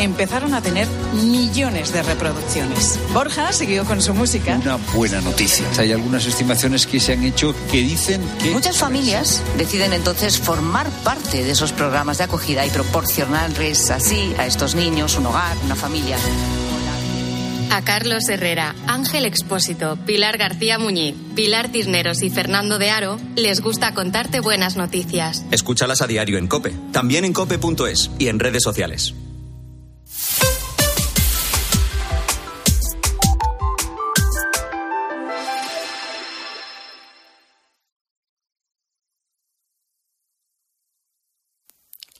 empezaron 0.00 0.54
a 0.54 0.62
tener 0.62 0.88
millones 1.14 1.92
de 1.92 2.02
reproducciones. 2.02 2.98
Borja 3.12 3.52
siguió 3.52 3.84
con 3.84 4.02
su 4.02 4.14
música. 4.14 4.58
Una 4.62 4.76
buena 4.94 5.20
noticia. 5.20 5.66
Hay 5.78 5.92
algunas 5.92 6.26
estimaciones 6.26 6.86
que 6.86 7.00
se 7.00 7.12
han 7.12 7.24
hecho 7.24 7.54
que 7.70 7.78
dicen 7.78 8.22
que... 8.42 8.50
Muchas 8.50 8.78
familias 8.78 9.42
deciden 9.56 9.92
entonces 9.92 10.38
formar 10.38 10.88
parte 11.04 11.44
de 11.44 11.50
esos 11.50 11.72
programas 11.72 12.18
de 12.18 12.24
acogida 12.24 12.66
y 12.66 12.70
proporcionarles 12.70 13.90
así 13.90 14.34
a 14.38 14.46
estos 14.46 14.74
niños 14.74 15.16
un 15.16 15.26
hogar, 15.26 15.56
una 15.64 15.74
familia. 15.74 16.16
A 17.70 17.82
Carlos 17.82 18.28
Herrera, 18.28 18.74
Ángel 18.86 19.26
Expósito, 19.26 19.96
Pilar 20.06 20.38
García 20.38 20.78
Muñiz, 20.78 21.14
Pilar 21.34 21.68
Tisneros 21.70 22.22
y 22.22 22.30
Fernando 22.30 22.78
de 22.78 22.90
Aro 22.90 23.18
les 23.34 23.60
gusta 23.60 23.92
contarte 23.92 24.40
buenas 24.40 24.76
noticias. 24.76 25.44
Escúchalas 25.50 26.00
a 26.00 26.06
diario 26.06 26.38
en 26.38 26.46
Cope, 26.46 26.72
también 26.92 27.24
en 27.24 27.32
cope.es 27.32 28.10
y 28.18 28.28
en 28.28 28.38
redes 28.38 28.62
sociales. 28.62 29.14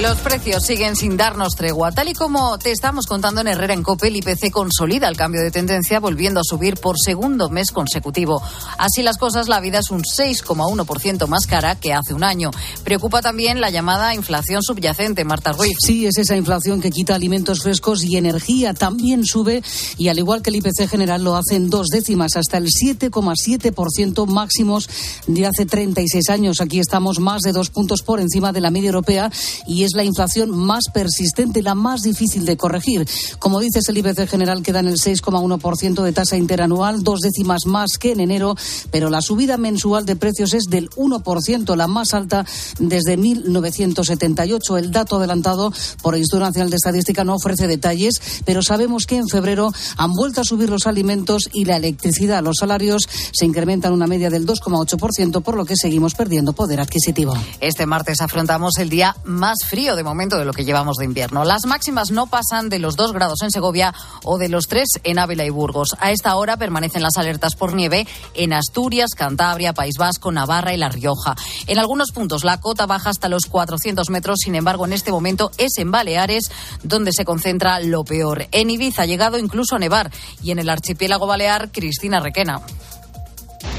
Los 0.00 0.16
precios 0.20 0.62
siguen 0.62 0.96
sin 0.96 1.18
darnos 1.18 1.56
tregua. 1.56 1.92
Tal 1.92 2.08
y 2.08 2.14
como 2.14 2.56
te 2.56 2.70
estamos 2.70 3.06
contando 3.06 3.42
en 3.42 3.48
Herrera 3.48 3.74
en 3.74 3.82
Cope, 3.82 4.08
el 4.08 4.16
IPC 4.16 4.50
consolida 4.50 5.06
el 5.08 5.16
cambio 5.16 5.42
de 5.42 5.50
tendencia, 5.50 6.00
volviendo 6.00 6.40
a 6.40 6.42
subir 6.42 6.76
por 6.76 6.96
segundo 6.98 7.50
mes 7.50 7.70
consecutivo. 7.70 8.42
Así 8.78 9.02
las 9.02 9.18
cosas, 9.18 9.46
la 9.48 9.60
vida 9.60 9.80
es 9.80 9.90
un 9.90 10.02
6,1% 10.02 11.26
más 11.26 11.46
cara 11.46 11.78
que 11.78 11.92
hace 11.92 12.14
un 12.14 12.24
año. 12.24 12.50
Preocupa 12.82 13.20
también 13.20 13.60
la 13.60 13.68
llamada 13.68 14.14
inflación 14.14 14.62
subyacente, 14.62 15.24
Marta 15.24 15.52
Ruiz. 15.52 15.76
Sí, 15.84 16.06
es 16.06 16.16
esa 16.16 16.34
inflación 16.34 16.80
que 16.80 16.90
quita 16.90 17.14
alimentos 17.14 17.60
frescos 17.60 18.02
y 18.02 18.16
energía. 18.16 18.72
También 18.72 19.26
sube 19.26 19.62
y 19.98 20.08
al 20.08 20.18
igual 20.18 20.40
que 20.40 20.48
el 20.48 20.56
IPC 20.56 20.88
general 20.88 21.22
lo 21.22 21.36
hace 21.36 21.56
en 21.56 21.68
dos 21.68 21.88
décimas, 21.88 22.36
hasta 22.36 22.56
el 22.56 22.68
7,7% 22.68 24.26
máximos 24.26 24.88
de 25.26 25.46
hace 25.46 25.66
36 25.66 26.30
años. 26.30 26.62
Aquí 26.62 26.80
estamos 26.80 27.18
más 27.18 27.42
de 27.42 27.52
dos 27.52 27.68
puntos 27.68 28.00
por 28.00 28.18
encima 28.18 28.50
de 28.54 28.62
la 28.62 28.70
media 28.70 28.88
europea 28.88 29.30
y 29.66 29.84
es 29.84 29.89
la 29.94 30.04
inflación 30.04 30.50
más 30.50 30.84
persistente, 30.92 31.62
la 31.62 31.74
más 31.74 32.02
difícil 32.02 32.44
de 32.44 32.56
corregir. 32.56 33.08
Como 33.38 33.60
dices, 33.60 33.88
el 33.88 33.98
IPC 33.98 34.28
general 34.28 34.62
queda 34.62 34.80
en 34.80 34.88
el 34.88 34.98
6,1% 34.98 36.02
de 36.02 36.12
tasa 36.12 36.36
interanual, 36.36 37.02
dos 37.02 37.20
décimas 37.20 37.66
más 37.66 37.98
que 37.98 38.12
en 38.12 38.20
enero, 38.20 38.56
pero 38.90 39.10
la 39.10 39.20
subida 39.20 39.56
mensual 39.56 40.06
de 40.06 40.16
precios 40.16 40.54
es 40.54 40.64
del 40.64 40.90
1%, 40.90 41.76
la 41.76 41.86
más 41.86 42.14
alta 42.14 42.44
desde 42.78 43.16
1978. 43.16 44.78
El 44.78 44.90
dato 44.90 45.16
adelantado 45.16 45.72
por 46.02 46.14
el 46.14 46.20
Instituto 46.20 46.44
Nacional 46.44 46.70
de 46.70 46.76
Estadística 46.76 47.24
no 47.24 47.34
ofrece 47.34 47.66
detalles, 47.66 48.20
pero 48.44 48.62
sabemos 48.62 49.06
que 49.06 49.16
en 49.16 49.28
febrero 49.28 49.72
han 49.96 50.12
vuelto 50.12 50.40
a 50.40 50.44
subir 50.44 50.70
los 50.70 50.86
alimentos 50.86 51.48
y 51.52 51.64
la 51.64 51.76
electricidad. 51.76 52.42
Los 52.42 52.58
salarios 52.58 53.08
se 53.32 53.46
incrementan 53.46 53.92
una 53.92 54.06
media 54.06 54.30
del 54.30 54.46
2,8%, 54.46 55.42
por 55.42 55.56
lo 55.56 55.64
que 55.64 55.76
seguimos 55.76 56.14
perdiendo 56.14 56.52
poder 56.52 56.80
adquisitivo. 56.80 57.34
Este 57.60 57.86
martes 57.86 58.20
afrontamos 58.20 58.78
el 58.78 58.88
día 58.88 59.16
más 59.24 59.58
frío 59.66 59.79
de 59.80 60.04
momento 60.04 60.36
de 60.36 60.44
lo 60.44 60.52
que 60.52 60.64
llevamos 60.64 60.98
de 60.98 61.06
invierno. 61.06 61.44
Las 61.44 61.64
máximas 61.64 62.10
no 62.10 62.26
pasan 62.26 62.68
de 62.68 62.78
los 62.78 62.96
2 62.96 63.12
grados 63.12 63.40
en 63.42 63.50
Segovia 63.50 63.94
o 64.24 64.36
de 64.36 64.50
los 64.50 64.66
3 64.66 64.86
en 65.04 65.18
Ávila 65.18 65.46
y 65.46 65.50
Burgos. 65.50 65.96
A 65.98 66.10
esta 66.10 66.36
hora 66.36 66.58
permanecen 66.58 67.02
las 67.02 67.16
alertas 67.16 67.56
por 67.56 67.74
nieve 67.74 68.06
en 68.34 68.52
Asturias, 68.52 69.10
Cantabria, 69.16 69.72
País 69.72 69.94
Vasco, 69.98 70.32
Navarra 70.32 70.74
y 70.74 70.76
La 70.76 70.90
Rioja. 70.90 71.34
En 71.66 71.78
algunos 71.78 72.12
puntos 72.12 72.44
la 72.44 72.60
cota 72.60 72.84
baja 72.84 73.08
hasta 73.08 73.30
los 73.30 73.46
400 73.46 74.10
metros, 74.10 74.40
sin 74.44 74.54
embargo 74.54 74.84
en 74.84 74.92
este 74.92 75.10
momento 75.10 75.50
es 75.56 75.78
en 75.78 75.90
Baleares 75.90 76.50
donde 76.82 77.12
se 77.12 77.24
concentra 77.24 77.80
lo 77.80 78.04
peor. 78.04 78.48
En 78.52 78.68
Ibiza 78.68 79.02
ha 79.02 79.06
llegado 79.06 79.38
incluso 79.38 79.76
a 79.76 79.78
nevar 79.78 80.10
y 80.42 80.50
en 80.50 80.58
el 80.58 80.68
archipiélago 80.68 81.26
balear 81.26 81.72
Cristina 81.72 82.20
Requena. 82.20 82.60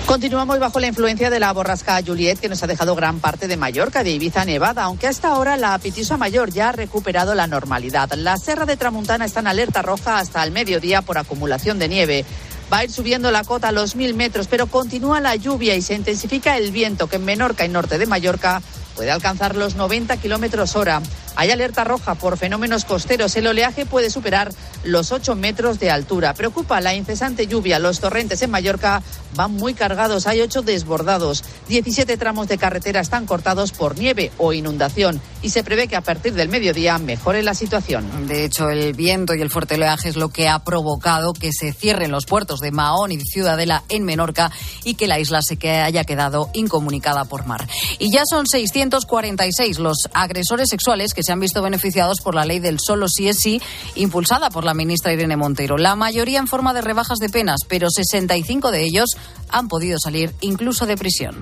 Continuamos 0.06 0.60
bajo 0.60 0.80
la 0.80 0.88
influencia 0.88 1.30
de 1.30 1.40
la 1.40 1.54
borrasca 1.54 2.02
Juliet, 2.06 2.40
que 2.40 2.50
nos 2.50 2.62
ha 2.62 2.68
dejado 2.68 2.96
gran 2.96 3.20
parte 3.20 3.48
de 3.48 3.56
Mallorca, 3.56 4.04
de 4.04 4.12
Ibiza, 4.12 4.44
Nevada, 4.44 4.84
aunque 4.84 5.08
hasta 5.08 5.30
ahora 5.30 5.56
la 5.56 5.78
Pitisa 5.80 6.18
Mayor 6.18 6.52
ya 6.52 6.70
ha 6.70 6.72
recuperado 6.74 7.34
la 7.34 7.48
normalidad. 7.48 8.12
La 8.14 8.38
Serra 8.38 8.66
de 8.66 8.76
Tramuntana 8.76 9.24
está 9.26 9.40
en 9.40 9.48
alerta 9.48 9.82
roja 9.82 10.18
hasta 10.18 10.44
el 10.44 10.52
mediodía 10.52 11.02
por 11.02 11.18
acumulación 11.18 11.80
de 11.80 11.88
nieve. 11.88 12.26
Va 12.72 12.80
a 12.80 12.84
ir 12.84 12.92
subiendo 12.92 13.32
la 13.32 13.44
cota 13.44 13.70
a 13.70 13.72
los 13.72 13.96
mil 13.96 14.14
metros, 14.14 14.48
pero 14.48 14.68
continúa 14.68 15.22
la 15.22 15.36
lluvia 15.36 15.76
y 15.76 15.82
se 15.82 15.94
intensifica 15.94 16.58
el 16.58 16.72
viento 16.72 17.08
que 17.08 17.18
en 17.18 17.26
Menorca 17.26 17.66
y 17.66 17.70
norte 17.70 17.98
de 17.98 18.06
Mallorca 18.06 18.62
puede 18.96 19.12
alcanzar 19.12 19.56
los 19.56 19.76
90 19.76 20.18
kilómetros 20.18 20.76
hora. 20.76 21.02
Hay 21.36 21.52
alerta 21.52 21.84
roja 21.84 22.16
por 22.16 22.38
fenómenos 22.38 22.86
costeros. 22.86 23.36
El 23.36 23.48
oleaje 23.48 23.86
puede 23.86 24.10
superar 24.10 24.52
los 24.84 25.12
8 25.12 25.36
metros 25.36 25.80
de 25.80 25.92
altura. 25.92 26.34
Preocupa 26.34 26.82
la 26.82 26.94
incesante 26.94 27.48
lluvia. 27.48 27.80
Los 27.80 28.00
torrentes 28.00 28.42
en 28.42 28.52
Mallorca 28.52 29.02
van 29.36 29.54
muy 29.54 29.74
cargados. 29.74 30.28
Hay 30.28 30.42
8 30.42 30.62
desbordados. 30.62 31.44
17 31.70 32.18
tramos 32.18 32.48
de 32.48 32.58
carretera 32.58 33.00
están 33.00 33.26
cortados 33.26 33.72
por 33.72 33.98
nieve 33.98 34.32
o 34.38 34.54
inundación. 34.54 35.22
Y 35.42 35.50
se 35.50 35.64
prevé 35.64 35.88
que 35.88 35.96
a 35.96 36.02
partir 36.02 36.34
del 36.34 36.50
mediodía 36.50 36.98
mejore 36.98 37.44
la 37.44 37.54
situación. 37.54 38.28
De 38.28 38.46
hecho, 38.46 38.70
el 38.70 38.94
viento 38.94 39.34
y 39.34 39.42
el 39.42 39.50
fuerte 39.50 39.76
oleaje 39.76 40.10
es 40.10 40.16
lo 40.16 40.30
que 40.30 40.48
ha 40.48 40.60
provocado 40.64 41.34
que 41.34 41.52
se 41.52 41.74
cierren 41.74 42.12
los 42.12 42.26
puertos 42.26 42.60
de 42.60 42.72
Mahón 42.72 43.12
y 43.12 43.20
Ciudadela 43.22 43.84
en 43.90 44.04
Menorca 44.04 44.52
y 44.84 44.96
que 44.96 45.08
la 45.08 45.20
isla 45.20 45.42
se 45.42 45.58
haya 45.70 46.04
quedado 46.04 46.50
incomunicada 46.54 47.26
por 47.26 47.46
mar. 47.46 47.68
Y 48.00 48.12
ya 48.12 48.24
son 48.30 48.46
646 48.48 49.80
los 49.80 50.10
agresores 50.14 50.70
sexuales 50.70 51.14
que 51.14 51.21
se 51.24 51.32
han 51.32 51.40
visto 51.40 51.62
beneficiados 51.62 52.18
por 52.24 52.36
la 52.36 52.46
ley 52.46 52.60
del 52.60 52.80
solo 52.80 53.08
sí 53.08 53.28
es 53.28 53.40
sí, 53.40 53.62
impulsada 53.96 54.50
por 54.50 54.64
la 54.64 54.74
ministra 54.74 55.14
Irene 55.14 55.38
Montero. 55.38 55.78
La 55.78 55.96
mayoría 55.96 56.40
en 56.40 56.48
forma 56.48 56.74
de 56.74 56.82
rebajas 56.82 57.20
de 57.20 57.30
penas, 57.30 57.62
pero 57.68 57.90
65 57.90 58.72
de 58.72 58.84
ellos 58.84 59.10
han 59.50 59.68
podido 59.68 59.98
salir 60.00 60.34
incluso 60.42 60.86
de 60.86 60.98
prisión. 60.98 61.42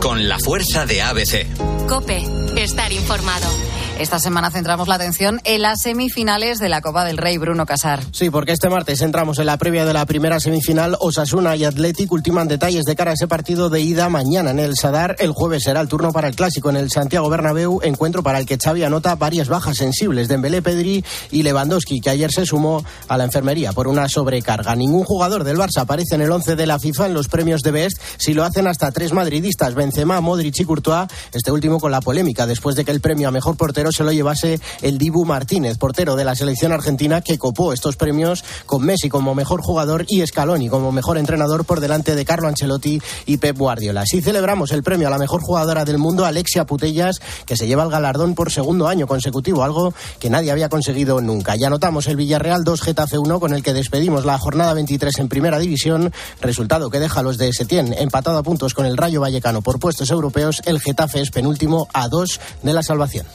Con 0.00 0.28
la 0.28 0.38
fuerza 0.38 0.86
de 0.86 1.02
ABC. 1.02 1.46
Cope, 1.88 2.24
estar 2.56 2.92
informado. 2.92 3.48
Esta 3.98 4.18
semana 4.18 4.50
centramos 4.50 4.88
la 4.88 4.96
atención 4.96 5.40
en 5.44 5.62
las 5.62 5.80
semifinales 5.80 6.58
de 6.58 6.68
la 6.68 6.82
Copa 6.82 7.06
del 7.06 7.16
Rey, 7.16 7.38
Bruno 7.38 7.64
Casar. 7.64 8.02
Sí, 8.12 8.28
porque 8.28 8.52
este 8.52 8.68
martes 8.68 9.00
entramos 9.00 9.38
en 9.38 9.46
la 9.46 9.56
previa 9.56 9.86
de 9.86 9.94
la 9.94 10.04
primera 10.04 10.38
semifinal. 10.38 10.98
Osasuna 11.00 11.56
y 11.56 11.64
Athletic 11.64 12.12
ultiman 12.12 12.46
detalles 12.46 12.84
de 12.84 12.94
cara 12.94 13.12
a 13.12 13.14
ese 13.14 13.26
partido 13.26 13.70
de 13.70 13.80
ida 13.80 14.10
mañana 14.10 14.50
en 14.50 14.58
el 14.58 14.76
Sadar. 14.76 15.16
El 15.18 15.32
jueves 15.32 15.62
será 15.62 15.80
el 15.80 15.88
turno 15.88 16.12
para 16.12 16.28
el 16.28 16.36
clásico 16.36 16.68
en 16.68 16.76
el 16.76 16.90
Santiago 16.90 17.30
Bernabéu, 17.30 17.80
encuentro 17.82 18.22
para 18.22 18.38
el 18.38 18.44
que 18.44 18.58
Xavi 18.62 18.84
anota 18.84 19.14
varias 19.14 19.48
bajas 19.48 19.78
sensibles 19.78 20.28
de 20.28 20.34
Dembélé, 20.34 20.60
Pedri 20.60 21.02
y 21.30 21.42
Lewandowski, 21.42 22.00
que 22.00 22.10
ayer 22.10 22.30
se 22.30 22.44
sumó 22.44 22.84
a 23.08 23.16
la 23.16 23.24
enfermería 23.24 23.72
por 23.72 23.88
una 23.88 24.10
sobrecarga. 24.10 24.76
Ningún 24.76 25.04
jugador 25.04 25.42
del 25.42 25.56
Barça 25.56 25.80
aparece 25.80 26.16
en 26.16 26.20
el 26.20 26.30
11 26.30 26.54
de 26.54 26.66
la 26.66 26.78
FIFA 26.78 27.06
en 27.06 27.14
los 27.14 27.28
premios 27.28 27.62
de 27.62 27.70
Best, 27.70 27.98
si 28.18 28.34
lo 28.34 28.44
hacen 28.44 28.66
hasta 28.66 28.92
tres 28.92 29.14
madridistas, 29.14 29.74
Benzema, 29.74 30.20
Modric 30.20 30.60
y 30.60 30.64
Courtois, 30.66 31.08
este 31.32 31.50
último 31.50 31.80
con 31.80 31.90
la 31.90 32.02
polémica 32.02 32.46
después 32.46 32.76
de 32.76 32.84
que 32.84 32.90
el 32.90 33.00
premio 33.00 33.28
a 33.28 33.30
mejor 33.30 33.56
portero 33.56 33.85
se 33.92 34.04
lo 34.04 34.12
llevase 34.12 34.60
el 34.82 34.98
Dibu 34.98 35.24
Martínez, 35.24 35.78
portero 35.78 36.16
de 36.16 36.24
la 36.24 36.34
selección 36.34 36.72
argentina 36.72 37.20
que 37.20 37.38
copó 37.38 37.72
estos 37.72 37.96
premios 37.96 38.44
con 38.66 38.84
Messi 38.84 39.08
como 39.08 39.34
mejor 39.34 39.62
jugador 39.62 40.04
y 40.08 40.26
Scaloni 40.26 40.68
como 40.68 40.92
mejor 40.92 41.18
entrenador 41.18 41.64
por 41.64 41.80
delante 41.80 42.14
de 42.14 42.24
Carlo 42.24 42.48
Ancelotti 42.48 43.00
y 43.26 43.36
Pep 43.38 43.56
Guardiola. 43.56 44.02
Así 44.02 44.20
celebramos 44.20 44.72
el 44.72 44.82
premio 44.82 45.08
a 45.08 45.10
la 45.10 45.18
mejor 45.18 45.40
jugadora 45.40 45.84
del 45.84 45.98
mundo, 45.98 46.24
Alexia 46.24 46.66
Putellas, 46.66 47.20
que 47.46 47.56
se 47.56 47.66
lleva 47.66 47.84
el 47.84 47.90
galardón 47.90 48.34
por 48.34 48.52
segundo 48.52 48.88
año 48.88 49.06
consecutivo, 49.06 49.62
algo 49.62 49.94
que 50.18 50.30
nadie 50.30 50.50
había 50.50 50.68
conseguido 50.68 51.20
nunca. 51.20 51.56
Ya 51.56 51.68
anotamos 51.68 52.06
el 52.06 52.16
Villarreal 52.16 52.64
2 52.64 52.80
Getafe 52.80 53.18
1 53.18 53.40
con 53.40 53.52
el 53.52 53.62
que 53.62 53.72
despedimos 53.72 54.24
la 54.24 54.38
jornada 54.38 54.74
23 54.74 55.18
en 55.18 55.28
Primera 55.28 55.58
División, 55.58 56.12
resultado 56.40 56.90
que 56.90 57.00
deja 57.00 57.20
a 57.20 57.22
los 57.22 57.38
de 57.38 57.52
Setién 57.52 57.94
empatado 57.98 58.38
a 58.38 58.42
puntos 58.42 58.74
con 58.74 58.86
el 58.86 58.96
Rayo 58.96 59.20
Vallecano 59.20 59.62
por 59.62 59.78
puestos 59.78 60.10
europeos. 60.10 60.62
El 60.64 60.80
Getafe 60.80 61.20
es 61.20 61.30
penúltimo 61.30 61.88
a 61.92 62.08
dos 62.08 62.40
de 62.62 62.72
la 62.72 62.82
salvación. 62.82 63.26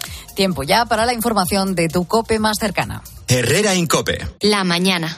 Tiempo 0.41 0.63
ya 0.63 0.85
para 0.85 1.05
la 1.05 1.13
información 1.13 1.75
de 1.75 1.88
tu 1.88 2.05
COPE 2.05 2.39
más 2.39 2.57
cercana. 2.57 3.03
Herrera 3.27 3.75
en 3.75 3.85
Cope. 3.85 4.27
La 4.39 4.63
mañana. 4.63 5.15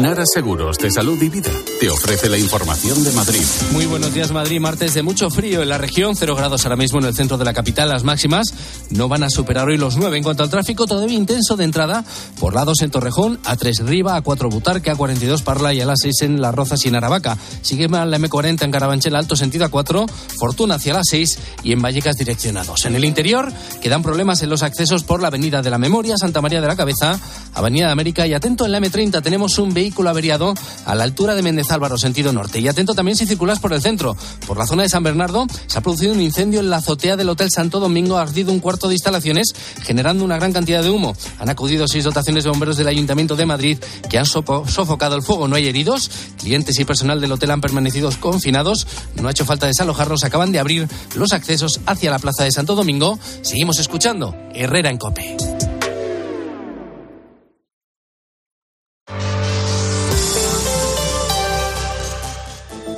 Nara 0.00 0.24
Seguros 0.26 0.76
de 0.76 0.90
Salud 0.90 1.20
y 1.22 1.30
Vida 1.30 1.50
te 1.80 1.88
ofrece 1.88 2.28
la 2.28 2.36
información 2.36 3.02
de 3.02 3.12
Madrid. 3.12 3.42
Muy 3.72 3.86
buenos 3.86 4.12
días, 4.12 4.30
Madrid. 4.30 4.60
Martes 4.60 4.92
de 4.92 5.02
mucho 5.02 5.30
frío 5.30 5.62
en 5.62 5.70
la 5.70 5.78
región, 5.78 6.14
cero 6.14 6.36
grados 6.36 6.64
ahora 6.64 6.76
mismo 6.76 6.98
en 6.98 7.06
el 7.06 7.14
centro 7.14 7.38
de 7.38 7.44
la 7.46 7.54
capital. 7.54 7.88
Las 7.88 8.04
máximas 8.04 8.46
no 8.90 9.08
van 9.08 9.22
a 9.22 9.30
superar 9.30 9.68
hoy 9.68 9.78
los 9.78 9.96
9. 9.96 10.18
En 10.18 10.22
cuanto 10.22 10.42
al 10.42 10.50
tráfico, 10.50 10.86
todavía 10.86 11.16
intenso 11.16 11.56
de 11.56 11.64
entrada 11.64 12.04
por 12.38 12.54
lados 12.54 12.82
en 12.82 12.90
Torrejón, 12.90 13.40
a 13.44 13.56
3 13.56 13.86
Riva, 13.86 14.16
a 14.16 14.20
4 14.20 14.50
Butarque, 14.50 14.90
a 14.90 14.96
42 14.96 15.42
Parla 15.42 15.72
y 15.72 15.80
a 15.80 15.86
las 15.86 16.00
6 16.02 16.22
en 16.22 16.40
Las 16.42 16.54
Rozas 16.54 16.84
y 16.84 16.88
en 16.88 16.96
Aravaca. 16.96 17.38
Sigue 17.62 17.88
mal 17.88 18.10
la 18.10 18.18
M40 18.18 18.64
en 18.64 18.70
Carabanchel 18.70 19.16
Alto, 19.16 19.34
sentido 19.34 19.64
a 19.64 19.70
4, 19.70 20.06
Fortuna 20.38 20.74
hacia 20.74 20.92
las 20.92 21.06
6 21.10 21.38
y 21.64 21.72
en 21.72 21.80
Vallecas 21.80 22.16
direccionados. 22.16 22.84
En 22.84 22.96
el 22.96 23.04
interior 23.04 23.50
quedan 23.80 24.02
problemas 24.02 24.42
en 24.42 24.50
los 24.50 24.62
accesos 24.62 25.04
por 25.04 25.22
la 25.22 25.28
Avenida 25.28 25.62
de 25.62 25.70
la 25.70 25.78
Memoria, 25.78 26.16
Santa 26.18 26.42
María 26.42 26.60
de 26.60 26.66
la 26.66 26.76
Cabeza, 26.76 27.18
Avenida 27.54 27.86
de 27.86 27.92
América 27.92 28.26
y 28.26 28.34
atento 28.34 28.66
en 28.66 28.72
la 28.72 28.80
M30 28.80 29.22
tenemos 29.22 29.58
un 29.58 29.72
vehículo 29.72 29.85
vehículo 29.86 30.10
averiado 30.10 30.52
a 30.84 30.96
la 30.96 31.04
altura 31.04 31.36
de 31.36 31.42
Méndez 31.42 31.70
Álvaro, 31.70 31.96
sentido 31.96 32.32
norte. 32.32 32.58
Y 32.58 32.66
atento 32.66 32.92
también 32.92 33.16
si 33.16 33.24
circulas 33.24 33.60
por 33.60 33.72
el 33.72 33.80
centro. 33.80 34.16
Por 34.48 34.58
la 34.58 34.66
zona 34.66 34.82
de 34.82 34.88
San 34.88 35.04
Bernardo 35.04 35.46
se 35.68 35.78
ha 35.78 35.80
producido 35.80 36.12
un 36.12 36.20
incendio 36.20 36.58
en 36.58 36.70
la 36.70 36.78
azotea 36.78 37.16
del 37.16 37.28
Hotel 37.28 37.50
Santo 37.52 37.78
Domingo, 37.78 38.18
ha 38.18 38.22
ardido 38.22 38.50
un 38.50 38.58
cuarto 38.58 38.88
de 38.88 38.94
instalaciones, 38.94 39.54
generando 39.82 40.24
una 40.24 40.36
gran 40.36 40.52
cantidad 40.52 40.82
de 40.82 40.90
humo. 40.90 41.14
Han 41.38 41.50
acudido 41.50 41.86
seis 41.86 42.02
dotaciones 42.02 42.42
de 42.42 42.50
bomberos 42.50 42.76
del 42.76 42.88
Ayuntamiento 42.88 43.36
de 43.36 43.46
Madrid 43.46 43.78
que 44.10 44.18
han 44.18 44.26
sofocado 44.26 45.14
el 45.14 45.22
fuego. 45.22 45.46
No 45.46 45.54
hay 45.54 45.68
heridos. 45.68 46.10
Clientes 46.36 46.76
y 46.80 46.84
personal 46.84 47.20
del 47.20 47.30
hotel 47.30 47.52
han 47.52 47.60
permanecido 47.60 48.10
confinados. 48.18 48.88
No 49.14 49.28
ha 49.28 49.30
hecho 49.30 49.44
falta 49.44 49.68
desalojarlos. 49.68 50.24
Acaban 50.24 50.50
de 50.50 50.58
abrir 50.58 50.88
los 51.14 51.32
accesos 51.32 51.80
hacia 51.86 52.10
la 52.10 52.18
plaza 52.18 52.42
de 52.42 52.50
Santo 52.50 52.74
Domingo. 52.74 53.20
Seguimos 53.42 53.78
escuchando 53.78 54.34
Herrera 54.52 54.90
en 54.90 54.98
Cope. 54.98 55.36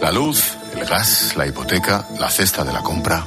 La 0.09 0.15
luz, 0.15 0.57
el 0.75 0.87
gas, 0.87 1.37
la 1.37 1.47
hipoteca, 1.47 2.03
la 2.19 2.31
cesta 2.31 2.65
de 2.65 2.73
la 2.73 2.81
compra 2.81 3.27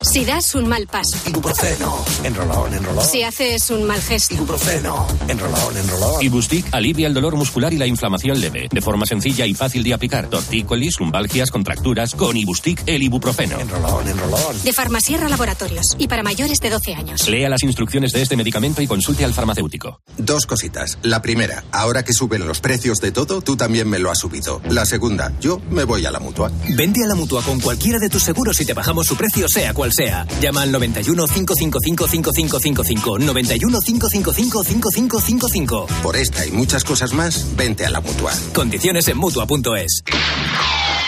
Si 0.00 0.24
das 0.24 0.54
un 0.54 0.68
mal 0.68 0.86
paso. 0.86 1.18
Ibuprofeno. 1.28 2.04
Enrolón, 2.22 2.72
enrolón. 2.72 3.04
Si 3.04 3.24
haces 3.24 3.68
un 3.70 3.82
mal 3.84 4.00
gesto. 4.00 4.32
Ibuprofeno. 4.32 5.08
Enrolón, 5.26 5.76
enrolón. 5.76 6.22
Ibustic 6.22 6.66
alivia 6.70 7.08
el 7.08 7.14
dolor 7.14 7.34
muscular 7.34 7.72
y 7.72 7.78
la 7.78 7.86
inflamación 7.86 8.40
leve. 8.40 8.68
De 8.70 8.80
forma 8.80 9.06
sencilla 9.06 9.44
y 9.44 9.54
fácil 9.54 9.82
de 9.82 9.94
aplicar. 9.94 10.30
Tortícolis, 10.30 11.00
lumbalgias, 11.00 11.50
contracturas. 11.50 12.14
Con 12.14 12.36
Ibustic, 12.36 12.84
el 12.86 13.02
ibuprofeno. 13.02 13.58
Enrolón, 13.58 14.06
enrolón. 14.06 14.62
De 14.62 14.72
Farmasierra 14.72 15.28
Laboratorios. 15.28 15.96
Y 15.98 16.06
para 16.06 16.22
mayores 16.22 16.60
de 16.60 16.70
12 16.70 16.94
años. 16.94 17.28
Lea 17.28 17.48
las 17.48 17.64
instrucciones 17.64 18.12
de 18.12 18.22
este 18.22 18.36
medicamento 18.36 18.80
y 18.80 18.86
consulte 18.86 19.24
al 19.24 19.34
farmacéutico. 19.34 20.00
Dos 20.16 20.46
cositas. 20.46 20.98
La 21.02 21.22
primera, 21.22 21.64
ahora 21.72 22.04
que 22.04 22.12
suben 22.12 22.46
los 22.46 22.60
precios 22.60 22.98
de 22.98 23.10
todo, 23.10 23.40
tú 23.40 23.56
también 23.56 23.88
me 23.88 23.98
lo 23.98 24.12
has 24.12 24.20
subido. 24.20 24.62
La 24.70 24.86
segunda, 24.86 25.32
yo 25.40 25.60
me 25.70 25.82
voy 25.82 26.06
a 26.06 26.12
la 26.12 26.20
mutua. 26.20 26.52
Vende 26.76 27.02
a 27.02 27.08
la 27.08 27.16
mutua 27.16 27.42
con 27.42 27.58
cualquiera 27.58 27.98
de 27.98 28.08
tus 28.08 28.22
seguros 28.22 28.60
y 28.60 28.64
te 28.64 28.74
bajamos 28.74 29.04
su 29.04 29.16
precio, 29.16 29.48
sea 29.48 29.74
cual 29.74 29.87
sea. 29.92 30.26
Llama 30.40 30.62
al 30.62 30.72
91 30.72 31.26
555 31.26 32.08
5555. 32.08 33.18
91 33.18 33.80
555 33.80 34.64
5555. 34.64 35.86
Por 36.02 36.16
esta 36.16 36.46
y 36.46 36.50
muchas 36.50 36.84
cosas 36.84 37.12
más, 37.12 37.56
vente 37.56 37.86
a 37.86 37.90
la 37.90 38.00
mutua. 38.00 38.32
Condiciones 38.54 39.08
en 39.08 39.18
mutua.es. 39.18 40.02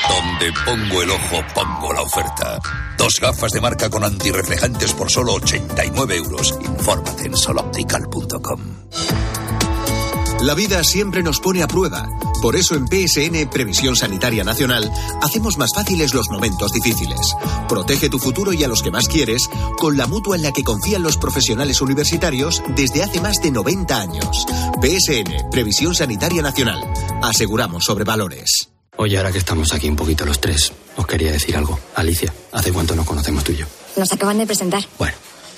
Donde 0.09 0.53
pongo 0.65 1.03
el 1.03 1.11
ojo, 1.11 1.45
pongo 1.55 1.93
la 1.93 2.03
oferta. 2.03 2.59
Dos 2.99 3.15
gafas 3.21 3.53
de 3.53 3.61
marca 3.61 3.89
con 3.89 4.05
antirreflejantes 4.05 4.93
por 4.93 5.11
solo 5.11 5.35
89 5.35 6.17
euros. 6.17 6.59
Infórmate 6.63 7.27
en 7.27 7.37
soloptical.com. 7.37 8.61
La 10.43 10.55
vida 10.55 10.83
siempre 10.85 11.23
nos 11.23 11.39
pone 11.39 11.63
a 11.63 11.69
prueba. 11.69 12.09
Por 12.41 12.57
eso 12.57 12.75
en 12.75 12.87
PSN 12.87 13.51
Previsión 13.51 13.95
Sanitaria 13.95 14.43
Nacional 14.43 14.91
hacemos 15.21 15.59
más 15.59 15.71
fáciles 15.75 16.15
los 16.15 16.31
momentos 16.31 16.73
difíciles. 16.73 17.35
Protege 17.69 18.09
tu 18.09 18.19
futuro 18.19 18.55
y 18.55 18.65
a 18.65 18.69
los 18.69 18.83
que 18.83 18.91
más 18.91 19.07
quieres 19.07 19.51
con 19.79 19.99
la 19.99 20.07
mutua 20.07 20.37
en 20.37 20.43
la 20.43 20.53
que 20.53 20.65
confían 20.65 21.03
los 21.03 21.19
profesionales 21.19 21.83
universitarios 21.83 22.63
desde 22.75 23.03
hace 23.03 23.21
más 23.21 23.37
de 23.43 23.51
90 23.51 24.01
años. 24.01 24.47
PSN 24.81 25.51
Previsión 25.51 25.95
Sanitaria 25.95 26.41
Nacional. 26.41 26.81
Aseguramos 27.23 27.85
sobre 27.85 28.05
valores. 28.05 28.71
Oye, 28.97 29.19
ahora 29.19 29.33
que 29.33 29.39
estamos 29.39 29.75
aquí 29.75 29.89
un 29.91 29.97
poquito 29.97 30.25
los 30.25 30.41
tres, 30.41 30.73
os 30.97 31.07
quería 31.07 31.33
decir 31.33 31.55
algo. 31.57 31.79
Alicia, 31.95 32.33
¿hace 32.53 32.73
cuánto 32.73 32.97
nos 32.97 33.07
conocemos 33.07 33.45
tú 33.45 33.53
y 33.53 33.57
yo? 33.59 33.67
Nos 33.97 34.11
acaban 34.11 34.39
de 34.39 34.47
presentar. 34.47 34.87
Bueno, 34.99 35.17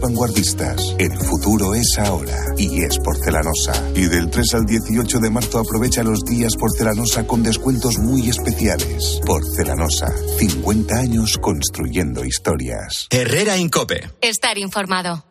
vanguardistas. 0.00 0.94
El 0.98 1.16
futuro 1.16 1.74
es 1.74 1.98
ahora 1.98 2.38
y 2.56 2.82
es 2.82 2.98
porcelanosa. 2.98 3.90
Y 3.94 4.06
del 4.06 4.30
3 4.30 4.54
al 4.54 4.64
18 4.66 5.18
de 5.18 5.30
marzo 5.30 5.58
aprovecha 5.58 6.02
los 6.02 6.20
días 6.24 6.56
porcelanosa 6.56 7.26
con 7.26 7.42
descuentos 7.42 7.98
muy 7.98 8.28
especiales. 8.28 9.20
Porcelanosa, 9.24 10.12
50 10.38 10.94
años 10.94 11.38
construyendo 11.38 12.24
historias. 12.24 13.06
Herrera 13.10 13.56
Incope. 13.56 14.10
Estar 14.20 14.58
informado. 14.58 15.24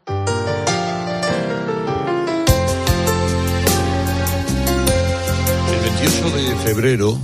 El 5.71 5.81
28 5.83 6.29
de 6.35 6.55
febrero 6.63 7.17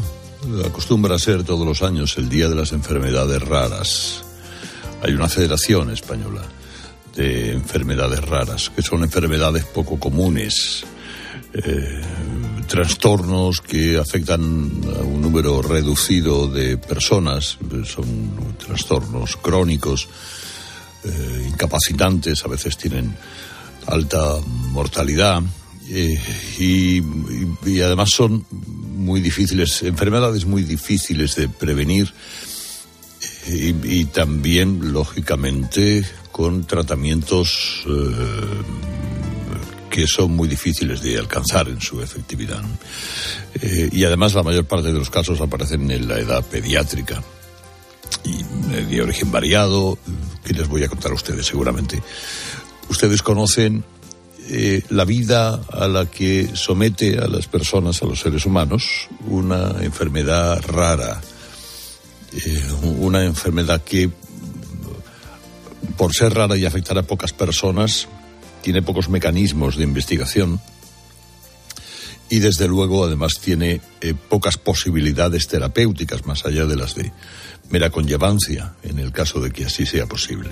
acostumbra 0.66 1.18
ser 1.20 1.44
todos 1.44 1.66
los 1.66 1.82
años 1.82 2.18
el 2.18 2.30
Día 2.30 2.48
de 2.48 2.56
las 2.56 2.72
Enfermedades 2.72 3.42
Raras. 3.42 4.24
Hay 5.04 5.14
una 5.14 5.30
federación 5.30 5.92
española 5.92 6.42
de 7.18 7.52
enfermedades 7.52 8.22
raras, 8.22 8.72
que 8.74 8.82
son 8.82 9.04
enfermedades 9.04 9.66
poco 9.66 10.00
comunes, 10.00 10.86
eh, 11.54 12.02
trastornos 12.68 13.62
que 13.62 13.98
afectan 13.98 14.72
a 15.00 15.04
un 15.04 15.22
número 15.22 15.62
reducido 15.62 16.48
de 16.48 16.78
personas, 16.78 17.58
son 17.86 18.56
trastornos 18.58 19.36
crónicos, 19.38 20.08
eh, 21.04 21.48
incapacitantes, 21.50 22.46
a 22.46 22.48
veces 22.48 22.78
tienen 22.78 23.16
alta 23.88 24.36
mortalidad 24.72 25.42
eh, 25.90 26.20
y, 26.60 27.02
además 27.82 28.10
son 28.12 28.46
muy 28.52 29.22
difíciles, 29.22 29.84
enfermedades 29.84 30.46
muy 30.46 30.64
difíciles 30.64 31.36
de 31.36 31.48
prevenir 31.48 32.14
y, 33.50 34.06
también, 34.06 34.92
lógicamente, 34.92 36.04
con 36.38 36.66
tratamientos 36.66 37.84
eh, 37.88 38.12
que 39.90 40.06
son 40.06 40.34
muy 40.34 40.48
difíciles 40.48 41.02
de 41.02 41.18
alcanzar 41.18 41.68
en 41.68 41.82
su 41.82 42.00
efectividad. 42.00 42.62
Eh, 43.60 43.90
y 43.92 44.04
además 44.04 44.36
la 44.36 44.44
mayor 44.44 44.66
parte 44.66 44.90
de 44.90 45.00
los 45.00 45.10
casos 45.10 45.42
aparecen 45.42 45.90
en 45.90 46.08
la 46.08 46.20
edad 46.20 46.46
pediátrica 46.46 47.24
y 48.24 48.36
eh, 48.76 48.86
de 48.88 49.02
origen 49.02 49.32
variado, 49.32 49.98
que 50.46 50.54
les 50.54 50.68
voy 50.68 50.84
a 50.84 50.90
contar 50.90 51.12
a 51.12 51.16
ustedes 51.16 51.48
seguramente. 51.48 52.04
Ustedes 52.88 53.24
conocen 53.24 53.84
la 54.90 55.04
vida 55.04 55.60
a 55.74 55.90
la 55.90 56.06
que 56.06 56.52
somete 56.54 57.18
a 57.18 57.28
las 57.28 57.48
personas, 57.48 58.02
a 58.02 58.06
los 58.06 58.22
seres 58.22 58.46
humanos, 58.46 59.10
una 59.26 59.76
enfermedad 59.82 60.64
rara, 60.66 61.20
una 62.84 63.26
enfermedad 63.26 63.84
que 63.84 64.10
por 65.98 66.14
ser 66.14 66.34
rara 66.34 66.56
y 66.58 66.66
afectar 66.66 66.98
a 66.98 67.04
pocas 67.04 67.34
personas, 67.34 68.08
tiene 68.62 68.82
pocos 68.82 69.10
mecanismos 69.10 69.76
de 69.78 69.84
investigación 69.84 70.60
y 72.30 72.40
desde 72.40 72.68
luego 72.68 73.06
además 73.06 73.40
tiene 73.42 73.82
eh, 74.02 74.14
pocas 74.14 74.58
posibilidades 74.58 75.48
terapéuticas 75.48 76.26
más 76.26 76.46
allá 76.46 76.66
de 76.66 76.76
las 76.76 76.96
de 76.96 77.12
mera 77.70 77.90
conllevancia 77.90 78.76
en 78.84 79.00
el 79.00 79.12
caso 79.12 79.40
de 79.40 79.52
que 79.52 79.66
así 79.66 79.86
sea 79.86 80.06
posible. 80.06 80.50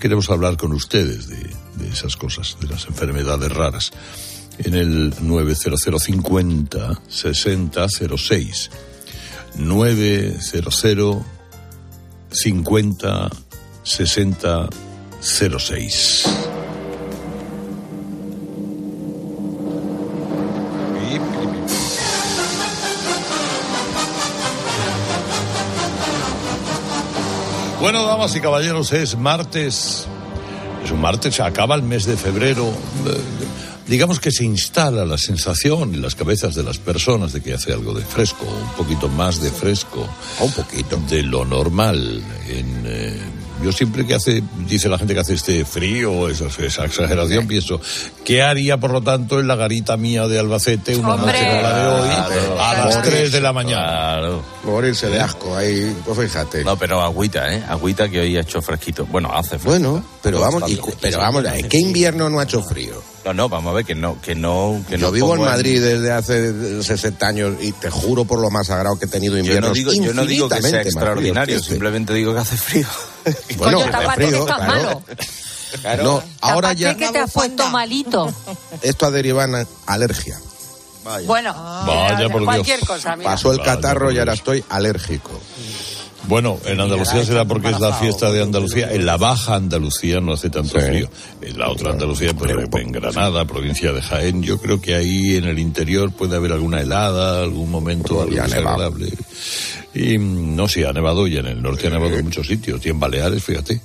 Queremos 0.00 0.30
hablar 0.30 0.56
con 0.56 0.72
ustedes 0.72 1.28
de, 1.28 1.50
de 1.76 1.88
esas 1.92 2.16
cosas, 2.16 2.56
de 2.60 2.68
las 2.68 2.86
enfermedades 2.86 3.52
raras 3.52 3.92
en 4.58 4.74
el 4.74 5.14
90050 5.20 7.02
6006 7.08 8.70
900 9.56 11.22
50 12.30 13.30
60 13.86 14.68
06 15.20 16.24
Bueno, 27.80 28.04
damas 28.04 28.34
y 28.34 28.40
caballeros, 28.40 28.92
es 28.92 29.16
martes. 29.16 30.06
Es 30.84 30.90
un 30.90 31.00
martes, 31.00 31.36
se 31.36 31.42
acaba 31.44 31.76
el 31.76 31.84
mes 31.84 32.04
de 32.04 32.16
febrero. 32.16 32.68
Digamos 33.86 34.18
que 34.18 34.32
se 34.32 34.44
instala 34.44 35.04
la 35.04 35.18
sensación 35.18 35.94
en 35.94 36.02
las 36.02 36.16
cabezas 36.16 36.56
de 36.56 36.64
las 36.64 36.78
personas 36.78 37.32
de 37.32 37.40
que 37.42 37.54
hace 37.54 37.72
algo 37.72 37.94
de 37.94 38.04
fresco, 38.04 38.44
un 38.44 38.72
poquito 38.72 39.08
más 39.08 39.40
de 39.40 39.52
fresco, 39.52 40.04
un 40.40 40.50
poquito 40.50 41.00
de 41.08 41.22
lo 41.22 41.44
normal. 41.44 42.24
En, 42.48 42.82
eh, 42.86 43.20
yo 43.62 43.72
siempre 43.72 44.06
que 44.06 44.14
hace, 44.14 44.42
dice 44.68 44.88
la 44.88 44.98
gente 44.98 45.14
que 45.14 45.20
hace 45.20 45.34
este 45.34 45.64
frío, 45.64 46.28
esa, 46.28 46.46
esa 46.64 46.84
exageración, 46.84 47.46
pienso, 47.46 47.80
¿qué 48.24 48.42
haría 48.42 48.76
por 48.78 48.90
lo 48.90 49.02
tanto 49.02 49.40
en 49.40 49.46
la 49.48 49.56
garita 49.56 49.96
mía 49.96 50.26
de 50.28 50.38
Albacete 50.38 50.96
una 50.96 51.14
Hombre. 51.14 51.32
noche 51.32 51.46
como 51.48 51.62
la 51.62 51.78
de 51.78 51.86
hoy 51.88 52.08
Claro, 52.08 52.60
a 52.60 52.74
las 52.86 52.96
por 52.96 53.04
3 53.04 53.14
eso. 53.22 53.32
de 53.32 53.40
la 53.40 53.52
mañana? 53.52 53.82
Claro. 53.86 54.42
Morirse 54.64 55.08
de 55.08 55.20
asco 55.20 55.56
ahí, 55.56 55.96
pues 56.04 56.18
fíjate. 56.18 56.64
No, 56.64 56.76
pero 56.78 57.00
agüita, 57.00 57.52
¿eh? 57.54 57.62
Agüita 57.68 58.08
que 58.08 58.20
hoy 58.20 58.36
ha 58.36 58.40
hecho 58.40 58.60
fresquito. 58.62 59.06
Bueno, 59.06 59.30
hace 59.32 59.58
fresco. 59.58 59.70
Bueno, 59.70 60.04
pero 60.22 60.40
vamos, 60.40 60.70
y- 60.70 60.80
pero 61.00 61.18
vamos, 61.18 61.44
¿qué 61.68 61.78
invierno 61.78 62.28
no 62.28 62.40
ha 62.40 62.44
hecho 62.44 62.62
frío? 62.62 63.02
No, 63.24 63.32
no, 63.34 63.48
vamos 63.48 63.72
a 63.72 63.74
ver 63.76 63.84
que 63.84 63.94
no, 63.94 64.20
que 64.20 64.34
no, 64.36 64.80
que 64.88 64.98
Yo 64.98 65.06
no 65.06 65.12
vivo 65.12 65.34
en 65.34 65.40
Madrid 65.42 65.82
desde 65.82 66.12
hace 66.12 66.82
60 66.82 67.26
años 67.26 67.54
y 67.60 67.72
te 67.72 67.90
juro 67.90 68.24
por 68.24 68.40
lo 68.40 68.50
más 68.50 68.68
sagrado 68.68 68.98
que 68.98 69.06
he 69.06 69.08
tenido 69.08 69.32
Yo 69.32 69.38
no, 69.38 69.46
inviernos 69.46 69.72
digo, 69.72 69.92
yo 69.92 70.14
no 70.14 70.24
digo 70.26 70.48
que 70.48 70.62
sea 70.62 70.82
extraordinario, 70.82 71.56
este. 71.56 71.70
simplemente 71.70 72.12
digo 72.14 72.32
que 72.34 72.40
hace 72.40 72.56
frío. 72.56 72.86
Bueno, 73.56 73.78
Coño, 73.80 73.90
tápate, 73.90 74.20
que 74.20 74.26
frío, 74.28 74.40
estás 74.40 74.56
claro. 74.56 74.72
malo. 74.72 75.02
No, 76.02 76.22
ahora 76.40 76.68
Tápate 76.68 76.80
ya 76.80 76.96
que 76.96 77.08
te 77.10 77.18
has 77.18 77.32
puesto 77.32 77.68
malito. 77.70 78.32
esto 78.82 79.06
ha 79.06 79.10
derivado 79.10 79.56
en 79.58 79.66
alergia. 79.86 80.38
Bueno, 81.26 81.52
Vaya, 81.86 82.28
por 82.28 82.40
Dios. 82.40 82.44
cualquier 82.44 82.80
cosa, 82.80 83.14
mira. 83.16 83.30
Pasó 83.30 83.52
el 83.52 83.58
Vaya, 83.58 83.74
catarro 83.76 84.10
y 84.10 84.18
ahora 84.18 84.32
Dios. 84.32 84.40
estoy 84.40 84.64
alérgico. 84.70 85.30
Bueno, 86.28 86.58
en 86.64 86.80
Andalucía 86.80 87.24
será 87.24 87.44
porque 87.44 87.70
es 87.70 87.78
la 87.78 87.94
fiesta 87.94 88.32
de 88.32 88.42
Andalucía. 88.42 88.92
En 88.92 89.06
la 89.06 89.16
Baja 89.16 89.54
Andalucía 89.54 90.20
no 90.20 90.32
hace 90.32 90.50
tanto 90.50 90.78
frío. 90.80 91.08
En 91.40 91.58
la 91.58 91.70
otra 91.70 91.92
Andalucía, 91.92 92.34
pues, 92.34 92.50
en 92.82 92.92
Granada, 92.92 93.44
provincia 93.44 93.92
de 93.92 94.02
Jaén, 94.02 94.42
yo 94.42 94.58
creo 94.58 94.80
que 94.80 94.94
ahí 94.96 95.36
en 95.36 95.44
el 95.44 95.58
interior 95.58 96.10
puede 96.12 96.34
haber 96.36 96.52
alguna 96.52 96.80
helada, 96.80 97.42
algún 97.42 97.70
momento 97.70 98.22
algo 98.22 98.34
desagradable. 98.34 99.12
Y 99.94 100.18
mm, 100.18 100.56
no, 100.56 100.66
sí, 100.68 100.82
ha 100.82 100.92
nevado 100.92 101.26
y 101.28 101.36
en 101.36 101.46
el 101.46 101.62
norte 101.62 101.86
ha 101.86 101.90
nevado 101.90 102.16
en 102.16 102.24
muchos 102.24 102.46
sitios. 102.46 102.84
Y 102.84 102.88
en 102.90 102.98
Baleares, 102.98 103.42
fíjate, 103.44 103.80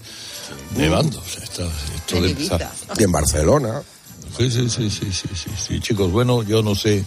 nevando. 0.77 1.19
O 1.19 1.23
sea, 1.23 1.43
está- 1.43 1.67
esto 1.95 2.21
de 2.21 2.29
empezar. 2.31 2.71
Y 2.97 3.03
en 3.03 3.11
Barcelona. 3.11 3.81
Sí, 4.37 4.49
sí, 4.49 4.69
sí, 4.69 4.89
sí, 4.89 5.05
sí, 5.11 5.27
sí, 5.35 5.49
sí, 5.67 5.79
chicos. 5.79 6.11
Bueno, 6.11 6.41
yo 6.43 6.63
no 6.63 6.73
sé. 6.73 7.03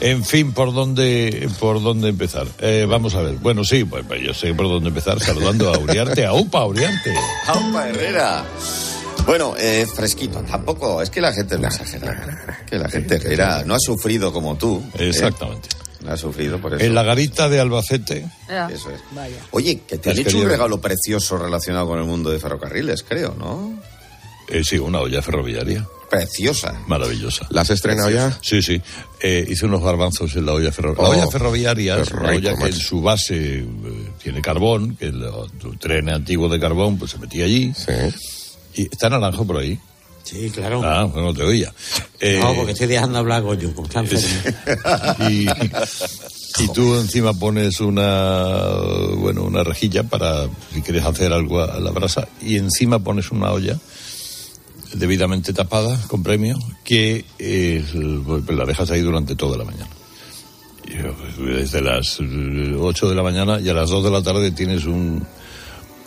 En 0.00 0.24
fin, 0.24 0.52
por 0.52 0.72
dónde, 0.72 1.48
por 1.58 1.82
dónde 1.82 2.08
empezar. 2.08 2.46
Eh, 2.60 2.86
vamos 2.88 3.14
a 3.14 3.22
ver. 3.22 3.34
Bueno, 3.36 3.64
sí, 3.64 3.84
pues, 3.84 4.04
pues 4.06 4.22
yo 4.22 4.32
sé 4.32 4.54
por 4.54 4.68
dónde 4.68 4.88
empezar. 4.88 5.18
Saludando 5.18 5.72
a 5.74 5.78
Uriarte, 5.78 6.24
a 6.24 6.34
Upa, 6.34 6.64
Uriarte. 6.64 7.14
¡Aupa 7.46 7.88
Herrera! 7.88 8.44
Bueno, 9.26 9.54
eh, 9.58 9.86
fresquito, 9.92 10.40
tampoco, 10.40 11.02
es 11.02 11.10
que 11.10 11.20
la 11.20 11.32
gente 11.32 11.58
no 11.58 11.66
exagera. 11.66 12.64
Que 12.66 12.78
la 12.78 12.88
gente 12.88 13.16
Herrera 13.16 13.62
no 13.66 13.74
ha 13.74 13.78
sufrido 13.78 14.32
como 14.32 14.56
tú. 14.56 14.82
¿eh? 14.94 15.08
Exactamente. 15.08 15.68
No 16.00 16.12
ha 16.12 16.16
sufrido 16.16 16.58
por 16.60 16.74
eso. 16.74 16.84
En 16.84 16.94
la 16.94 17.02
garita 17.02 17.48
de 17.48 17.60
Albacete. 17.60 18.24
Eso 18.70 18.90
es. 18.90 19.00
Oye, 19.50 19.80
que 19.80 19.98
te 19.98 20.10
han 20.10 20.18
Has 20.18 20.26
hecho 20.26 20.38
un 20.38 20.48
regalo 20.48 20.80
precioso 20.80 21.36
relacionado 21.36 21.88
con 21.88 21.98
el 21.98 22.04
mundo 22.04 22.30
de 22.30 22.38
ferrocarriles, 22.38 23.02
creo, 23.02 23.34
¿no? 23.36 23.78
Eh, 24.48 24.62
sí, 24.64 24.78
una 24.78 25.00
olla 25.00 25.20
ferroviaria. 25.20 25.84
Preciosa. 26.10 26.74
Maravillosa. 26.86 27.46
¿La 27.50 27.62
has 27.62 27.70
estrenado 27.70 28.10
ya? 28.10 28.36
Sí, 28.42 28.62
sí. 28.62 28.80
Eh, 29.20 29.46
hice 29.48 29.66
unos 29.66 29.82
garbanzos 29.82 30.34
en 30.36 30.46
la 30.46 30.52
olla 30.54 30.72
ferroviaria. 30.72 31.02
La 31.02 31.08
Oh, 31.08 31.22
olla 31.22 31.30
ferroviaria 31.30 31.98
es 31.98 32.10
una 32.10 32.30
rico, 32.30 32.48
olla 32.48 32.56
que 32.56 32.66
en 32.70 32.72
su 32.80 33.02
base 33.02 33.58
eh, 33.58 33.66
tiene 34.22 34.40
carbón, 34.40 34.96
que 34.96 35.06
el, 35.06 35.22
el 35.22 35.78
tren 35.78 36.08
antiguo 36.08 36.48
de 36.48 36.58
carbón 36.58 36.98
pues 36.98 37.10
se 37.12 37.18
metía 37.18 37.44
allí. 37.44 37.72
Y 38.74 38.82
está 38.82 39.10
naranjo 39.10 39.46
por 39.46 39.58
ahí. 39.58 39.78
Sí, 40.24 40.50
claro. 40.50 40.82
Ah, 40.84 41.08
pues 41.10 41.24
no 41.24 41.32
te 41.32 41.42
oía. 41.42 41.72
Eh, 42.20 42.38
No, 42.40 42.54
porque 42.54 42.72
estoy 42.72 42.86
dejando 42.86 43.18
hablar 43.18 43.42
Goyo, 43.42 43.68
enfermo. 43.68 44.08
y, 45.30 45.46
y 46.62 46.68
tú 46.74 46.96
encima 46.96 47.32
pones 47.32 47.80
una 47.80 48.66
bueno 49.16 49.44
una 49.44 49.64
rejilla 49.64 50.02
para 50.02 50.48
si 50.74 50.82
quieres 50.82 51.04
hacer 51.04 51.32
algo 51.32 51.60
a 51.62 51.78
la 51.80 51.90
brasa 51.92 52.28
y 52.42 52.56
encima 52.56 52.98
pones 52.98 53.30
una 53.30 53.52
olla 53.52 53.78
debidamente 54.94 55.52
tapada 55.52 55.98
con 56.08 56.22
premio 56.22 56.58
que 56.84 57.24
eh, 57.38 57.84
pues 58.26 58.56
la 58.56 58.64
dejas 58.64 58.90
ahí 58.90 59.00
durante 59.00 59.36
toda 59.36 59.56
la 59.56 59.64
mañana 59.64 59.90
eh, 60.86 61.12
desde 61.38 61.80
las 61.82 62.18
eh, 62.20 62.76
8 62.78 63.08
de 63.08 63.14
la 63.14 63.22
mañana 63.22 63.60
y 63.60 63.68
a 63.68 63.74
las 63.74 63.90
2 63.90 64.04
de 64.04 64.10
la 64.10 64.22
tarde 64.22 64.50
tienes 64.50 64.84
un 64.86 65.26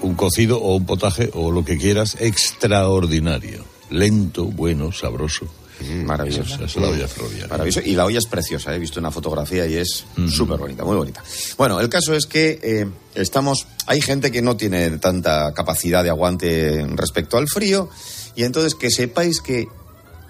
un 0.02 0.16
cocido 0.16 0.60
o 0.60 0.76
un 0.76 0.86
potaje 0.86 1.30
o 1.34 1.52
lo 1.52 1.64
que 1.64 1.78
quieras 1.78 2.18
extraordinario 2.20 3.64
lento 3.90 4.46
bueno 4.46 4.92
sabroso 4.92 5.48
Maravilloso. 5.82 6.56
Esa 6.56 6.66
es 6.66 6.76
la 6.76 6.90
olla 6.90 7.08
ferroviaria. 7.08 7.48
Maravilloso. 7.48 7.82
Y 7.88 7.96
la 7.96 8.06
olla 8.06 8.20
es 8.20 8.28
preciosa, 8.28 8.74
he 8.74 8.80
visto 8.80 9.00
una 9.00 9.12
fotografía 9.12 9.66
y 9.66 9.76
es 9.76 10.06
súper 10.30 10.60
bonita, 10.60 10.84
muy 10.84 10.96
bonita. 10.96 11.24
Bueno, 11.58 11.80
el 11.80 11.90
caso 11.90 12.14
es 12.14 12.26
que 12.26 12.60
eh, 12.62 12.88
estamos. 13.16 13.68
Hay 13.88 14.02
gente 14.02 14.32
que 14.32 14.42
no 14.42 14.58
tiene 14.58 14.98
tanta 14.98 15.54
capacidad 15.54 16.04
de 16.04 16.10
aguante 16.10 16.86
respecto 16.96 17.38
al 17.38 17.48
frío, 17.48 17.90
y 18.36 18.44
entonces 18.44 18.76
que 18.76 18.90
sepáis 18.90 19.42
que 19.42 19.68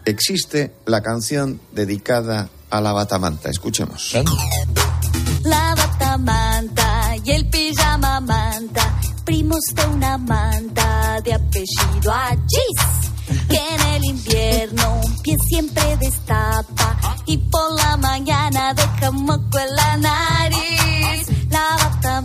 existe 0.06 0.74
la 0.86 1.02
canción 1.02 1.62
dedicada 1.72 2.50
a 2.70 2.82
la 2.82 2.94
batamanta. 2.94 3.50
Escuchemos. 3.50 4.14
La 5.44 5.76
bata 5.76 6.18
manta 6.18 7.16
y 7.24 7.32
el 7.32 7.50
pijama 7.50 8.20
manta, 8.22 9.00
primos 9.26 9.62
de 9.74 9.86
una 9.88 10.18
manta 10.18 11.20
de 11.24 11.34
apellido 11.34 12.12
Achis, 12.14 13.48
que 13.50 13.76
en 13.76 13.82
el 13.96 14.04
invierno 14.06 15.02
un 15.04 15.22
pie 15.22 15.36
siempre 15.50 15.98
destapa 15.98 16.98
y 17.26 17.38
por 17.38 17.74
la 17.74 17.98
mañana 17.98 18.74
deja 18.74 19.12
moco 19.12 19.60
en 19.60 19.76
la 19.76 19.98
nariz. 19.98 21.28
La 21.50 21.76
bata 21.78 22.22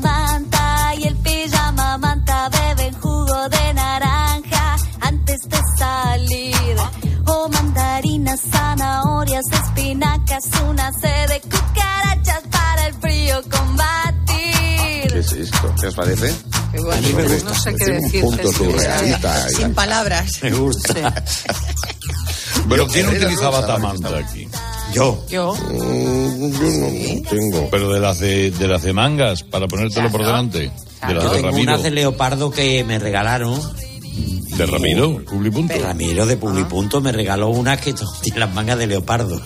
mandarinas, 7.97 8.41
zanahorias, 8.51 9.45
espinacas, 9.53 10.45
una 10.69 10.93
sed 10.93 11.29
de 11.29 11.41
cucarachas 11.41 12.43
para 12.51 12.87
el 12.89 12.95
frío 12.95 13.37
combatir. 13.51 15.13
¿Qué 15.13 15.19
es 15.19 15.33
esto? 15.33 15.75
¿Qué 15.81 15.87
os 15.87 15.95
parece? 15.95 16.35
Qué 16.73 16.79
A 16.79 16.97
mí 17.01 17.13
me 17.15 17.23
gusta. 17.23 17.49
No 17.51 17.55
sé 17.55 17.75
qué 17.75 17.85
decirte, 17.87 18.21
punto 18.21 18.53
surrealista. 18.53 19.49
Sin 19.49 19.75
palabras. 19.75 20.43
Me 20.43 20.51
gusta. 20.53 21.25
Pero 22.69 22.87
¿quién 22.89 23.07
Herrera 23.07 23.27
utiliza 23.27 23.47
Rosa, 23.47 23.61
batamanta 23.61 24.19
aquí? 24.19 24.49
Yo. 24.93 25.25
Yo. 25.31 25.55
Mm, 25.55 26.53
yo 26.53 27.23
no 27.23 27.31
tengo. 27.31 27.69
Pero 27.71 27.93
de 27.93 28.01
las 28.01 28.19
de, 28.19 28.51
de 28.51 28.69
las 28.69 28.83
de 28.83 28.93
mangas, 28.93 29.43
para 29.43 29.67
ponértelo 29.69 30.11
por 30.11 30.25
delante. 30.25 30.71
De 31.07 31.15
las 31.15 31.25
Yo 31.25 31.31
de 31.31 31.37
tengo 31.37 31.49
Ramiro. 31.51 31.73
unas 31.73 31.83
de 31.83 31.91
leopardo 31.93 32.51
que 32.51 32.85
me 32.85 32.99
regalaron. 32.99 33.59
¿De 34.57 34.67
Ramiro? 34.67 35.23
¿Publipunto? 35.25 35.75
De 35.75 35.81
Ramiro 35.81 36.25
de 36.27 36.37
Publipunto 36.37 37.01
me 37.01 37.13
regaló 37.13 37.49
unas 37.49 37.81
que 37.81 37.95
tiene 38.23 38.39
las 38.41 38.53
mangas 38.55 38.79
de 38.79 38.87
leopardo. 38.87 39.43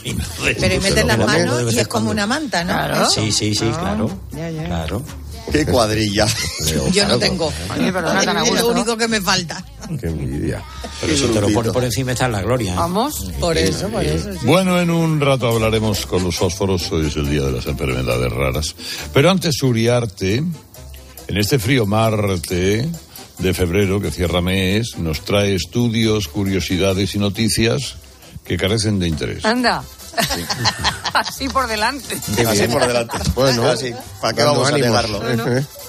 Pero 0.59 0.75
y 0.75 0.81
metes 0.81 1.05
las 1.05 1.19
manos 1.19 1.73
y 1.73 1.79
es 1.79 1.89
como 1.89 2.11
una 2.11 2.27
manta, 2.27 2.62
¿no? 2.65 3.03
Eso. 3.03 3.11
Sí, 3.11 3.33
sí, 3.33 3.55
sí, 3.55 3.71
Ah, 3.75 3.79
claro. 3.81 4.11
ya, 4.33 4.50
ya. 4.50 4.65
Claro. 4.67 5.03
¡Qué 5.50 5.67
cuadrilla! 5.67 6.27
Yo 6.93 7.09
no 7.09 7.19
tengo. 7.19 7.47
Oye, 7.77 7.91
tan 7.91 8.39
es 8.47 8.53
lo 8.61 8.69
único 8.69 8.97
que 8.97 9.09
me 9.09 9.21
falta. 9.21 9.65
Qué 10.00 10.07
envidia. 10.07 10.62
Pero 11.00 11.17
si 11.17 11.25
te 11.27 11.41
lo 11.41 11.49
pones 11.53 11.73
por 11.73 11.83
encima 11.83 12.12
está 12.12 12.29
la 12.29 12.43
gloria. 12.43 12.75
¿eh? 12.75 12.77
Vamos, 12.77 13.33
por 13.41 13.59
eso, 13.59 13.89
por 13.89 14.05
eso. 14.05 14.33
sí. 14.33 14.39
Bueno, 14.45 14.79
en 14.81 14.91
un 14.91 15.21
rato 15.21 15.49
hablaremos 15.49 16.07
con 16.07 16.23
los 16.23 16.37
fósforos, 16.37 16.93
hoy 16.93 17.09
es 17.09 17.17
el 17.17 17.29
día 17.29 17.43
de 17.43 17.53
las 17.53 17.67
enfermedades 17.67 18.33
raras. 18.33 18.77
Pero 19.12 19.31
antes, 19.31 19.61
Uriarte, 19.62 20.37
en 20.37 21.37
este 21.37 21.59
frío 21.59 21.85
Marte 21.87 22.89
de 23.41 23.55
febrero 23.55 24.01
que 24.01 24.11
cierra 24.11 24.41
mes, 24.41 24.99
nos 24.99 25.25
trae 25.25 25.55
estudios, 25.55 26.29
curiosidades 26.29 27.15
y 27.15 27.19
noticias 27.19 27.97
que 28.45 28.57
carecen 28.57 28.99
de 28.99 29.09
interés. 29.09 29.45
Anda. 29.45 29.83
Así 31.15 31.49
por 31.49 31.67
delante. 31.67 32.21
Así 32.47 32.67
por 32.69 32.87
delante. 32.87 33.17
Bueno, 33.35 33.67
Así. 33.67 33.93
¿Para 34.21 34.35
qué 34.35 34.43
vamos 34.43 34.69
a 34.69 34.77
negarlo? 34.77 35.21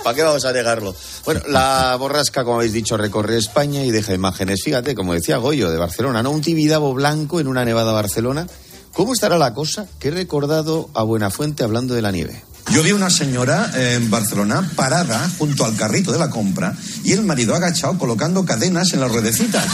¿Para 0.03 0.15
qué 0.15 0.23
vamos 0.23 0.45
a 0.45 0.51
negarlo? 0.53 0.95
Bueno, 1.25 1.41
la 1.47 1.95
borrasca, 1.97 2.43
como 2.43 2.57
habéis 2.57 2.73
dicho, 2.73 2.97
recorre 2.97 3.37
España 3.37 3.83
y 3.83 3.91
deja 3.91 4.13
imágenes. 4.13 4.61
Fíjate, 4.63 4.95
como 4.95 5.13
decía 5.13 5.37
Goyo, 5.37 5.69
de 5.69 5.77
Barcelona, 5.77 6.23
¿no? 6.23 6.31
Un 6.31 6.41
tibidabo 6.41 6.93
blanco 6.93 7.39
en 7.39 7.47
una 7.47 7.65
nevada 7.65 7.91
Barcelona. 7.91 8.47
¿Cómo 8.93 9.13
estará 9.13 9.37
la 9.37 9.53
cosa? 9.53 9.87
Que 9.99 10.09
he 10.09 10.11
recordado 10.11 10.89
a 10.93 11.03
Buenafuente 11.03 11.63
hablando 11.63 11.95
de 11.95 12.01
la 12.01 12.11
nieve. 12.11 12.43
Yo 12.71 12.83
vi 12.83 12.93
una 12.93 13.09
señora 13.09 13.69
en 13.75 14.09
Barcelona 14.09 14.69
parada 14.75 15.29
junto 15.37 15.65
al 15.65 15.75
carrito 15.75 16.13
de 16.13 16.17
la 16.17 16.29
compra 16.29 16.73
y 17.03 17.11
el 17.11 17.21
marido 17.21 17.53
agachado 17.53 17.97
colocando 17.97 18.45
cadenas 18.45 18.93
en 18.93 19.01
las 19.01 19.11
ruedecitas. 19.11 19.65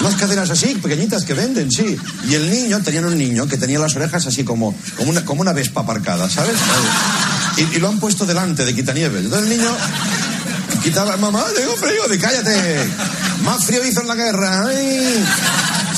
Unas 0.00 0.16
cadenas 0.16 0.50
así, 0.50 0.74
pequeñitas 0.74 1.24
que 1.24 1.32
venden, 1.32 1.70
sí. 1.72 1.96
Y 2.28 2.34
el 2.34 2.50
niño, 2.50 2.80
tenían 2.82 3.06
un 3.06 3.16
niño 3.16 3.46
que 3.48 3.56
tenía 3.56 3.78
las 3.78 3.96
orejas 3.96 4.26
así 4.26 4.44
como, 4.44 4.74
como, 4.98 5.10
una, 5.10 5.24
como 5.24 5.40
una 5.40 5.54
vespa 5.54 5.80
aparcada, 5.80 6.28
¿sabes? 6.28 6.56
Y, 7.56 7.78
lo 7.78 7.88
han 7.88 7.98
puesto 7.98 8.26
delante 8.26 8.66
de 8.66 8.74
quitanieves. 8.74 9.24
Entonces 9.24 9.50
el 9.50 9.58
niño 9.58 9.70
quitaba, 10.82 11.16
mamá, 11.16 11.44
tengo 11.56 11.74
frío, 11.76 12.06
de 12.06 12.18
cállate. 12.18 12.86
Más 13.44 13.64
frío 13.64 13.84
hizo 13.84 14.02
en 14.02 14.08
la 14.08 14.14
guerra. 14.14 14.66
ay". 14.66 15.24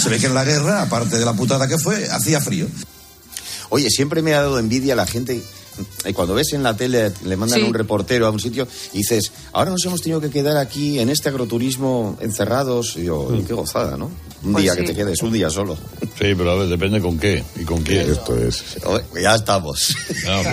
Se 0.01 0.09
ve 0.09 0.19
que 0.21 0.27
en 0.27 0.35
la 0.35 0.45
guerra, 0.45 0.83
aparte 0.83 1.19
de 1.19 1.25
la 1.25 1.33
putada 1.33 1.67
que 1.67 1.79
fue, 1.79 2.09
hacía 2.11 2.41
frío. 2.41 2.69
Oye, 3.71 3.91
siempre 3.91 4.23
me 4.23 4.35
ha 4.35 4.43
dado 4.43 4.61
envidia 4.61 4.95
la 4.95 5.07
gente. 5.07 5.43
Eh, 6.05 6.13
Cuando 6.13 6.35
ves 6.35 6.53
en 6.53 6.63
la 6.63 6.77
tele, 6.77 7.13
le 7.25 7.37
mandan 7.37 7.61
Sí. 7.61 7.65
un 7.67 7.75
reportero 7.75 8.27
a 8.27 8.31
un 8.31 8.41
sitio 8.41 8.67
y 8.93 8.99
dices, 8.99 9.33
ahora 9.53 9.71
nos 9.71 9.85
hemos 9.85 10.01
tenido 10.01 10.21
que 10.21 10.31
quedar 10.31 10.57
aquí 10.57 10.99
en 10.99 11.09
este 11.09 11.29
agroturismo 11.29 12.17
encerrados. 12.21 12.97
Y 12.97 13.05
yo, 13.05 13.29
qué 13.47 13.55
gozada, 13.55 13.97
¿no? 13.97 14.11
Un 14.45 14.53
Pues 14.53 14.65
día 14.65 14.73
sí. 14.75 14.81
que 14.81 14.87
te 14.89 14.95
quedes, 14.95 15.23
un 15.23 15.33
día 15.33 15.49
solo. 15.51 15.77
Sí, 16.03 16.35
pero 16.37 16.51
a 16.51 16.55
ver, 16.57 16.69
depende 16.69 17.01
con 17.01 17.17
qué 17.19 17.45
y 17.57 17.65
con 17.65 17.83
quién. 17.83 18.11
Esto 18.11 18.37
es. 18.37 18.65
Ya 19.21 19.35
estamos. 19.37 19.95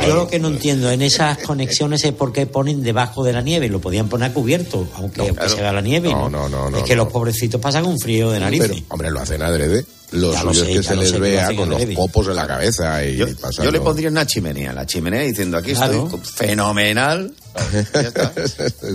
Yo 0.06 0.16
lo 0.16 0.28
que 0.28 0.38
no 0.40 0.50
entiendo 0.50 0.92
en 0.92 1.02
esas 1.02 1.40
conexiones 1.40 2.04
es 2.04 2.14
por 2.14 2.32
qué 2.32 2.46
ponen 2.46 2.84
debajo 2.84 3.24
de 3.24 3.34
la 3.34 3.42
nieve. 3.42 3.68
Lo 3.68 3.82
podían 3.82 4.08
poner 4.08 4.30
a 4.30 4.34
cubierto, 4.34 4.88
aunque, 4.96 5.22
aunque 5.22 5.36
claro. 5.36 5.50
se 5.50 5.60
haga 5.62 5.74
la 5.74 5.82
nieve. 5.82 6.10
No, 6.12 6.30
No, 6.30 6.48
no, 6.48 6.70
no, 6.70 6.78
Es 6.78 6.82
no, 6.82 6.86
que 6.86 6.96
no. 6.96 7.04
los 7.06 7.12
pobrecitos 7.14 7.60
pasan 7.60 7.86
un 7.86 8.00
frío 8.00 8.30
de 8.32 8.40
narices. 8.40 8.68
Pero, 8.70 8.82
hombre, 8.90 9.10
lo 9.12 9.20
hacen 9.22 9.42
adrede. 9.42 9.86
Lo 10.12 10.34
Ya 10.34 10.44
lo 10.44 10.54
suyo 10.54 10.66
sé, 10.66 10.72
es 10.72 10.78
que 10.78 10.84
ya 10.84 10.90
se 10.90 10.96
les 10.96 11.10
sé 11.12 11.20
vea 11.20 11.56
con 11.56 11.70
los 11.70 11.86
copos 11.96 12.28
en 12.28 12.36
la 12.36 12.48
cabeza 12.48 13.06
y 13.06 13.16
Yo, 13.18 13.28
pasando. 13.38 13.64
yo 13.66 13.72
le 13.72 13.80
pondría 13.80 14.10
una 14.10 14.26
chimenea, 14.26 14.74
la 14.74 14.86
chimenea 14.86 15.22
diciendo 15.22 15.58
aquí 15.58 15.74
Claro. 15.74 16.06
estoy 16.12 16.48
fenomenal. 16.48 17.34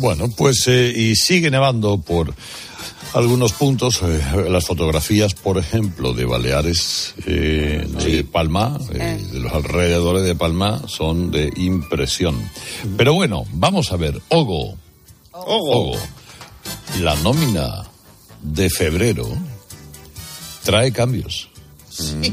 Bueno, 0.00 0.28
pues 0.36 0.64
eh, 0.68 0.92
y 0.94 1.14
sigue 1.16 1.50
nevando 1.50 1.98
por 1.98 2.32
algunos 3.14 3.52
puntos. 3.52 4.00
eh, 4.02 4.20
las 4.48 4.64
fotografías, 4.64 5.34
por 5.34 5.58
ejemplo, 5.58 6.12
de 6.14 6.24
Baleares, 6.24 7.14
eh, 7.26 7.86
de 8.02 8.24
Palma, 8.24 8.78
eh, 8.92 9.20
de 9.32 9.38
los 9.40 9.52
alrededores 9.52 10.24
de 10.24 10.34
Palma, 10.34 10.82
son 10.88 11.30
de 11.30 11.52
impresión. 11.56 12.40
Pero 12.96 13.14
bueno, 13.14 13.44
vamos 13.52 13.92
a 13.92 13.96
ver. 13.96 14.20
Ogo. 14.28 14.74
Ogo. 15.32 15.96
La 17.00 17.14
nómina 17.16 17.84
de 18.42 18.70
febrero 18.70 19.28
trae 20.62 20.92
cambios. 20.92 21.48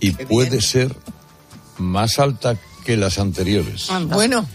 Y 0.00 0.12
puede 0.12 0.60
ser 0.60 0.94
más 1.78 2.20
alta 2.20 2.56
que 2.84 2.96
las 2.96 3.18
anteriores. 3.18 3.88
Bueno, 4.10 4.46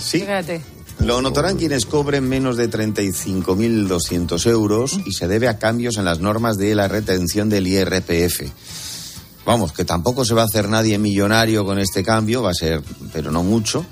Sí. 0.00 0.20
Fíjate. 0.20 0.62
Lo 0.98 1.22
notarán 1.22 1.56
quienes 1.56 1.86
cobren 1.86 2.28
menos 2.28 2.56
de 2.56 2.68
35.200 2.68 4.46
euros 4.50 4.98
y 5.06 5.12
se 5.12 5.28
debe 5.28 5.48
a 5.48 5.58
cambios 5.58 5.96
en 5.96 6.04
las 6.04 6.20
normas 6.20 6.56
de 6.56 6.74
la 6.74 6.88
retención 6.88 7.48
del 7.48 7.66
IRPF. 7.66 8.50
Vamos, 9.44 9.72
que 9.72 9.84
tampoco 9.84 10.24
se 10.24 10.34
va 10.34 10.42
a 10.42 10.46
hacer 10.46 10.68
nadie 10.68 10.98
millonario 10.98 11.64
con 11.64 11.78
este 11.78 12.02
cambio, 12.02 12.42
va 12.42 12.50
a 12.50 12.54
ser, 12.54 12.82
pero 13.12 13.30
no 13.30 13.42
mucho. 13.42 13.84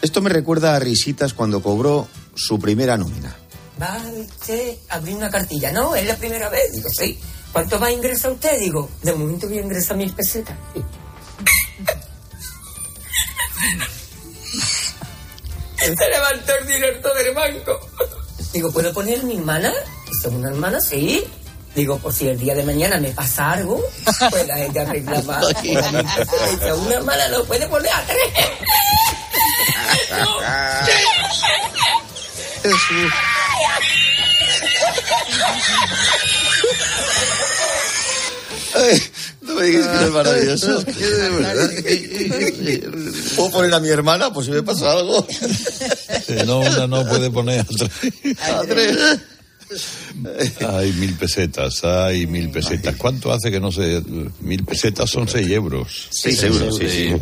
Esto 0.00 0.20
me 0.20 0.30
recuerda 0.30 0.76
a 0.76 0.78
Risitas 0.78 1.34
cuando 1.34 1.62
cobró 1.62 2.08
su 2.34 2.58
primera 2.58 2.96
nómina. 2.96 3.34
Va 3.80 4.00
usted 4.16 4.76
a 4.90 4.96
abrir 4.96 5.16
una 5.16 5.30
cartilla, 5.30 5.72
¿no? 5.72 5.94
Es 5.94 6.06
la 6.06 6.16
primera 6.16 6.48
vez. 6.48 6.72
Digo, 6.74 6.88
sí. 6.90 7.18
¿Cuánto 7.52 7.78
va 7.78 7.88
a 7.88 7.92
ingresar 7.92 8.32
usted? 8.32 8.58
Digo, 8.58 8.88
de 9.02 9.12
momento 9.12 9.46
voy 9.46 9.58
a 9.58 9.62
ingresar 9.62 9.96
mil 9.96 10.12
pesetas. 10.14 10.56
Se 15.76 16.08
levantó 16.08 16.54
el 16.60 16.66
director 16.66 17.12
del 17.18 17.34
banco. 17.34 17.80
Digo, 18.52 18.70
¿puedo 18.70 18.92
poner 18.92 19.24
mi 19.24 19.36
hermana? 19.36 19.72
Dice, 20.08 20.28
¿una 20.28 20.48
hermana? 20.48 20.80
Sí. 20.80 21.24
Digo, 21.74 21.98
por 21.98 22.12
si 22.12 22.28
el 22.28 22.38
día 22.38 22.54
de 22.54 22.62
mañana 22.62 23.00
me 23.00 23.10
pasa 23.10 23.52
algo, 23.52 23.82
pues 24.30 24.46
la 24.46 24.58
gente 24.58 24.84
reclama. 24.84 25.40
Dice, 25.62 26.72
una 26.72 26.94
hermana 26.94 27.28
no 27.28 27.42
puede 27.44 27.66
poner 27.66 27.90
a 27.92 28.04
tres. 28.06 28.30
Ay, 38.74 39.02
no 39.42 39.54
me 39.54 39.66
digas 39.66 39.86
que 39.98 40.04
es 40.04 40.10
maravilloso. 40.10 40.80
De 40.82 41.28
verdad. 41.30 41.70
¿Puedo 43.36 43.50
poner 43.50 43.74
a 43.74 43.80
mi 43.80 43.88
hermana? 43.88 44.32
Pues 44.32 44.46
si 44.46 44.52
me 44.52 44.62
pasa 44.62 44.92
algo. 44.92 45.26
No, 46.46 46.60
una 46.60 46.86
no 46.86 47.06
puede 47.06 47.30
poner 47.30 47.60
a 47.60 47.64
tres. 47.64 47.90
A 48.42 48.62
tres. 48.62 48.98
Ay, 50.68 50.92
mil 50.94 51.14
pesetas, 51.14 51.82
ay, 51.84 52.26
mil 52.26 52.50
pesetas. 52.50 52.94
¿Cuánto 52.96 53.32
hace 53.32 53.50
que 53.50 53.60
no 53.60 53.72
se... 53.72 54.02
Mil 54.40 54.64
pesetas 54.64 55.10
son 55.10 55.26
seis 55.28 55.48
euros. 55.50 56.08
Seis 56.10 56.42
euros, 56.42 56.76
sí, 56.78 56.88
sí. 56.88 57.14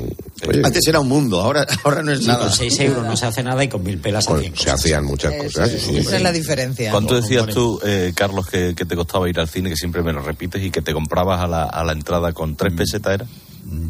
Antes 0.65 0.87
era 0.89 1.01
un 1.01 1.09
mundo, 1.09 1.41
ahora, 1.41 1.67
ahora 1.85 2.03
no 2.03 2.13
es 2.13 2.27
nada. 2.27 2.41
con 2.47 2.53
6 2.53 2.81
euros 2.81 3.05
no 3.05 3.15
se 3.17 3.27
hace 3.27 3.43
nada 3.43 3.63
y 3.63 3.69
con 3.69 3.83
mil 3.85 3.99
pelas 3.99 4.25
se 4.25 4.33
hacen 4.33 4.57
Se 4.57 4.71
hacían 4.71 5.05
muchas 5.05 5.35
cosas. 5.35 5.71
sí, 5.71 5.99
esa 5.99 6.17
es 6.17 6.23
la 6.23 6.33
diferencia. 6.33 6.91
¿Cuánto 6.93 7.21
decías 7.21 7.47
tú, 7.49 7.79
eh, 7.85 8.13
Carlos, 8.15 8.47
que, 8.49 8.75
que 8.75 8.87
te 8.87 8.97
costaba 8.97 9.29
ir 9.29 9.39
al 9.39 9.49
cine, 9.49 9.69
que 9.69 9.77
siempre 9.77 10.03
me 10.03 10.13
lo 10.15 10.23
repites, 10.23 10.63
y 10.65 10.71
que 10.71 10.81
te 10.81 10.93
comprabas 10.95 11.41
a 11.43 11.47
la, 11.47 11.65
a 11.65 11.85
la 11.85 11.93
entrada 11.93 12.33
con 12.33 12.57
tres 12.57 12.73
pesetas, 12.73 13.15
era? 13.15 13.27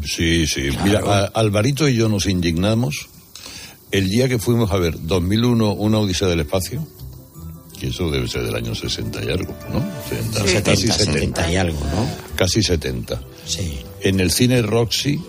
Sí, 0.05 0.45
sí. 0.45 0.69
Mira, 0.83 0.99
a- 1.05 1.25
Alvarito 1.39 1.87
y 1.87 1.95
yo 1.95 2.09
nos 2.09 2.25
indignamos 2.25 3.07
el 3.91 4.09
día 4.09 4.27
que 4.27 4.37
fuimos 4.37 4.71
a 4.71 4.77
ver 4.77 4.95
2001, 5.01 5.71
Una 5.73 5.99
Odisea 5.99 6.27
del 6.27 6.41
Espacio, 6.41 6.85
que 7.81 7.87
eso 7.87 8.11
debe 8.11 8.27
ser 8.27 8.43
del 8.43 8.55
año 8.55 8.75
60 8.75 9.23
y 9.25 9.29
algo, 9.31 9.55
¿no? 9.73 9.83
70, 10.07 10.39
Sí. 10.45 10.53
casi 10.63 10.87
70, 10.87 10.93
70. 10.97 11.11
70 11.13 11.51
y 11.51 11.55
algo, 11.57 11.79
¿no? 11.79 12.07
Casi 12.35 12.61
70. 12.63 13.21
Sí. 13.45 13.79
En 14.01 14.19
el 14.19 14.31
cine 14.31 14.61
Roxy. 14.61 15.19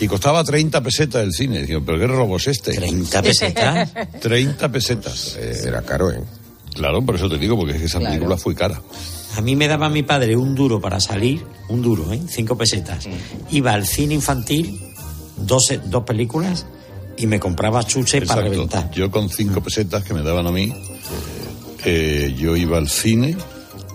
Y 0.00 0.08
costaba 0.08 0.42
30 0.42 0.80
pesetas 0.82 1.22
el 1.22 1.32
cine. 1.32 1.62
Digo, 1.64 1.82
¿pero 1.84 1.98
qué 1.98 2.06
robo 2.08 2.36
es 2.38 2.46
este? 2.48 2.72
¿30 2.72 3.22
pesetas? 3.22 3.92
30 4.20 4.72
pesetas. 4.72 5.36
era 5.36 5.82
caro, 5.82 6.10
¿eh? 6.10 6.20
Claro, 6.74 7.04
por 7.04 7.16
eso 7.16 7.28
te 7.28 7.36
digo, 7.38 7.54
porque 7.56 7.74
es 7.74 7.78
que 7.80 7.84
esa 7.86 7.98
Claro. 7.98 8.14
película 8.14 8.36
fue 8.38 8.54
cara. 8.54 8.80
A 9.36 9.40
mí 9.42 9.54
me 9.54 9.68
daba 9.68 9.88
mi 9.90 10.02
padre 10.02 10.34
un 10.36 10.54
duro 10.54 10.80
para 10.80 11.00
salir, 11.00 11.44
un 11.68 11.82
duro, 11.82 12.12
¿eh? 12.12 12.20
Cinco 12.28 12.56
pesetas. 12.56 13.06
Iba 13.50 13.74
al 13.74 13.86
cine 13.86 14.14
infantil, 14.14 14.80
dos, 15.36 15.68
dos 15.84 16.04
películas, 16.04 16.64
y 17.16 17.26
me 17.26 17.38
compraba 17.38 17.84
chuche 17.84 18.22
para 18.22 18.40
reventar. 18.42 18.90
Yo 18.92 19.10
con 19.10 19.28
cinco 19.28 19.60
pesetas 19.62 20.02
que 20.02 20.14
me 20.14 20.22
daban 20.22 20.46
a 20.46 20.50
mí, 20.50 20.72
eh, 21.84 22.34
yo 22.36 22.56
iba 22.56 22.78
al 22.78 22.88
cine 22.88 23.36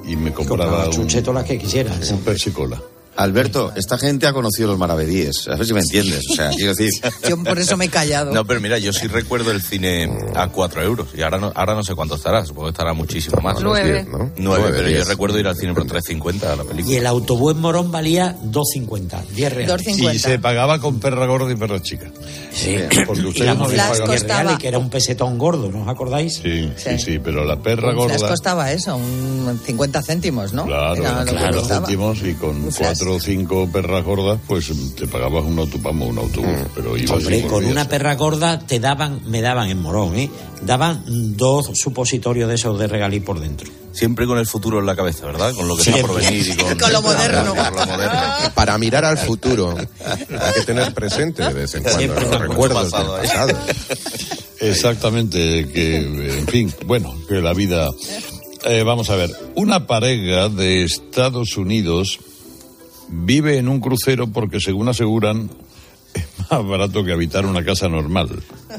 y 0.06 0.15
me 0.15 0.32
compraba, 0.32 0.86
compraba 0.86 1.30
un, 1.32 1.36
las 1.36 1.43
que 1.45 1.58
quisieras. 1.58 2.12
un 2.12 2.21
Pepsi 2.21 2.52
Cola. 2.52 2.82
Alberto, 3.17 3.71
esta 3.75 3.97
gente 3.97 4.27
ha 4.27 4.34
conocido 4.34 4.69
los 4.69 4.77
maravedíes. 4.77 5.47
A 5.47 5.56
ver 5.56 5.65
si 5.65 5.73
me 5.73 5.80
entiendes. 5.82 6.23
O 6.32 6.36
sea, 6.36 6.49
quiero 6.51 6.73
decir. 6.73 6.89
Yo 7.27 7.38
por 7.43 7.58
eso 7.60 7.75
me 7.75 7.86
he 7.86 7.89
callado. 7.89 8.32
No, 8.32 8.45
pero 8.45 8.62
mira, 8.62 8.77
yo 8.77 8.93
sí 8.93 9.08
recuerdo 9.08 9.51
el 9.51 9.62
cine 9.62 10.10
a 10.36 10.47
cuatro 10.49 10.82
euros. 10.84 11.10
Y 11.15 11.21
ahora 11.23 11.38
no, 11.39 11.51
ahora 11.56 11.73
no 11.75 11.84
sé 11.84 11.95
cuánto 11.95 12.15
estará. 12.15 12.45
Supongo 12.45 12.67
que 12.67 12.71
estará 12.71 12.93
muchísimo 12.93 13.41
más. 13.41 13.60
Nueve. 13.62 14.06
Nueve, 14.10 14.32
Nueve, 14.38 14.69
pero 14.75 14.88
diez. 14.88 14.99
yo 15.03 15.10
recuerdo 15.10 15.39
ir 15.39 15.47
al 15.47 15.56
cine 15.58 15.73
por 15.73 15.86
3.50 15.86 16.43
a 16.43 16.56
la 16.56 16.63
Y 16.63 16.67
película. 16.67 16.97
el 16.97 17.08
autobús 17.08 17.53
en 17.56 17.62
Morón 17.62 17.91
valía 17.91 18.38
2.50, 18.43 19.25
10 19.36 19.53
reales. 19.53 19.88
Y 19.88 20.19
se 20.19 20.39
pagaba 20.39 20.80
con 20.80 20.99
perra 20.99 21.25
gorda 21.25 21.51
y 21.51 21.56
perra 21.56 21.82
chica. 21.82 22.08
Sí, 22.53 22.77
Porque 23.06 23.21
y 23.23 23.25
ustedes 23.25 23.47
la 23.47 23.53
no 23.56 23.65
pagado. 23.67 24.06
10 24.08 24.23
reales, 24.23 24.58
que 24.60 24.67
era 24.67 24.77
un 24.77 24.89
pesetón 24.89 25.38
gordo, 25.38 25.71
¿no 25.71 25.82
os 25.84 25.88
acordáis? 25.88 26.36
Sí, 26.36 26.71
sí, 26.77 26.99
sí, 26.99 27.19
pero 27.19 27.43
la 27.45 27.58
perra 27.60 27.93
flash 27.93 27.95
gorda. 27.95 28.27
costaba 28.30 28.71
eso, 28.71 28.95
un 28.95 29.60
50 29.65 30.01
céntimos, 30.03 30.53
¿no? 30.53 30.65
Claro, 30.65 30.95
Era 31.01 31.19
lo 31.19 31.25
que 31.25 31.32
claro, 31.32 31.58
costaba. 31.60 31.88
céntimos 31.88 32.21
y 32.23 32.34
con 32.36 32.63
Un 32.63 32.71
flash. 32.71 32.97
Cuatro 33.08 33.15
o 33.15 33.20
cinco 33.20 33.70
perras 33.72 34.04
gordas, 34.04 34.39
pues 34.48 34.72
te 34.96 35.08
pagabas 35.08 35.46
un 35.46 35.60
autobús, 35.60 36.08
un 36.08 36.17
autobús, 36.17 36.58
pero 36.76 36.98
ibas 36.98 37.12
Hombre, 37.12 37.41
con 37.43 37.65
una 37.65 37.88
perra 37.88 38.15
gorda 38.15 38.60
te 38.60 38.80
daban, 38.80 39.22
me 39.26 39.41
daban 39.41 39.70
en 39.70 39.82
Morón, 39.82 40.15
¿eh? 40.17 40.30
Daban 40.62 41.04
dos 41.38 41.72
supositorios 41.74 42.50
de 42.50 42.56
esos 42.56 42.78
de 42.78 42.88
regalí 42.88 43.20
por 43.20 43.39
dentro. 43.39 43.70
Siempre 43.93 44.26
con 44.26 44.38
el 44.38 44.46
futuro 44.46 44.80
en 44.80 44.86
la 44.86 44.96
cabeza, 44.96 45.26
¿verdad? 45.26 45.54
Con 45.54 45.67
lo 45.67 45.76
que 45.76 45.84
está 45.89 46.02
por 46.06 46.22
venir 46.22 46.48
y 46.48 46.56
con, 46.56 46.78
Con 46.80 46.91
lo 46.91 47.02
moderno. 47.02 47.56
con 47.56 47.76
lo 47.76 47.86
moderno. 47.86 48.22
Para 48.54 48.78
mirar 48.78 49.06
al 49.06 49.17
futuro 49.17 49.76
hay 49.78 50.54
que 50.54 50.62
tener 50.65 50.93
presente 50.93 51.43
de 51.43 51.54
vez 51.54 51.76
en 51.76 51.84
cuando 51.84 52.00
Siempre 52.00 52.30
los 52.30 52.41
recuerdos 52.41 52.91
pasado, 52.91 53.15
del 53.15 53.26
¿eh? 53.26 53.28
pasado. 53.30 53.58
Exactamente, 54.60 55.67
que, 55.70 55.98
en 56.39 56.48
fin, 56.48 56.74
bueno, 56.86 57.15
que 57.28 57.36
la 57.36 57.54
vida... 57.54 57.88
Eh, 58.65 58.84
vamos 58.84 59.10
a 59.12 59.15
ver, 59.15 59.32
una 59.56 59.86
pareja 59.88 60.50
de 60.50 60.84
Estados 60.84 61.56
Unidos 61.58 62.20
vive 63.10 63.58
en 63.58 63.67
un 63.70 63.80
crucero 63.80 64.28
porque, 64.28 64.60
según 64.60 64.88
aseguran, 64.89 65.50
es 66.13 66.26
más 66.52 66.65
barato 66.67 67.04
que 67.04 67.12
habitar 67.12 67.46
una 67.46 67.63
casa 67.63 67.88
normal. 67.88 68.30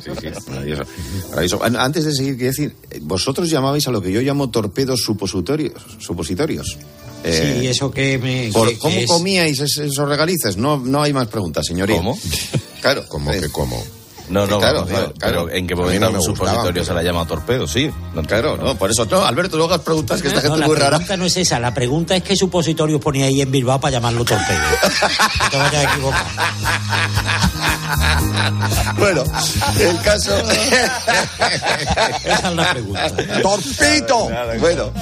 Sí, 0.03 0.11
sí, 0.21 0.27
maravilloso. 0.51 0.85
Maravilloso. 1.31 1.65
An- 1.65 1.77
Antes 1.77 2.05
de 2.05 2.15
seguir, 2.15 2.37
quiero 2.37 2.51
decir, 2.51 2.75
eh, 2.91 2.99
vosotros 3.03 3.49
llamabais 3.51 3.87
a 3.87 3.91
lo 3.91 4.01
que 4.03 4.13
yo 4.13 4.21
llamo 4.21 4.51
torpedos 4.51 5.01
supositorios. 5.03 5.75
supositorios. 5.99 6.77
Eh, 7.25 7.59
sí, 7.61 7.67
eso 7.67 7.91
que 7.91 8.17
me. 8.19 8.51
por- 8.53 8.69
que- 8.69 8.75
que 8.75 8.79
¿Cómo 8.81 8.97
es- 8.97 9.07
comíais 9.07 9.59
es- 9.61 9.77
esos 9.79 10.09
regalices? 10.09 10.57
No, 10.57 10.79
no 10.79 11.03
hay 11.03 11.13
más 11.13 11.27
preguntas, 11.29 11.67
señoría. 11.67 11.97
¿Cómo? 11.97 12.17
Claro. 12.81 13.05
¿Cómo 13.09 13.31
que 13.33 13.49
cómo? 13.51 13.83
No, 14.29 14.47
no, 14.47 14.59
Claro, 14.59 14.85
vamos, 14.85 15.13
claro. 15.19 15.51
¿en 15.51 15.67
qué 15.67 15.75
momento 15.75 16.11
no 16.11 16.19
un 16.19 16.23
supositorio 16.23 16.85
se 16.85 16.95
la 16.95 17.03
llama 17.03 17.27
torpedo? 17.27 17.67
Sí. 17.67 17.91
No, 18.15 18.23
Claro, 18.23 18.57
no, 18.57 18.75
por 18.75 18.91
eso 18.91 19.05
no, 19.07 19.25
Alberto, 19.25 19.57
luego 19.57 19.73
hagas 19.73 19.85
preguntas 19.85 20.21
que 20.21 20.29
esta 20.29 20.41
gente 20.41 20.59
la 20.59 20.65
es 20.65 20.69
muy 20.69 20.77
rara. 20.77 20.91
pregunta 20.99 21.17
no 21.17 21.25
es 21.25 21.37
esa, 21.37 21.59
la 21.59 21.73
pregunta 21.73 22.15
es 22.17 22.23
qué 22.23 22.37
supositorios 22.37 23.01
ponía 23.01 23.27
ahí 23.27 23.41
en 23.41 23.51
Bilbao 23.51 23.81
para 23.81 23.93
llamarlo 23.93 24.25
torpedo. 24.25 24.59
no 25.43 25.51
te 25.51 25.57
vayas 25.57 25.75
a 25.75 25.93
equivocar. 25.93 26.27
Bueno, 28.99 29.25
el 29.79 30.01
caso. 30.03 30.37
Esa 32.25 32.49
es 32.51 32.55
la 32.55 32.71
pregunta. 32.73 33.13
¡Torpito! 33.43 34.29
Bueno, 34.59 34.93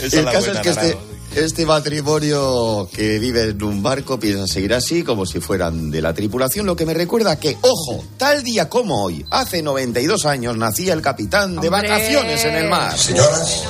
el 0.00 0.24
la 0.24 0.32
caso 0.32 0.46
buena, 0.46 0.60
es 0.60 0.60
que 0.60 0.68
este. 0.70 1.15
Este 1.36 1.66
matrimonio 1.66 2.88
que 2.92 3.18
vive 3.18 3.50
en 3.50 3.62
un 3.62 3.82
barco 3.82 4.18
piensa 4.18 4.46
seguir 4.46 4.72
así, 4.72 5.02
como 5.02 5.26
si 5.26 5.38
fueran 5.38 5.90
de 5.90 6.00
la 6.00 6.14
tripulación, 6.14 6.64
lo 6.64 6.74
que 6.74 6.86
me 6.86 6.94
recuerda 6.94 7.38
que, 7.38 7.58
ojo, 7.60 8.02
tal 8.16 8.42
día 8.42 8.70
como 8.70 9.04
hoy, 9.04 9.24
hace 9.30 9.62
92 9.62 10.24
años, 10.24 10.56
nacía 10.56 10.94
el 10.94 11.02
capitán 11.02 11.60
de 11.60 11.68
¡Hombre! 11.68 11.88
vacaciones 11.88 12.44
en 12.44 12.54
el 12.54 12.70
mar. 12.70 12.96
Señoras, 12.96 13.64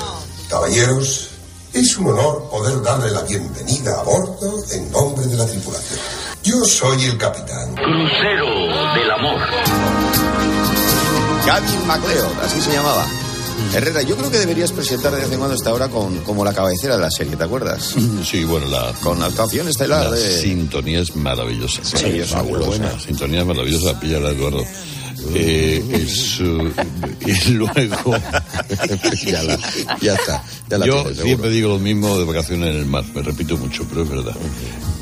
caballeros, 0.48 1.30
es 1.72 1.96
un 1.98 2.06
honor 2.06 2.48
poder 2.50 2.80
darle 2.82 3.10
la 3.10 3.22
bienvenida 3.22 4.00
a 4.00 4.02
bordo 4.04 4.64
en 4.72 4.90
nombre 4.92 5.26
de 5.26 5.36
la 5.36 5.46
tripulación. 5.46 5.98
Yo 6.44 6.64
soy 6.64 7.04
el 7.04 7.18
capitán. 7.18 7.74
Crucero 7.74 8.94
del 8.94 9.10
amor. 9.10 9.40
Gavin 11.44 11.86
MacLeod, 11.86 12.44
así 12.44 12.60
se 12.60 12.72
llamaba. 12.72 13.06
Herrera, 13.74 14.02
yo 14.02 14.16
creo 14.16 14.30
que 14.30 14.38
deberías 14.38 14.72
presentar 14.72 15.12
de 15.12 15.20
vez 15.20 15.30
en 15.32 15.38
cuando 15.38 15.54
esta 15.54 15.72
hora 15.72 15.88
con, 15.88 16.18
como 16.24 16.44
la 16.44 16.52
cabecera 16.52 16.96
de 16.96 17.02
la 17.02 17.10
serie, 17.10 17.36
¿te 17.36 17.44
acuerdas? 17.44 17.94
Sí, 18.24 18.44
bueno, 18.44 18.66
la, 18.66 18.92
Con 19.02 19.20
la 19.20 19.26
actuación 19.26 19.68
estelar 19.68 20.10
la 20.10 20.16
de... 20.16 20.40
sintonía 20.40 21.00
es 21.00 21.14
maravillosa. 21.14 21.80
Sí, 21.84 22.06
es 22.18 22.30
fabulosa. 22.30 22.82
La 22.82 23.00
sintonía 23.00 23.40
es 23.40 23.46
maravillosa, 23.46 23.98
pilla 24.00 24.18
la 24.18 24.30
Eduardo. 24.30 24.64
Eh, 25.34 25.82
es, 25.92 26.40
uh, 26.40 26.70
y 27.26 27.50
luego 27.50 27.72
Píllala. 29.10 29.58
Ya 30.00 30.14
está. 30.14 30.42
Ya 30.68 30.78
la 30.78 30.86
yo 30.86 31.02
tienes, 31.02 31.22
siempre 31.22 31.50
digo 31.50 31.68
lo 31.70 31.78
mismo 31.78 32.18
de 32.18 32.24
vacaciones 32.24 32.70
en 32.70 32.76
el 32.76 32.86
mar, 32.86 33.04
me 33.14 33.22
repito 33.22 33.56
mucho, 33.56 33.84
pero 33.88 34.02
es 34.02 34.08
verdad. 34.08 34.36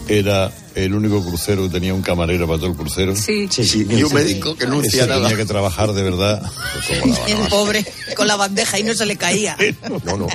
Era 0.07 0.53
el 0.75 0.95
único 0.95 1.25
crucero 1.25 1.63
que 1.65 1.71
tenía 1.71 1.95
un 1.95 2.03
camarero 2.03 2.47
para 2.47 2.59
todo 2.59 2.71
el 2.71 2.77
crucero. 2.77 3.17
Sí. 3.17 3.49
Sí, 3.51 3.65
sí, 3.65 3.87
Y 3.89 4.03
un 4.03 4.13
médico 4.13 4.55
que 4.55 4.67
no 4.67 4.81
hacía 4.81 5.07
nada. 5.07 5.23
tenía 5.23 5.37
que 5.37 5.47
trabajar 5.47 5.93
de 5.93 6.03
verdad. 6.03 6.43
El 7.27 7.39
pobre 7.49 7.85
con 8.15 8.27
la 8.29 8.37
bandeja 8.37 8.79
y 8.79 8.83
no 8.83 8.93
se 8.95 9.07
le 9.07 9.17
caía. 9.17 9.57
No, 10.05 10.17
no. 10.17 10.27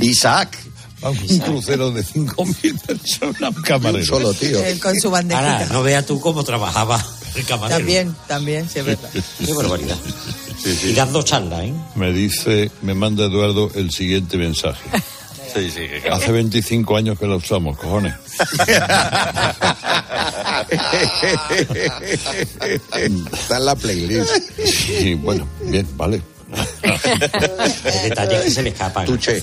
Isaac. 0.00 0.56
A 1.00 1.10
un 1.10 1.16
crucero 1.38 1.92
de 1.92 2.02
5.000 2.02 2.80
personas, 2.80 3.56
un 3.56 3.62
camarero. 3.62 3.98
Un 4.00 4.04
solo 4.06 4.34
tío. 4.34 4.64
Él 4.64 4.80
con 4.80 4.96
su 4.98 5.08
Ahora, 5.14 5.22
bandejita. 5.28 5.72
no 5.72 5.82
veas 5.84 6.04
tú 6.06 6.18
cómo 6.20 6.42
trabajaba 6.42 7.04
el 7.38 7.46
camarero. 7.46 7.78
También, 7.78 8.16
también, 8.26 8.68
sí, 8.68 8.78
es 8.80 8.84
verdad. 8.84 9.10
Qué 9.44 9.52
barbaridad. 9.54 9.96
Y 10.84 10.92
dando 10.92 11.22
charla, 11.22 11.64
¿eh? 11.64 11.72
Me 11.94 12.12
dice, 12.12 12.70
me 12.82 12.94
manda 12.94 13.24
Eduardo 13.26 13.70
el 13.74 13.90
siguiente 13.90 14.36
mensaje. 14.36 14.80
Sí, 15.54 15.70
sí. 15.70 15.80
que- 16.02 16.10
Hace 16.12 16.30
25 16.30 16.94
años 16.94 17.18
que 17.18 17.26
la 17.26 17.36
usamos, 17.36 17.78
cojones. 17.78 18.12
Está 23.32 23.56
en 23.58 23.64
la 23.64 23.74
playlist. 23.74 24.30
Sí, 24.64 25.14
bueno, 25.14 25.46
bien, 25.62 25.86
vale. 25.96 26.22
El 26.82 28.08
detalle 28.10 28.36
es 28.36 28.42
que 28.44 28.50
se 28.50 28.62
le 28.62 28.70
escapa. 28.70 29.04
Tuche. 29.04 29.42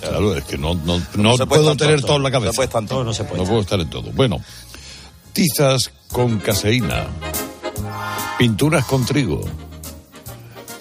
Claro, 0.00 0.36
es 0.36 0.44
que 0.44 0.58
no, 0.58 0.74
no, 0.74 0.98
no 1.16 1.36
puede 1.36 1.46
puedo 1.46 1.76
tener 1.76 2.00
todo. 2.00 2.06
todo 2.08 2.16
en 2.18 2.22
la 2.24 2.28
No 2.30 2.32
cabeza. 2.34 2.52
puede 2.54 2.66
estar 2.66 2.82
en 2.82 2.88
todo. 2.88 2.98
No, 3.00 3.04
no 3.06 3.14
se 3.14 3.24
puede. 3.24 3.42
No 3.42 3.48
puedo 3.48 3.60
estar 3.62 3.80
en 3.80 3.90
todo. 3.90 4.10
Bueno, 4.12 4.40
tizas 5.32 5.90
con 6.12 6.38
caseína, 6.38 7.06
pinturas 8.38 8.84
con 8.86 9.04
trigo. 9.04 9.40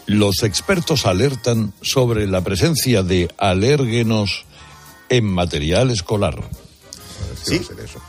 Los 0.08 0.44
expertos 0.44 1.06
alertan 1.06 1.74
sobre 1.82 2.28
la 2.28 2.42
presencia 2.42 3.02
de 3.02 3.34
alérgenos 3.38 4.46
en 5.10 5.26
material 5.26 5.90
escolar. 5.92 6.36
Sí. 7.44 7.58
Va 7.58 7.62
a 7.62 7.68
ser 7.68 7.80
eso. 7.80 8.00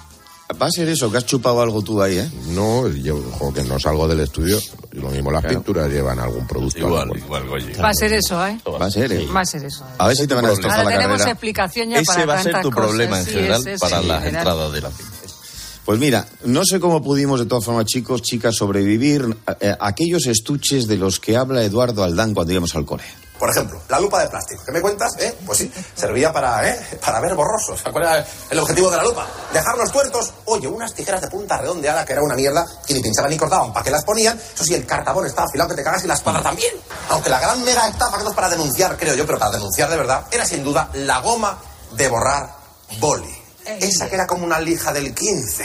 Va 0.62 0.66
a 0.66 0.70
ser 0.70 0.88
eso, 0.88 1.10
que 1.10 1.18
has 1.18 1.26
chupado 1.26 1.60
algo 1.60 1.82
tú 1.82 2.00
ahí, 2.00 2.18
¿eh? 2.18 2.30
No, 2.50 2.86
yo 2.88 3.16
ojo, 3.16 3.52
que 3.52 3.64
no 3.64 3.80
salgo 3.80 4.06
del 4.06 4.20
estudio. 4.20 4.60
Lo 4.92 5.08
mismo 5.10 5.32
las 5.32 5.44
pinturas 5.44 5.90
llevan 5.90 6.20
algún 6.20 6.46
producto. 6.46 6.78
Igual, 6.78 7.10
igual, 7.16 7.48
oye. 7.48 7.74
Va 7.82 7.88
a 7.88 7.94
ser 7.94 8.12
eso, 8.12 8.46
¿eh? 8.46 8.56
Va 8.80 8.86
a 8.86 8.90
ser, 8.90 9.10
¿eh? 9.12 9.26
Va 9.34 9.40
a 9.40 9.44
ser 9.46 9.64
eso. 9.64 9.84
A 9.98 10.06
ver 10.06 10.16
si 10.16 10.26
te 10.26 10.34
van 10.34 10.44
a 10.44 10.50
destrozar 10.50 10.78
Ahora 10.78 10.90
la 10.90 10.96
tenemos 10.96 11.16
carrera. 11.18 11.32
explicación 11.32 11.88
ya 11.90 11.96
Ese 11.98 12.12
para 12.12 12.26
va 12.26 12.34
a 12.38 12.42
ser 12.42 12.60
tu 12.62 12.70
problema 12.70 13.18
en 13.18 13.24
Sí, 13.24 13.32
general 13.32 13.66
ese 13.66 13.78
para 13.78 13.98
el 13.98 14.08
las 14.08 14.24
entradas 14.24 14.72
de 14.72 14.80
la 14.82 14.90
cine. 14.92 15.08
Pues 15.86 16.00
mira, 16.00 16.26
no 16.44 16.62
sé 16.64 16.80
cómo 16.80 17.00
pudimos 17.00 17.38
de 17.38 17.46
todas 17.46 17.64
formas, 17.64 17.84
chicos, 17.84 18.20
chicas, 18.20 18.56
sobrevivir 18.56 19.36
a 19.46 19.86
aquellos 19.86 20.26
estuches 20.26 20.88
de 20.88 20.96
los 20.96 21.20
que 21.20 21.36
habla 21.36 21.62
Eduardo 21.62 22.02
Aldán 22.02 22.34
cuando 22.34 22.52
íbamos 22.52 22.74
al 22.74 22.84
cole. 22.84 23.04
Por 23.38 23.50
ejemplo, 23.50 23.80
la 23.88 24.00
lupa 24.00 24.20
de 24.20 24.28
plástico. 24.28 24.62
¿Qué 24.66 24.72
me 24.72 24.80
cuentas? 24.80 25.14
¿Eh? 25.20 25.32
Pues 25.46 25.58
sí, 25.58 25.72
servía 25.94 26.32
para, 26.32 26.68
¿eh? 26.68 26.98
para 27.04 27.20
ver 27.20 27.36
borrosos. 27.36 27.82
¿Cuál 27.82 28.02
era 28.02 28.26
el 28.50 28.58
objetivo 28.58 28.90
de 28.90 28.96
la 28.96 29.04
lupa? 29.04 29.28
Dejarlos 29.52 29.92
tuertos. 29.92 30.32
Oye, 30.46 30.66
unas 30.66 30.92
tijeras 30.92 31.20
de 31.20 31.28
punta 31.28 31.56
redondeada 31.58 32.04
que 32.04 32.14
era 32.14 32.22
una 32.22 32.34
mierda 32.34 32.66
que 32.84 32.92
ni 32.92 33.00
pinchaban 33.00 33.30
ni 33.30 33.36
cortaban. 33.36 33.72
¿Para 33.72 33.84
qué 33.84 33.92
las 33.92 34.04
ponían? 34.04 34.36
Eso 34.36 34.64
sí, 34.64 34.74
el 34.74 34.86
cartabón 34.86 35.26
estaba 35.26 35.46
afilado 35.46 35.70
que 35.70 35.76
te 35.76 35.84
cagas 35.84 36.02
y 36.02 36.08
la 36.08 36.14
espada 36.14 36.42
también. 36.42 36.74
Aunque 37.10 37.30
la 37.30 37.38
gran 37.38 37.62
mega 37.62 37.86
estafa 37.86 38.18
que 38.18 38.34
para 38.34 38.48
denunciar, 38.48 38.96
creo 38.96 39.14
yo, 39.14 39.24
pero 39.24 39.38
para 39.38 39.52
denunciar 39.52 39.88
de 39.88 39.96
verdad, 39.98 40.24
era 40.32 40.44
sin 40.44 40.64
duda 40.64 40.90
la 40.94 41.20
goma 41.20 41.58
de 41.92 42.08
borrar 42.08 42.56
boli. 42.98 43.35
Esa 43.66 44.08
que 44.08 44.14
era 44.14 44.26
como 44.26 44.44
una 44.44 44.60
lija 44.60 44.92
del 44.92 45.14
15. 45.14 45.64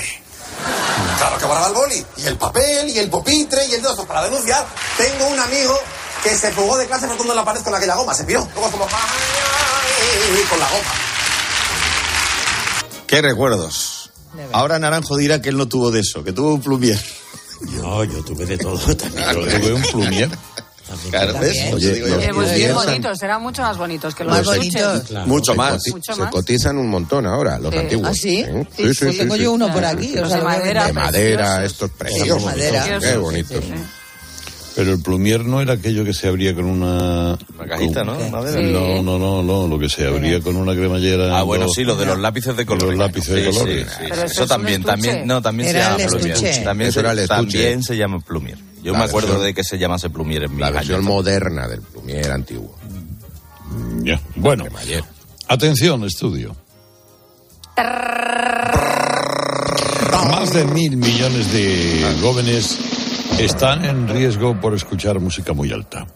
Claro 1.17 1.37
que 1.37 1.45
borraba 1.45 1.67
el 1.67 1.73
boli. 1.73 2.05
Y 2.17 2.25
el 2.25 2.37
papel, 2.37 2.89
y 2.89 2.99
el 2.99 3.09
pupitre, 3.09 3.65
y 3.67 3.73
el 3.75 3.81
dedo. 3.81 4.05
Para 4.05 4.23
denunciar, 4.23 4.65
tengo 4.97 5.27
un 5.27 5.39
amigo 5.39 5.79
que 6.23 6.35
se 6.35 6.51
fugó 6.51 6.77
de 6.77 6.87
clase 6.87 7.07
rotundo 7.07 7.33
en 7.33 7.37
la 7.37 7.45
pared 7.45 7.61
con 7.61 7.73
aquella 7.73 7.95
goma. 7.95 8.13
Se 8.13 8.23
piró. 8.23 8.47
Luego 8.55 8.71
como... 8.71 8.85
Con 8.85 10.59
la 10.59 10.67
goma. 10.67 10.91
¡Qué 13.07 13.21
recuerdos! 13.21 14.11
Ahora 14.53 14.79
Naranjo 14.79 15.17
dirá 15.17 15.41
que 15.41 15.49
él 15.49 15.57
no 15.57 15.67
tuvo 15.67 15.91
de 15.91 15.99
eso, 15.99 16.23
que 16.23 16.33
tuvo 16.33 16.53
un 16.53 16.61
plumier. 16.61 16.99
No, 17.61 18.03
yo 18.03 18.23
tuve 18.23 18.45
de 18.45 18.57
todo 18.57 18.95
también. 18.95 19.25
Yo 19.33 19.59
tuve 19.59 19.73
un 19.73 19.81
plumier. 19.83 20.29
Claro, 21.09 21.33
¿ves? 21.39 21.57
También. 21.57 21.73
Oye. 21.73 21.91
Eh, 21.97 22.01
pues 22.33 22.47
Los 22.49 22.55
bien 22.55 22.73
bonitos, 22.75 23.21
eran 23.23 23.41
mucho 23.41 23.61
más 23.61 23.77
bonitos 23.77 24.15
que 24.15 24.23
los 24.23 24.37
Más 24.37 24.45
bonitos. 24.45 25.01
Claro. 25.03 25.27
Mucho 25.27 25.51
Se 25.51 25.57
más. 25.57 25.87
Mucho 25.91 26.13
Se 26.13 26.21
más. 26.21 26.31
cotizan 26.31 26.77
un 26.77 26.89
montón 26.89 27.25
ahora, 27.25 27.59
los 27.59 27.71
Sí. 27.73 27.79
antiguos. 27.79 28.07
¿Ah, 28.09 28.13
sí? 28.13 28.39
¿Eh? 28.39 28.67
Sí, 28.75 28.83
pues 28.83 29.17
tengo 29.17 29.35
yo 29.35 29.51
uno 29.53 29.71
por 29.71 29.83
aquí. 29.85 30.13
Los 30.15 30.25
o 30.25 30.29
sea, 30.29 30.37
de 30.37 30.43
madera. 30.43 30.87
De 30.87 30.93
madera, 30.93 31.57
preciosos. 31.57 31.71
estos 31.71 31.89
de 31.89 31.95
preciosos. 31.97 32.43
madera. 32.45 32.99
Qué 32.99 33.17
bonitos. 33.17 33.63
sí, 33.63 33.71
sí. 33.75 33.83
Pero 34.73 34.93
el 34.93 35.01
plumier 35.01 35.43
no 35.43 35.59
era 35.59 35.73
aquello 35.73 36.05
que 36.05 36.13
se 36.13 36.29
abría 36.29 36.55
con 36.55 36.63
una... 36.63 37.37
Una 37.59 37.67
cajita, 37.67 38.05
¿no? 38.05 38.15
Sí. 38.17 38.71
No, 38.71 39.03
no, 39.03 39.19
no, 39.19 39.43
no, 39.43 39.67
lo 39.67 39.77
que 39.77 39.89
se 39.89 40.07
abría 40.07 40.39
con 40.39 40.55
una 40.55 40.71
cremallera. 40.73 41.37
Ah, 41.37 41.43
bueno, 41.43 41.67
sí, 41.67 41.83
lo 41.83 41.97
de 41.97 42.05
los 42.05 42.17
lápices 42.17 42.55
de 42.55 42.65
colores. 42.65 42.97
Los 42.97 43.05
lápices 43.07 43.35
de 43.35 43.43
Sí, 43.43 43.51
sí, 43.51 43.57
colores. 43.59 43.87
sí, 43.89 43.93
sí. 43.99 44.05
eso 44.13 44.23
Eso 44.23 44.43
es 44.43 44.49
también, 44.49 44.81
también, 44.81 45.27
no, 45.27 45.41
también 45.41 45.69
Era 45.75 45.97
se 45.97 46.03
llama 46.03 46.09
plumier. 46.17 46.63
También, 46.63 46.87
Eso 46.89 46.93
se, 46.93 46.99
era 47.01 47.11
el 47.11 47.19
estuche. 47.19 47.35
también 47.35 47.83
se 47.83 47.97
llama 47.97 48.19
plumier. 48.21 48.57
Yo 48.83 48.93
La 48.93 48.99
me 48.99 49.05
acuerdo 49.05 49.27
versión- 49.29 49.45
de 49.45 49.53
que 49.53 49.63
se 49.63 49.77
llamase 49.77 50.09
plumier 50.09 50.43
en 50.43 50.55
mi 50.55 50.61
La 50.61 50.71
versión 50.71 50.97
años. 51.01 51.05
moderna 51.05 51.67
del 51.67 51.81
plumier 51.81 52.31
antiguo. 52.31 52.75
Ya. 54.03 54.19
Bueno, 54.35 54.65
atención, 55.47 56.03
estudio. 56.03 56.55
Más 60.29 60.53
de 60.53 60.65
mil 60.65 60.97
millones 60.97 61.51
de 61.53 62.17
jóvenes 62.21 62.77
están 63.39 63.85
en 63.85 64.07
riesgo 64.07 64.59
por 64.59 64.73
escuchar 64.73 65.19
música 65.19 65.53
muy 65.53 65.71
alta. 65.71 66.07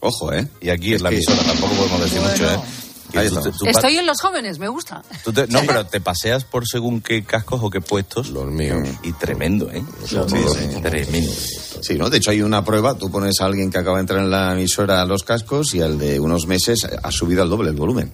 Ojo, 0.00 0.32
¿eh? 0.32 0.48
Y 0.60 0.70
aquí 0.70 0.94
en 0.94 1.02
la 1.02 1.10
emisora 1.10 1.42
tampoco 1.44 1.74
podemos 1.74 2.00
decir 2.02 2.20
mucho, 2.20 2.50
¿eh? 2.52 2.58
Ahí 3.18 3.28
tú- 3.28 3.40
tú 3.58 3.66
Estoy 3.66 3.96
en 3.96 4.06
los 4.06 4.20
jóvenes, 4.20 4.58
me 4.58 4.68
gusta. 4.68 5.02
tú 5.24 5.32
te- 5.32 5.46
no, 5.48 5.60
pero 5.66 5.86
te 5.86 6.00
paseas 6.00 6.44
por 6.44 6.66
según 6.66 7.00
qué 7.00 7.24
cascos 7.24 7.60
o 7.62 7.70
qué 7.70 7.80
puestos. 7.80 8.30
Los 8.30 8.46
míos. 8.46 8.88
Y 9.02 9.12
tremendo, 9.12 9.70
¿eh? 9.70 9.82
Sí, 10.06 10.16
sí. 10.28 10.80
Tremendo. 10.82 11.32
Sí, 11.82 11.94
¿no? 11.94 12.08
De 12.10 12.18
hecho, 12.18 12.30
hay 12.30 12.42
una 12.42 12.64
prueba. 12.64 12.94
Tú 12.96 13.10
pones 13.10 13.40
a 13.40 13.46
alguien 13.46 13.70
que 13.70 13.78
acaba 13.78 13.96
de 13.96 14.02
entrar 14.02 14.20
en 14.20 14.30
la 14.30 14.52
emisora 14.52 15.04
los 15.04 15.22
cascos 15.24 15.74
y 15.74 15.80
al 15.82 15.98
de 15.98 16.20
unos 16.20 16.46
meses 16.46 16.86
ha 17.02 17.10
subido 17.10 17.42
al 17.42 17.50
doble 17.50 17.70
el 17.70 17.76
volumen. 17.76 18.12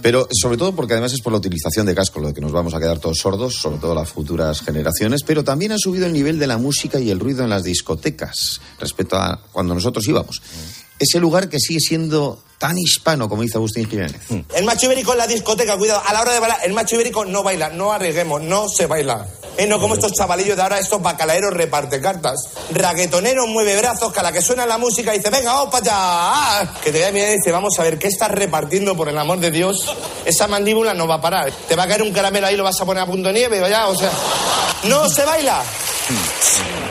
Pero 0.00 0.26
sobre 0.32 0.56
todo 0.56 0.74
porque 0.74 0.94
además 0.94 1.12
es 1.12 1.20
por 1.20 1.32
la 1.32 1.38
utilización 1.38 1.86
de 1.86 1.94
cascos, 1.94 2.22
lo 2.22 2.28
de 2.28 2.34
que 2.34 2.40
nos 2.40 2.52
vamos 2.52 2.74
a 2.74 2.78
quedar 2.80 2.98
todos 2.98 3.18
sordos, 3.18 3.54
sobre 3.56 3.78
todo 3.78 3.94
las 3.94 4.08
futuras 4.08 4.60
generaciones. 4.62 5.22
Pero 5.24 5.44
también 5.44 5.72
ha 5.72 5.78
subido 5.78 6.06
el 6.06 6.12
nivel 6.12 6.38
de 6.38 6.46
la 6.46 6.58
música 6.58 6.98
y 6.98 7.10
el 7.10 7.20
ruido 7.20 7.44
en 7.44 7.50
las 7.50 7.64
discotecas 7.64 8.60
respecto 8.80 9.16
a 9.16 9.40
cuando 9.52 9.74
nosotros 9.74 10.06
íbamos. 10.08 10.42
Ese 10.98 11.18
lugar 11.20 11.48
que 11.48 11.58
sigue 11.58 11.80
siendo 11.80 12.42
tan 12.62 12.78
hispano 12.78 13.28
como 13.28 13.42
dice 13.42 13.56
Agustín 13.58 13.90
Jiménez. 13.90 14.20
El 14.54 14.64
macho 14.64 14.86
ibérico 14.86 15.10
en 15.12 15.18
la 15.18 15.26
discoteca, 15.26 15.76
cuidado, 15.76 16.00
a 16.06 16.12
la 16.12 16.20
hora 16.20 16.32
de 16.32 16.38
bailar, 16.38 16.60
el 16.62 16.72
macho 16.72 16.94
ibérico 16.94 17.24
no 17.24 17.42
baila, 17.42 17.70
no 17.70 17.92
arriesguemos, 17.92 18.40
no 18.40 18.68
se 18.68 18.86
baila. 18.86 19.26
Eh, 19.58 19.66
no 19.66 19.80
como 19.80 19.94
estos 19.94 20.12
chavalillos 20.12 20.56
de 20.56 20.62
ahora, 20.62 20.78
estos 20.78 21.02
bacalaeros 21.02 21.52
reparte 21.52 22.00
cartas. 22.00 22.36
Raguetonero 22.70 23.48
mueve 23.48 23.76
brazos, 23.76 24.12
que 24.12 24.20
a 24.20 24.22
la 24.22 24.30
que 24.30 24.40
suena 24.40 24.64
la 24.64 24.78
música 24.78 25.10
dice, 25.10 25.28
venga, 25.28 25.52
vamos 25.52 25.70
para 25.72 25.82
allá. 25.82 25.92
Ah, 25.96 26.74
Que 26.84 26.92
te 26.92 27.00
da 27.00 27.10
miedo 27.10 27.32
y 27.32 27.36
dice, 27.36 27.50
vamos 27.50 27.76
a 27.80 27.82
ver, 27.82 27.98
¿qué 27.98 28.06
estás 28.06 28.30
repartiendo 28.30 28.96
por 28.96 29.08
el 29.08 29.18
amor 29.18 29.40
de 29.40 29.50
Dios? 29.50 29.84
Esa 30.24 30.46
mandíbula 30.46 30.94
no 30.94 31.08
va 31.08 31.16
a 31.16 31.20
parar. 31.20 31.52
Te 31.68 31.74
va 31.74 31.82
a 31.82 31.88
caer 31.88 32.02
un 32.02 32.12
caramelo 32.12 32.46
ahí, 32.46 32.56
lo 32.56 32.62
vas 32.62 32.80
a 32.80 32.86
poner 32.86 33.02
a 33.02 33.06
punto 33.06 33.26
de 33.28 33.34
nieve, 33.34 33.60
vaya, 33.60 33.88
o 33.88 33.96
sea. 33.96 34.10
No 34.84 35.08
se 35.10 35.24
baila. 35.24 35.62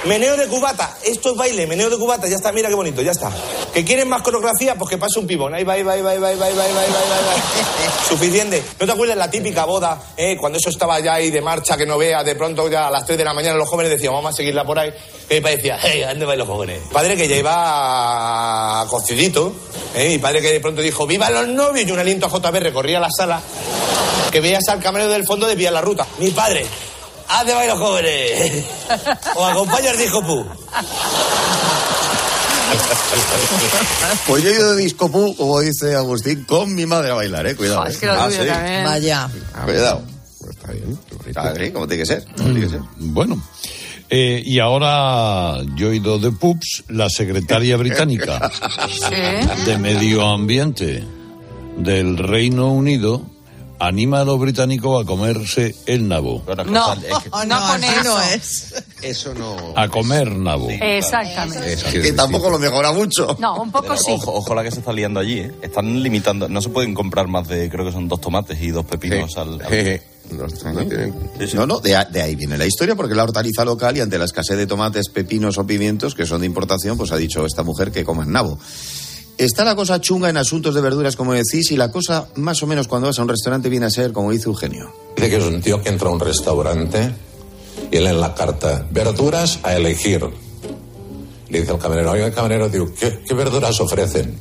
Meneo 0.06 0.36
de 0.36 0.48
cubata. 0.48 0.98
Esto 1.04 1.32
es 1.32 1.38
baile, 1.38 1.68
meneo 1.68 1.90
de 1.90 1.98
cubata. 1.98 2.28
Ya 2.28 2.36
está, 2.36 2.52
mira 2.52 2.70
qué 2.70 2.76
bonito, 2.76 3.02
ya 3.02 3.12
está. 3.12 3.32
¿Que 3.74 3.86
quieren 3.86 4.10
más 4.10 4.22
coreografía? 4.24 4.76
Pues 4.76 4.90
que 4.90 4.98
pase 4.98 5.20
un 5.20 5.28
pibón. 5.28 5.54
Ahí 5.54 5.64
va, 5.64 5.74
ahí 5.74 5.84
va, 5.84 5.94
ahí 5.94 6.02
va, 6.02 6.10
ahí 6.10 6.18
va, 6.20 6.28
ahí 6.28 6.38
va. 6.38 6.50
Suficiente. 8.10 8.64
¿No 8.80 8.86
te 8.86 8.92
acuerdas 8.92 9.18
la 9.18 9.30
típica 9.30 9.66
boda, 9.66 10.02
eh, 10.18 10.38
cuando 10.38 10.58
eso 10.58 10.70
estaba 10.70 11.00
ya 11.00 11.14
ahí 11.14 11.30
de 11.30 11.42
marcha, 11.42 11.78
que 11.78 11.86
no 11.86 11.98
vea, 11.98 12.24
de 12.24 12.36
pronto 12.36 12.68
ya 12.70 12.88
a 12.88 12.92
las 12.92 13.06
3 13.06 13.18
de 13.18 13.24
la 13.24 13.34
mañana 13.34 13.58
los 13.58 13.70
jóvenes 13.70 13.92
decían, 13.92 14.14
vamos 14.14 14.34
a 14.34 14.36
seguirla 14.36 14.66
por 14.66 14.80
ahí. 14.80 14.92
Que 15.28 15.36
mi 15.36 15.42
padre 15.42 15.58
decía, 15.58 15.78
hey, 15.82 16.04
dónde 16.08 16.26
vais 16.26 16.40
los 16.40 16.48
jóvenes? 16.48 16.82
Padre 16.92 17.16
que 17.16 17.28
ya 17.28 17.36
iba 17.36 18.86
cocidito. 18.90 19.54
Eh, 19.94 20.10
mi 20.10 20.18
padre 20.18 20.42
que 20.42 20.52
de 20.52 20.60
pronto 20.60 20.82
dijo, 20.82 21.06
¡viva 21.06 21.30
los 21.30 21.48
novios! 21.48 21.88
Y 21.88 21.92
un 21.92 22.00
aliento 22.00 22.26
a 22.26 22.30
JB 22.30 22.56
recorría 22.60 23.00
la 23.00 23.10
sala. 23.16 23.42
Que 24.32 24.42
veías 24.42 24.68
al 24.70 24.80
camarero 24.80 25.12
del 25.12 25.26
fondo, 25.26 25.46
desvía 25.46 25.72
la 25.72 25.82
ruta. 25.82 26.08
Mi 26.20 26.32
padre, 26.32 26.66
¡haz 27.32 27.46
de 27.46 27.54
bailar 27.54 27.78
jóvenes! 27.78 28.66
O 29.36 29.46
acompaña 29.46 29.92
al 29.92 29.98
disco 29.98 30.22
pu. 30.22 30.46
Pues 34.28 34.44
yo 34.44 34.50
he 34.50 34.54
ido 34.54 34.76
de 34.76 34.84
disco 34.84 35.10
pu, 35.10 35.36
como 35.36 35.60
dice 35.62 35.96
Agustín, 35.96 36.44
con 36.44 36.74
mi 36.76 36.86
madre 36.86 37.12
a 37.12 37.16
bailar, 37.16 37.48
eh. 37.48 37.56
Cuidado. 37.56 37.86
Eh. 37.86 37.90
es 37.90 37.98
que 37.98 38.06
lo 38.08 38.26
tuyo 38.26 38.46
también. 38.46 38.84
Vaya. 38.84 39.30
Cuidado. 39.66 40.02
Pues 40.40 40.58
está 40.58 40.72
bien. 41.54 41.72
Como 41.74 41.88
tiene 41.88 42.04
que 42.04 42.06
ser. 42.06 42.26
como 42.26 42.50
tiene 42.50 42.62
que 42.62 42.70
ser. 42.70 42.82
Bueno. 42.98 43.42
Eh, 44.14 44.44
y 44.46 44.60
ahora 44.60 45.64
yo 45.76 45.90
he 45.90 45.96
ido 45.96 46.20
de 46.20 46.32
Pups, 46.32 46.84
la 46.90 47.10
secretaria 47.10 47.78
británica 47.78 48.52
de 49.66 49.78
Medio 49.78 50.28
Ambiente 50.28 51.02
del 51.78 52.18
Reino 52.18 52.74
Unido 52.74 53.31
anima 53.82 54.22
a 54.22 54.26
los 54.26 54.40
británicos 54.40 55.04
a 55.04 55.06
comerse 55.06 55.76
el 55.86 56.08
nabo. 56.08 56.44
No, 56.68 56.96
no 57.46 57.68
con 57.68 57.84
eso. 57.84 58.04
no 58.04 58.22
es. 58.22 58.74
Eso 59.02 59.34
no. 59.34 59.56
A 59.76 59.88
comer 59.90 60.32
nabo. 60.32 60.70
Exactamente. 60.70 61.76
que 61.92 62.14
tampoco 62.14 62.50
lo 62.50 62.60
mejora 62.60 62.92
mucho. 62.92 63.36
No, 63.40 63.62
un 63.62 63.72
poco 63.72 63.98
sí. 63.98 64.12
Ojo, 64.12 64.34
ojo 64.34 64.56
la 64.56 64.64
que 64.64 64.72
se 64.72 64.80
está 64.80 64.94
liando 64.94 65.20
allí, 65.20 65.40
¿eh? 65.40 65.52
Están 65.62 66.02
limitando, 66.04 66.48
no 66.48 66.62
se 66.62 66.70
pueden 66.70 66.94
comprar 66.94 67.28
más 67.28 67.48
de, 67.48 67.70
creo 67.70 67.86
que 67.86 67.92
son 67.92 68.08
dos 68.08 68.22
tomates 68.22 68.62
y 68.62 68.70
dos 68.70 68.86
pepinos 68.86 69.36
al... 69.38 69.60
al- 69.62 70.02
No, 71.56 71.66
no 71.66 71.80
de 71.80 72.22
ahí 72.22 72.36
viene 72.36 72.58
la 72.58 72.66
historia, 72.66 72.96
porque 72.96 73.16
la 73.16 73.24
hortaliza 73.24 73.66
local 73.66 73.98
y 73.98 74.02
ante 74.02 74.18
la 74.18 74.26
escasez 74.26 74.56
de 74.58 74.68
tomates, 74.68 75.10
pepinos 75.10 75.58
o 75.58 75.66
pimientos 75.66 76.16
que 76.16 76.26
son 76.26 76.42
de 76.42 76.48
importación, 76.48 76.98
pues 76.98 77.12
ha 77.12 77.18
dicho 77.18 77.46
esta 77.46 77.64
mujer 77.64 77.92
que 77.92 78.06
coman 78.06 78.32
nabo. 78.32 78.58
Está 79.42 79.66
la 79.66 79.76
cosa 79.76 80.00
chunga 80.00 80.30
en 80.30 80.38
asuntos 80.38 80.76
de 80.76 80.82
verduras, 80.82 81.16
como 81.16 81.34
decís, 81.34 81.72
y 81.72 81.76
la 81.76 81.92
cosa 81.92 82.28
más 82.36 82.62
o 82.62 82.68
menos 82.68 82.88
cuando 82.88 83.08
vas 83.08 83.18
a 83.18 83.24
un 83.24 83.28
restaurante 83.28 83.70
viene 83.70 83.88
a 83.88 83.90
ser, 83.90 84.12
como 84.12 84.30
dice 84.30 84.48
Eugenio. 84.48 84.94
Dice 85.16 85.32
que 85.32 85.38
es 85.38 85.44
un 85.44 85.60
tío 85.60 85.82
que 85.82 85.90
entra 85.90 86.10
a 86.10 86.12
un 86.12 86.20
restaurante 86.20 87.12
y 87.92 87.98
lee 87.98 88.06
en 88.06 88.22
la 88.22 88.36
carta, 88.36 88.86
verduras 88.92 89.58
a 89.64 89.76
elegir. 89.76 90.24
Le 91.50 91.60
dice 91.60 91.72
al 91.72 91.80
camarero, 91.80 92.12
oiga, 92.12 92.32
camarero, 92.32 92.70
digo, 92.70 92.94
¿qué, 92.94 93.24
qué 93.28 93.34
verduras 93.34 93.82
ofrecen? 93.82 94.38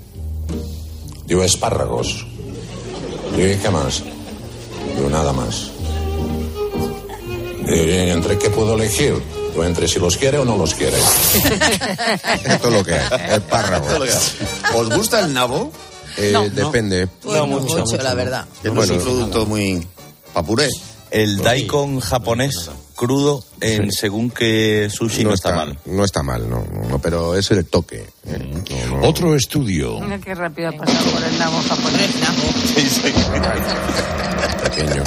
Digo, 1.25 1.45
espárragos. 1.45 2.27
Digo, 3.35 3.49
¿y 3.49 3.57
qué 3.57 3.71
más? 3.71 4.03
Digo, 4.97 5.09
nada 5.09 5.33
más. 5.33 5.71
Digo, 7.67 7.85
¿y 7.85 8.11
entre 8.11 8.37
qué 8.37 8.51
puedo 8.51 8.75
elegir? 8.75 9.15
Entre 9.65 9.87
si 9.89 9.99
los 9.99 10.17
quiere 10.17 10.39
o 10.39 10.45
no 10.45 10.57
los 10.57 10.75
quiere. 10.75 10.97
Esto 12.45 12.69
es 12.69 12.75
lo 12.75 12.85
que 12.85 12.95
hay. 12.95 13.35
Espárrago. 13.37 13.87
¿Os 14.75 14.89
gusta 14.91 15.21
el 15.21 15.33
nabo? 15.35 15.73
Eh, 16.17 16.31
No, 16.33 16.45
no. 16.45 16.49
depende. 16.51 17.07
Pues 17.07 17.37
no 17.37 17.47
mucho, 17.47 17.79
mucho, 17.79 17.97
la 18.03 18.15
verdad. 18.15 18.47
Que 18.63 18.71
no 18.71 18.83
es 18.83 18.91
un 18.91 19.01
producto 19.01 19.47
muy 19.47 19.87
papuré. 20.33 20.69
El 21.11 21.39
daikon 21.39 21.99
japonés 22.01 22.71
crudo 22.95 23.43
en 23.61 23.91
según 23.91 24.31
que 24.31 24.89
sushi 24.93 25.25
no, 25.25 25.35
está, 25.35 25.53
mal. 25.53 25.77
No 25.87 26.05
está 26.05 26.23
mal, 26.23 26.49
no, 26.49 26.65
no, 26.89 26.99
pero 27.01 27.35
es 27.37 27.51
el 27.51 27.65
toque. 27.67 28.07
eh. 28.27 28.63
No, 28.89 28.99
no. 29.01 29.09
Otro 29.09 29.35
estudio. 29.35 29.99
Mira 30.01 30.19
qué 30.21 30.35
rápido 30.35 30.69
ha 30.69 30.73
pasado 30.73 31.11
por 31.11 31.25
el 31.25 31.39
nabo 31.39 31.59
japonés. 31.69 32.11
Pequeño. 34.63 35.03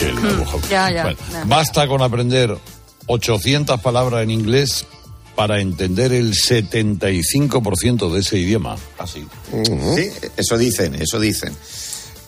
Es 0.00 0.06
que 0.06 0.10
el 0.10 0.22
nabo 0.22 0.44
japonés. 0.44 0.70
Ya, 0.70 0.90
ya. 0.90 1.02
Bueno, 1.02 1.18
ya. 1.32 1.44
basta 1.44 1.86
con 1.86 2.02
aprender 2.02 2.56
800 3.06 3.80
palabras 3.80 4.22
en 4.22 4.30
inglés 4.30 4.86
para 5.34 5.60
entender 5.60 6.12
el 6.12 6.32
75% 6.32 8.12
de 8.12 8.20
ese 8.20 8.38
idioma. 8.38 8.76
Así. 8.98 9.26
Sí, 9.50 10.08
eso 10.36 10.58
dicen, 10.58 10.94
eso 10.94 11.18
dicen. 11.18 11.54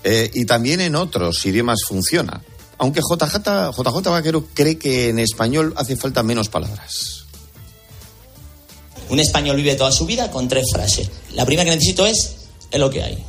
Eh, 0.04 0.30
y 0.34 0.44
también 0.44 0.80
en 0.80 0.96
otros 0.96 1.44
idiomas 1.46 1.80
funciona. 1.86 2.42
Aunque 2.78 3.00
JJ, 3.00 3.72
JJ 3.76 4.10
Vaquero 4.10 4.46
cree 4.54 4.76
que 4.76 5.08
en 5.08 5.18
español 5.18 5.74
hace 5.76 5.96
falta 5.96 6.22
menos 6.22 6.48
palabras. 6.48 7.26
Un 9.08 9.20
español 9.20 9.56
vive 9.56 9.74
toda 9.74 9.92
su 9.92 10.06
vida 10.06 10.30
con 10.30 10.48
tres 10.48 10.66
frases. 10.72 11.10
La 11.34 11.44
primera 11.44 11.64
que 11.64 11.76
necesito 11.76 12.06
es, 12.06 12.34
es 12.70 12.80
lo 12.80 12.90
que 12.90 13.02
hay. 13.02 13.24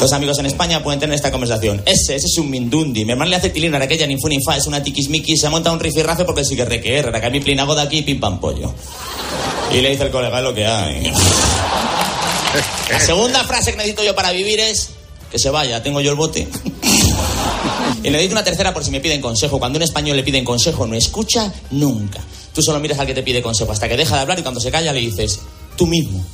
Dos 0.00 0.12
amigos 0.12 0.38
en 0.38 0.46
España 0.46 0.80
pueden 0.82 1.00
tener 1.00 1.16
esta 1.16 1.32
conversación. 1.32 1.82
Ese, 1.84 2.14
ese 2.14 2.26
es 2.26 2.38
un 2.38 2.48
mindundi. 2.48 3.04
Mi 3.04 3.12
hermano 3.12 3.30
le 3.30 3.36
hace 3.36 3.50
tilín 3.50 3.74
a 3.74 3.78
aquella 3.78 4.06
ni 4.06 4.16
fu 4.16 4.28
ni 4.28 4.40
fa, 4.42 4.56
es 4.56 4.66
una 4.66 4.80
tiquismiqui, 4.80 5.36
se 5.36 5.48
monta 5.48 5.72
un 5.72 5.80
rifirrafe 5.80 6.24
porque 6.24 6.44
sí 6.44 6.54
que 6.54 6.64
requerra, 6.64 7.20
que 7.20 7.30
mi 7.30 7.40
plinago 7.40 7.74
de 7.74 7.82
aquí 7.82 8.02
pim 8.02 8.20
pam 8.20 8.38
pollo. 8.38 8.72
Y 9.72 9.80
le 9.80 9.90
dice 9.90 10.04
el 10.04 10.10
colega, 10.10 10.40
lo 10.40 10.54
que 10.54 10.66
hay. 10.66 11.12
La 12.90 13.00
segunda 13.00 13.42
frase 13.44 13.72
que 13.72 13.76
necesito 13.76 14.04
yo 14.04 14.14
para 14.14 14.30
vivir 14.30 14.60
es 14.60 14.90
que 15.30 15.38
se 15.38 15.50
vaya, 15.50 15.82
tengo 15.82 16.00
yo 16.00 16.12
el 16.12 16.16
bote. 16.16 16.46
Y 18.02 18.10
necesito 18.10 18.34
una 18.34 18.44
tercera 18.44 18.72
por 18.72 18.84
si 18.84 18.90
me 18.90 19.00
piden 19.00 19.20
consejo. 19.20 19.58
Cuando 19.58 19.78
un 19.78 19.82
español 19.82 20.16
le 20.16 20.22
piden 20.22 20.44
consejo, 20.44 20.86
no 20.86 20.94
escucha 20.94 21.52
nunca. 21.72 22.20
Tú 22.54 22.62
solo 22.62 22.78
miras 22.80 22.98
al 22.98 23.06
que 23.06 23.14
te 23.14 23.22
pide 23.22 23.42
consejo 23.42 23.72
hasta 23.72 23.88
que 23.88 23.96
deja 23.96 24.14
de 24.14 24.22
hablar 24.22 24.38
y 24.38 24.42
cuando 24.42 24.60
se 24.60 24.70
calla 24.70 24.92
le 24.92 25.00
dices, 25.00 25.40
tú 25.76 25.86
mismo. 25.86 26.24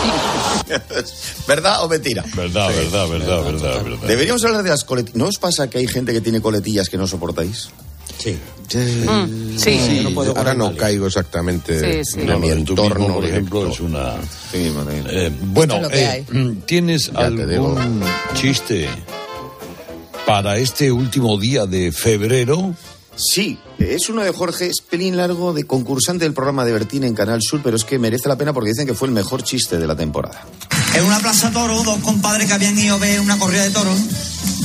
¿Verdad 1.48 1.84
o 1.84 1.88
mentira? 1.88 2.24
Verdad, 2.34 2.68
verdad, 2.68 3.08
verdad, 3.08 3.44
verdad, 3.44 3.82
verdad. 3.84 4.06
Deberíamos 4.08 4.44
hablar 4.44 4.62
de 4.62 4.70
las 4.70 4.84
coletillas. 4.84 5.16
¿No 5.16 5.26
os 5.26 5.38
pasa 5.38 5.68
que 5.68 5.78
hay 5.78 5.86
gente 5.88 6.12
que 6.12 6.20
tiene 6.20 6.40
coletillas 6.40 6.88
que 6.88 6.96
no 6.96 7.06
soportáis? 7.06 7.68
Sí. 8.18 8.36
Mm, 8.72 9.58
sí. 9.58 10.04
Ahora 10.36 10.54
no 10.54 10.76
caigo 10.76 11.06
exactamente 11.06 12.02
Sí, 12.04 12.12
sí. 12.14 12.20
en 12.20 12.26
No, 12.26 12.38
mi 12.38 12.50
entorno. 12.50 12.84
mismo, 13.00 13.14
por 13.14 13.24
directo. 13.24 13.36
ejemplo, 13.64 13.72
es 13.72 13.80
una... 13.80 14.12
Sí. 14.52 14.72
Eh, 15.08 15.32
bueno, 15.46 15.80
eh, 15.90 16.06
hay. 16.06 16.24
¿tienes 16.66 17.10
Ya 17.10 17.18
algún 17.20 18.02
chiste 18.34 18.88
para 20.26 20.58
este 20.58 20.92
último 20.92 21.36
día 21.38 21.66
de 21.66 21.90
febrero? 21.92 22.74
Sí, 23.16 23.58
es 23.78 24.08
uno 24.08 24.22
de 24.22 24.32
Jorge, 24.32 24.68
es 24.68 24.80
pelín 24.80 25.16
largo, 25.16 25.52
de 25.52 25.64
concursante 25.64 26.24
del 26.24 26.32
programa 26.32 26.64
de 26.64 26.72
Bertín 26.72 27.04
en 27.04 27.14
Canal 27.14 27.40
Sur, 27.42 27.60
pero 27.62 27.76
es 27.76 27.84
que 27.84 27.98
merece 27.98 28.28
la 28.28 28.36
pena 28.36 28.52
porque 28.52 28.70
dicen 28.70 28.86
que 28.86 28.94
fue 28.94 29.08
el 29.08 29.14
mejor 29.14 29.42
chiste 29.42 29.78
de 29.78 29.86
la 29.86 29.96
temporada. 29.96 30.46
En 30.94 31.04
una 31.04 31.18
plaza 31.18 31.50
toro, 31.50 31.82
dos 31.82 31.98
compadres 32.00 32.46
que 32.46 32.54
habían 32.54 32.78
ido 32.78 32.94
a 32.94 32.98
ver 32.98 33.20
una 33.20 33.38
corrida 33.38 33.62
de 33.62 33.70
toros 33.70 33.98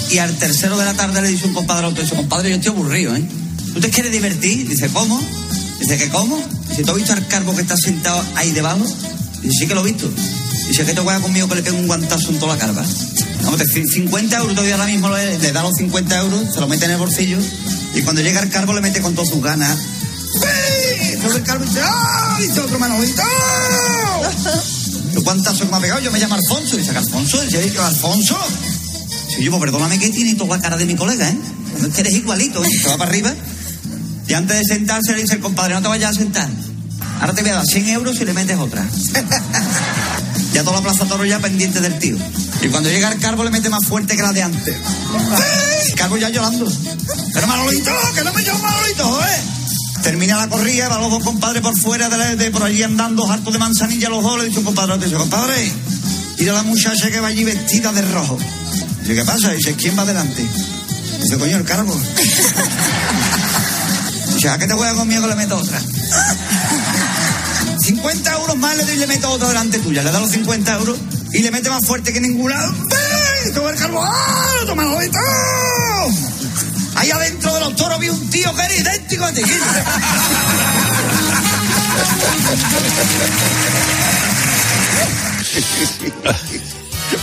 y 0.09 0.19
al 0.19 0.35
tercero 0.37 0.77
de 0.77 0.85
la 0.85 0.93
tarde 0.93 1.21
le 1.21 1.29
dice 1.29 1.47
un 1.47 1.53
compadre 1.53 1.85
a 1.85 1.89
otro, 1.89 2.01
dice, 2.01 2.15
compadre, 2.15 2.49
yo 2.49 2.55
estoy 2.55 2.71
aburrido, 2.71 3.15
¿eh? 3.15 3.23
¿Tú 3.73 3.79
te 3.79 3.89
quieres 3.89 4.11
divertir? 4.11 4.67
Dice, 4.67 4.89
¿cómo? 4.89 5.19
Dice, 5.79 5.97
¿que 5.97 6.09
cómo? 6.09 6.41
Dice, 6.69 6.83
¿tú 6.83 6.91
has 6.91 6.97
visto 6.97 7.13
al 7.13 7.27
carbo 7.27 7.53
que 7.55 7.61
está 7.61 7.75
sentado 7.75 8.23
ahí 8.35 8.51
debajo? 8.51 8.85
Dice, 9.41 9.53
sí 9.59 9.67
que 9.67 9.75
lo 9.75 9.81
he 9.81 9.91
visto. 9.91 10.09
Dice, 10.67 10.85
¿qué 10.85 10.93
te 10.93 11.01
juega 11.01 11.19
conmigo 11.19 11.47
que 11.49 11.55
le 11.55 11.63
pego 11.63 11.77
un 11.77 11.87
guantazo 11.87 12.29
en 12.29 12.39
toda 12.39 12.53
la 12.53 12.59
carva? 12.59 12.85
Vamos, 13.43 13.57
te- 13.59 13.83
50 13.85 14.37
euros 14.37 14.53
todavía 14.55 14.75
ahora 14.75 14.87
mismo 14.87 15.09
le, 15.09 15.51
da 15.51 15.61
los 15.63 15.73
50 15.77 16.17
euros, 16.19 16.53
se 16.53 16.59
lo 16.59 16.67
mete 16.67 16.85
en 16.85 16.91
el 16.91 16.97
bolsillo 16.97 17.37
y 17.93 18.01
cuando 18.01 18.21
llega 18.21 18.41
el 18.41 18.49
carbo 18.49 18.73
le 18.73 18.81
mete 18.81 19.01
con 19.01 19.13
todas 19.13 19.29
sus 19.29 19.41
ganas. 19.41 19.77
¡Sí! 19.77 21.11
Entonces 21.13 21.37
el 21.39 21.43
carbo 21.43 21.63
dice, 21.65 21.79
¡ah! 21.83 22.37
Dice 22.39 22.59
otro 22.59 22.79
manolito. 22.79 23.21
¿Tú 25.13 25.23
cuántas 25.23 25.59
me 25.69 25.77
ha 25.77 25.79
pegado? 25.79 26.01
Yo 26.01 26.11
me 26.11 26.19
llamo 26.19 26.35
Alfonso. 26.35 26.75
Dice, 26.77 26.91
¿que 26.91 26.97
Alfonso? 26.97 27.41
Dice, 27.41 27.71
yo, 27.73 27.85
Alfonso. 27.85 28.37
Sí, 29.29 29.43
yo, 29.43 29.51
pues 29.51 29.61
perdóname 29.61 29.97
que 29.99 30.09
tiene 30.09 30.35
toda 30.35 30.57
la 30.57 30.61
cara 30.61 30.75
de 30.77 30.85
mi 30.85 30.95
colega, 30.95 31.29
¿eh? 31.29 31.37
No 31.79 31.87
es 31.87 31.93
que 31.93 32.01
eres 32.01 32.13
igualito, 32.15 32.63
¿eh? 32.63 32.69
Se 32.81 32.89
va 32.89 32.97
para 32.97 33.09
arriba. 33.11 33.33
Y 34.27 34.33
antes 34.33 34.57
de 34.59 34.65
sentarse 34.65 35.13
le 35.13 35.21
dice 35.21 35.35
el 35.35 35.39
compadre, 35.41 35.75
no 35.75 35.81
te 35.81 35.87
vayas 35.87 36.11
a 36.11 36.13
sentar. 36.19 36.49
Ahora 37.21 37.33
te 37.33 37.41
voy 37.43 37.51
a 37.51 37.55
dar 37.55 37.65
100 37.65 37.89
euros 37.89 38.19
y 38.19 38.25
le 38.25 38.33
metes 38.33 38.57
otra. 38.57 38.85
ya 40.55 40.63
toda 40.63 40.77
la 40.77 40.83
plaza 40.83 41.05
toro 41.05 41.25
ya 41.25 41.37
pendiente 41.39 41.81
del 41.81 41.99
tío. 41.99 42.17
Y 42.61 42.67
cuando 42.69 42.89
llega 42.89 43.11
el 43.11 43.19
carbo 43.19 43.43
le 43.43 43.51
mete 43.51 43.69
más 43.69 43.85
fuerte 43.85 44.15
que 44.15 44.21
la 44.21 44.31
de 44.31 44.41
antes. 44.41 44.73
¡Eh! 44.73 44.79
El 45.89 45.95
carbo 45.95 46.15
ya 46.17 46.29
llorando. 46.29 46.65
Pero 47.33 47.45
Manolito, 47.47 47.91
que 48.15 48.23
no 48.23 48.31
me 48.33 48.41
llamo 48.41 48.59
Manolito, 48.63 49.21
¿eh? 49.21 49.41
Termina 50.01 50.37
la 50.37 50.47
corrida, 50.47 50.87
va 50.87 50.99
los 50.99 51.09
dos 51.11 51.23
compadres 51.23 51.61
por 51.61 51.77
fuera, 51.77 52.07
de, 52.09 52.17
la- 52.17 52.35
de 52.37 52.51
por 52.51 52.63
allí 52.63 52.81
andando, 52.83 53.29
hartos 53.29 53.51
de 53.51 53.59
manzanilla 53.59 54.07
los 54.09 54.23
dos, 54.23 54.37
le 54.39 54.45
dice 54.47 54.59
un 54.59 54.65
compadre, 54.65 54.97
dice, 54.97 55.15
compadre, 55.15 55.71
mira 56.39 56.53
la 56.53 56.63
muchacha 56.63 57.09
que 57.11 57.19
va 57.19 57.27
allí 57.27 57.43
vestida 57.43 57.91
de 57.91 58.01
rojo. 58.03 58.37
Dice, 59.01 59.15
¿qué 59.15 59.23
pasa? 59.25 59.51
Dice, 59.51 59.73
¿quién 59.75 59.97
va 59.97 60.03
adelante? 60.03 60.45
Dice, 61.21 61.37
coño, 61.37 61.57
el 61.57 61.65
cargo. 61.65 61.99
Dice, 64.35 64.49
¿a 64.49 64.57
qué 64.57 64.67
te 64.67 64.73
juegas 64.73 64.95
conmigo? 64.95 65.27
Le 65.27 65.35
meto 65.35 65.57
otra. 65.57 65.79
50 68.05 68.33
euros 68.33 68.57
más 68.57 68.77
le 68.77 68.85
doy 68.85 68.93
y 68.93 68.99
le 68.99 69.07
meto 69.07 69.27
otra 69.31 69.47
delante 69.47 69.79
tuya. 69.79 70.03
Le 70.03 70.11
da 70.11 70.19
los 70.19 70.29
50 70.29 70.73
euros 70.73 70.99
y 71.33 71.39
le 71.39 71.49
mete 71.49 71.71
más 71.71 71.83
fuerte 71.87 72.13
que 72.13 72.21
ninguna. 72.21 72.55
¡Ey! 72.55 73.51
Toma 73.51 73.71
el 73.71 73.79
carbo. 73.79 74.03
¡Ah! 74.03 74.63
¡Toma 74.67 74.83
el! 74.83 75.11
Ahí 76.97 77.09
adentro 77.09 77.51
de 77.55 77.59
los 77.61 77.75
toros 77.75 77.99
vi 77.99 78.09
un 78.09 78.29
tío 78.29 78.53
que 78.53 78.61
era 78.61 78.75
idéntico 78.75 79.25
a 79.25 79.31
ti. 79.31 79.41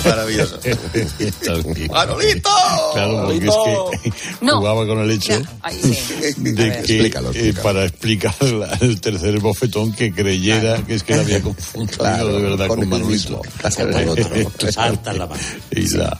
Maravilloso. 0.05 0.59
¡Manolito! 1.93 2.51
Claro, 2.95 3.25
porque 3.25 3.47
es 3.47 3.55
que 3.65 4.13
No. 4.45 4.59
jugaba 4.59 4.87
con 4.87 4.99
el 5.01 5.11
hecho 5.11 5.33
sí. 5.71 6.35
de 6.37 6.83
que 6.87 7.13
eh, 7.35 7.55
para 7.63 7.85
explicar 7.85 8.35
la- 8.43 8.73
el 8.81 9.01
tercer 9.01 9.39
bofetón 9.41 9.93
que 9.93 10.13
creyera 10.13 10.83
que 10.85 10.95
es 10.95 11.03
que 11.03 11.15
la 11.17 11.23
había 11.23 11.41
confundido 11.43 11.99
Claro, 11.99 12.29
de 12.37 12.43
verdad 12.43 12.67
con 12.69 12.81
con, 12.81 12.89
Manolito. 12.89 13.41
Salta 14.73 15.13
la 15.13 15.27
mano. 15.27 15.41
Y 15.71 15.89
la, 15.97 16.19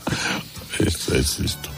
esto 0.79 1.15
es 1.15 1.39
esto. 1.39 1.69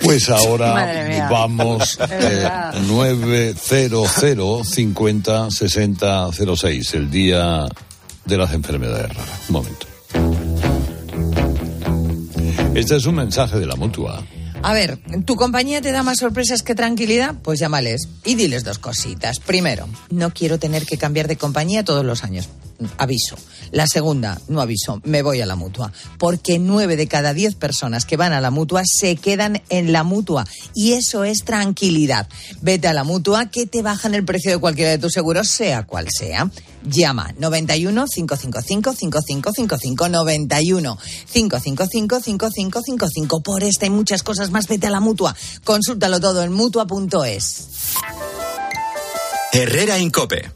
Pues 0.00 0.28
ahora 0.30 1.28
vamos 1.30 1.98
eh, 2.10 2.48
900 2.86 4.68
50 4.68 5.50
60 5.50 6.28
06, 6.56 6.94
el 6.94 7.10
día 7.10 7.66
de 8.24 8.36
las 8.36 8.52
enfermedades 8.52 9.08
raras. 9.14 9.30
Un 9.48 9.52
momento. 9.52 9.86
Este 12.74 12.96
es 12.96 13.06
un 13.06 13.14
mensaje 13.14 13.58
de 13.58 13.66
la 13.66 13.76
mutua. 13.76 14.22
A 14.62 14.72
ver, 14.72 14.98
¿tu 15.24 15.36
compañía 15.36 15.80
te 15.80 15.92
da 15.92 16.02
más 16.02 16.18
sorpresas 16.18 16.62
que 16.62 16.74
tranquilidad? 16.74 17.34
Pues 17.42 17.60
llámales 17.60 18.08
y 18.24 18.34
diles 18.34 18.64
dos 18.64 18.78
cositas. 18.78 19.38
Primero, 19.38 19.86
no 20.10 20.30
quiero 20.30 20.58
tener 20.58 20.86
que 20.86 20.98
cambiar 20.98 21.28
de 21.28 21.36
compañía 21.36 21.84
todos 21.84 22.04
los 22.04 22.24
años. 22.24 22.48
Aviso. 22.98 23.36
La 23.72 23.86
segunda, 23.86 24.40
no 24.48 24.60
aviso, 24.60 25.00
me 25.04 25.22
voy 25.22 25.40
a 25.40 25.46
la 25.46 25.56
mutua. 25.56 25.92
Porque 26.18 26.58
nueve 26.58 26.96
de 26.96 27.08
cada 27.08 27.34
diez 27.34 27.54
personas 27.54 28.04
que 28.04 28.16
van 28.16 28.32
a 28.32 28.40
la 28.40 28.50
mutua 28.50 28.82
se 28.84 29.16
quedan 29.16 29.62
en 29.68 29.92
la 29.92 30.04
mutua. 30.04 30.46
Y 30.74 30.92
eso 30.92 31.24
es 31.24 31.44
tranquilidad. 31.44 32.28
Vete 32.60 32.88
a 32.88 32.92
la 32.92 33.04
mutua 33.04 33.50
que 33.50 33.66
te 33.66 33.82
bajan 33.82 34.14
el 34.14 34.24
precio 34.24 34.50
de 34.50 34.58
cualquiera 34.58 34.90
de 34.90 34.98
tus 34.98 35.12
seguros, 35.12 35.48
sea 35.48 35.84
cual 35.84 36.06
sea. 36.10 36.50
Llama 36.84 37.34
91 37.38 38.06
555 38.06 38.92
5555 38.92 40.08
91 40.08 40.98
555 41.32 42.20
5555. 42.20 43.42
Por 43.42 43.64
esta 43.64 43.86
y 43.86 43.90
muchas 43.90 44.22
cosas 44.22 44.50
más, 44.50 44.68
vete 44.68 44.86
a 44.86 44.90
la 44.90 45.00
mutua. 45.00 45.34
Consúltalo 45.64 46.20
todo 46.20 46.42
en 46.42 46.52
mutua.es. 46.52 47.68
Herrera 49.52 49.98
Incope. 49.98 50.55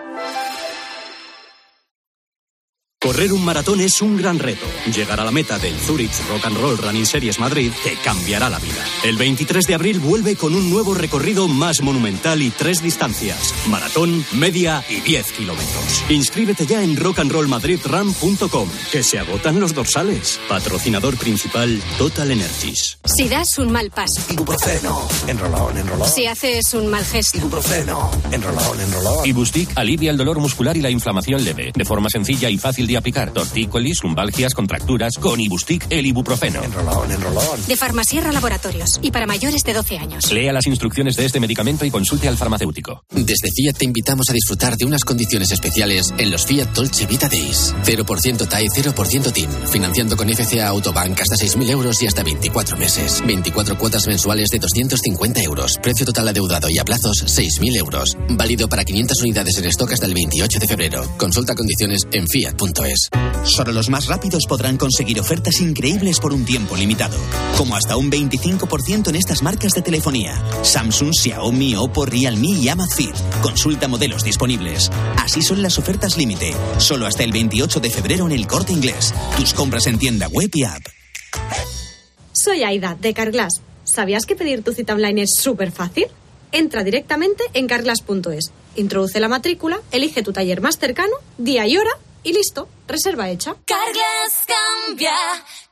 Correr 3.03 3.33
un 3.33 3.43
maratón 3.43 3.81
es 3.81 3.99
un 4.03 4.15
gran 4.15 4.37
reto. 4.37 4.67
Llegar 4.93 5.19
a 5.19 5.25
la 5.25 5.31
meta 5.31 5.57
del 5.57 5.75
Zurich 5.75 6.11
Rock 6.29 6.45
and 6.45 6.55
Roll 6.55 6.77
Running 6.77 7.07
Series 7.07 7.39
Madrid 7.39 7.71
te 7.83 7.95
cambiará 7.95 8.47
la 8.47 8.59
vida. 8.59 8.85
El 9.03 9.17
23 9.17 9.65
de 9.65 9.73
abril 9.73 9.99
vuelve 9.99 10.35
con 10.35 10.53
un 10.53 10.69
nuevo 10.69 10.93
recorrido 10.93 11.47
más 11.47 11.81
monumental 11.81 12.43
y 12.43 12.51
tres 12.51 12.83
distancias: 12.83 13.55
maratón, 13.65 14.23
media 14.33 14.85
y 14.87 14.99
10 14.99 15.31
kilómetros. 15.31 16.03
Inscríbete 16.09 16.67
ya 16.67 16.83
en 16.83 16.95
rockandrollmadridrun.com, 16.95 18.69
que 18.91 19.01
se 19.01 19.17
agotan 19.17 19.59
los 19.59 19.73
dorsales. 19.73 20.39
Patrocinador 20.47 21.17
principal 21.17 21.81
Total 21.97 22.29
Energies. 22.29 22.99
Si 23.03 23.27
das 23.27 23.57
un 23.57 23.71
mal 23.71 23.89
paso. 23.89 24.21
Ibuprofeno. 24.29 25.07
Enrolón, 25.25 25.75
enrolón. 25.75 26.07
Si 26.07 26.27
haces 26.27 26.71
un 26.75 26.85
mal 26.85 27.03
gesto. 27.03 27.39
Ibuprofeno. 27.39 28.11
Enrolón, 28.31 28.79
enrolón. 28.79 29.25
Ibustic 29.25 29.71
alivia 29.75 30.11
el 30.11 30.17
dolor 30.17 30.39
muscular 30.39 30.77
y 30.77 30.81
la 30.81 30.91
inflamación 30.91 31.43
leve, 31.43 31.71
de 31.75 31.83
forma 31.83 32.07
sencilla 32.07 32.47
y 32.47 32.59
fácil 32.59 32.85
de 32.85 32.90
aplicar. 32.99 33.31
Tortícolis, 33.31 34.03
lumbalgias, 34.03 34.53
contracturas, 34.53 35.17
con 35.17 35.39
Ibustic 35.39 35.87
el 35.89 36.05
ibuprofeno. 36.05 36.63
Enrolón, 36.63 37.11
enrolón. 37.11 37.65
De 37.67 37.75
Farmasierra 37.75 38.31
Laboratorios. 38.31 38.99
Y 39.01 39.11
para 39.11 39.27
mayores 39.27 39.63
de 39.63 39.73
12 39.73 39.97
años. 39.97 40.31
Lea 40.31 40.53
las 40.53 40.67
instrucciones 40.67 41.15
de 41.15 41.25
este 41.25 41.39
medicamento 41.39 41.85
y 41.85 41.91
consulte 41.91 42.27
al 42.27 42.37
farmacéutico. 42.37 43.03
Desde 43.11 43.49
Fiat 43.55 43.77
te 43.77 43.85
invitamos 43.85 44.29
a 44.29 44.33
disfrutar 44.33 44.75
de 44.77 44.85
unas 44.85 45.03
condiciones 45.03 45.51
especiales 45.51 46.13
en 46.17 46.31
los 46.31 46.45
Fiat 46.45 46.69
Dolce 46.73 47.05
Vita 47.05 47.27
Days. 47.27 47.73
0% 47.83 48.47
TAE, 48.47 48.67
0% 48.67 49.31
TIN. 49.33 49.49
Financiando 49.71 50.15
con 50.15 50.29
FCA 50.29 50.67
Autobank 50.67 51.19
hasta 51.19 51.35
6.000 51.35 51.69
euros 51.69 52.01
y 52.01 52.07
hasta 52.07 52.23
24 52.23 52.77
meses. 52.77 53.23
24 53.25 53.77
cuotas 53.77 54.07
mensuales 54.07 54.49
de 54.49 54.59
250 54.59 55.41
euros. 55.41 55.77
Precio 55.81 56.05
total 56.05 56.27
adeudado 56.27 56.67
y 56.69 56.77
a 56.77 56.85
plazos 56.85 57.23
6.000 57.25 57.77
euros. 57.77 58.17
Válido 58.29 58.67
para 58.69 58.83
500 58.83 59.21
unidades 59.21 59.57
en 59.57 59.65
stock 59.65 59.91
hasta 59.91 60.05
el 60.05 60.13
28 60.13 60.59
de 60.59 60.67
febrero. 60.67 61.09
Consulta 61.17 61.55
condiciones 61.55 62.07
en 62.11 62.27
Solo 63.43 63.71
los 63.71 63.89
más 63.89 64.07
rápidos 64.07 64.45
podrán 64.47 64.77
conseguir 64.77 65.19
ofertas 65.19 65.61
increíbles 65.61 66.19
por 66.19 66.33
un 66.33 66.45
tiempo 66.45 66.75
limitado, 66.75 67.17
como 67.57 67.75
hasta 67.75 67.97
un 67.97 68.11
25% 68.11 69.09
en 69.09 69.15
estas 69.15 69.43
marcas 69.43 69.73
de 69.73 69.81
telefonía: 69.81 70.41
Samsung, 70.63 71.13
Xiaomi, 71.13 71.75
Oppo, 71.75 72.05
Realme 72.05 72.47
y 72.47 72.69
Amazfit. 72.69 73.15
Consulta 73.41 73.87
modelos 73.87 74.23
disponibles. 74.23 74.89
Así 75.17 75.41
son 75.41 75.61
las 75.61 75.77
ofertas 75.77 76.17
límite, 76.17 76.53
solo 76.77 77.05
hasta 77.05 77.23
el 77.23 77.31
28 77.31 77.79
de 77.79 77.89
febrero 77.89 78.25
en 78.25 78.31
el 78.31 78.47
Corte 78.47 78.73
Inglés. 78.73 79.13
Tus 79.37 79.53
compras 79.53 79.87
en 79.87 79.99
tienda 79.99 80.27
web 80.27 80.49
y 80.53 80.63
app. 80.63 80.81
Soy 82.31 82.63
Aida, 82.63 82.97
de 82.99 83.13
Carglass. 83.13 83.61
¿Sabías 83.83 84.25
que 84.25 84.35
pedir 84.35 84.63
tu 84.63 84.73
cita 84.73 84.93
online 84.93 85.23
es 85.23 85.35
súper 85.35 85.71
fácil? 85.71 86.05
Entra 86.51 86.83
directamente 86.83 87.43
en 87.53 87.67
carglass.es, 87.67 88.51
introduce 88.75 89.19
la 89.19 89.29
matrícula, 89.29 89.81
elige 89.91 90.21
tu 90.21 90.33
taller 90.33 90.61
más 90.61 90.77
cercano, 90.77 91.13
día 91.37 91.65
y 91.65 91.77
hora 91.77 91.91
y 92.23 92.33
listo, 92.33 92.67
reserva 92.87 93.29
hecha. 93.29 93.55
Cambia, 93.65 95.13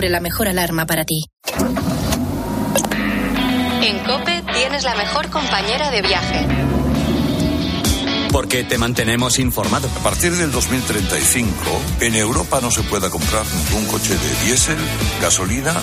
la 0.00 0.20
mejor 0.20 0.48
alarma 0.48 0.86
para 0.86 1.04
ti. 1.04 1.24
En 3.82 3.98
COPE 4.04 4.42
tienes 4.54 4.84
la 4.84 4.94
mejor 4.94 5.28
compañera 5.28 5.90
de 5.90 6.02
viaje. 6.02 6.71
Porque 8.32 8.64
te 8.64 8.78
mantenemos 8.78 9.38
informado. 9.38 9.88
A 9.88 10.02
partir 10.02 10.34
del 10.34 10.50
2035, 10.50 11.54
en 12.00 12.14
Europa 12.14 12.60
no 12.62 12.70
se 12.70 12.82
pueda 12.82 13.10
comprar 13.10 13.44
ningún 13.46 13.86
coche 13.86 14.16
de 14.16 14.46
diésel, 14.46 14.78
gasolina 15.20 15.74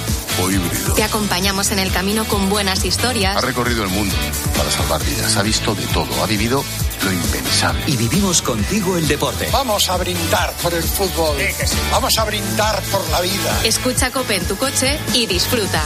o 0.41 0.49
híbrido. 0.49 0.95
Te 0.95 1.03
acompañamos 1.03 1.71
en 1.71 1.79
el 1.79 1.91
camino 1.91 2.25
con 2.25 2.49
buenas 2.49 2.83
historias. 2.85 3.38
Ha 3.38 3.41
recorrido 3.41 3.83
el 3.83 3.89
mundo 3.89 4.15
para 4.57 4.71
salvar 4.71 5.03
vidas, 5.05 5.38
ha 5.38 5.43
visto 5.43 5.75
de 5.75 5.85
todo, 5.87 6.23
ha 6.23 6.25
vivido 6.25 6.63
lo 7.04 7.13
impensable. 7.13 7.83
Y 7.87 7.97
vivimos 7.97 8.41
contigo 8.41 8.97
el 8.97 9.08
deporte. 9.08 9.47
Vamos 9.52 9.87
a 9.89 9.97
brindar 9.97 10.54
por 10.62 10.73
el 10.73 10.83
fútbol. 10.83 11.37
Vamos 11.91 12.17
a 12.17 12.25
brindar 12.25 12.81
por 12.91 13.08
la 13.10 13.21
vida. 13.21 13.62
Escucha 13.63 14.12
COPE 14.12 14.35
en 14.35 14.45
tu 14.45 14.58
coche 14.58 15.00
y 15.13 15.27
disfruta. 15.27 15.85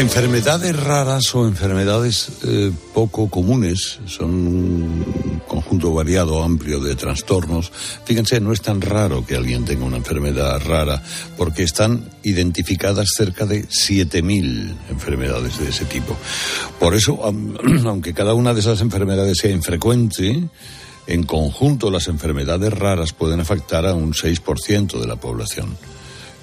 Enfermedades 0.00 0.74
raras 0.82 1.34
o 1.34 1.46
enfermedades 1.46 2.30
eh, 2.46 2.72
poco 2.94 3.28
comunes 3.28 4.00
son 4.06 4.30
un 4.30 5.42
conjunto 5.46 5.92
variado, 5.92 6.42
amplio 6.42 6.80
de 6.80 6.96
trastornos. 6.96 7.70
Fíjense, 8.06 8.40
no 8.40 8.54
es 8.54 8.62
tan 8.62 8.80
raro 8.80 9.26
que 9.26 9.36
alguien 9.36 9.66
tenga 9.66 9.84
una 9.84 9.98
enfermedad 9.98 10.58
rara, 10.64 11.02
porque 11.36 11.64
están 11.64 12.08
identificadas 12.22 13.08
cerca 13.14 13.44
de 13.44 13.68
7.000 13.68 14.74
enfermedades 14.88 15.58
de 15.58 15.68
ese 15.68 15.84
tipo. 15.84 16.16
Por 16.78 16.94
eso, 16.94 17.22
aunque 17.84 18.14
cada 18.14 18.32
una 18.32 18.54
de 18.54 18.60
esas 18.60 18.80
enfermedades 18.80 19.36
sea 19.36 19.50
infrecuente, 19.50 20.48
en 21.06 21.22
conjunto 21.24 21.90
las 21.90 22.08
enfermedades 22.08 22.72
raras 22.72 23.12
pueden 23.12 23.40
afectar 23.40 23.84
a 23.84 23.92
un 23.92 24.14
6% 24.14 24.98
de 24.98 25.06
la 25.06 25.16
población. 25.16 25.76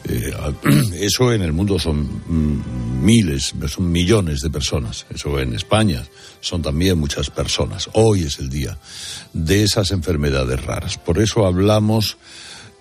Eh, 0.07 0.33
eso 0.99 1.33
en 1.33 1.41
el 1.41 1.53
mundo 1.53 1.79
son 1.79 2.21
mm, 2.27 3.03
miles, 3.03 3.53
son 3.67 3.91
millones 3.91 4.41
de 4.41 4.49
personas. 4.49 5.05
Eso 5.13 5.39
en 5.39 5.53
España 5.53 6.03
son 6.39 6.61
también 6.61 6.97
muchas 6.97 7.29
personas. 7.29 7.89
Hoy 7.93 8.23
es 8.23 8.39
el 8.39 8.49
día 8.49 8.77
de 9.33 9.63
esas 9.63 9.91
enfermedades 9.91 10.63
raras. 10.63 10.97
Por 10.97 11.19
eso 11.19 11.45
hablamos 11.45 12.17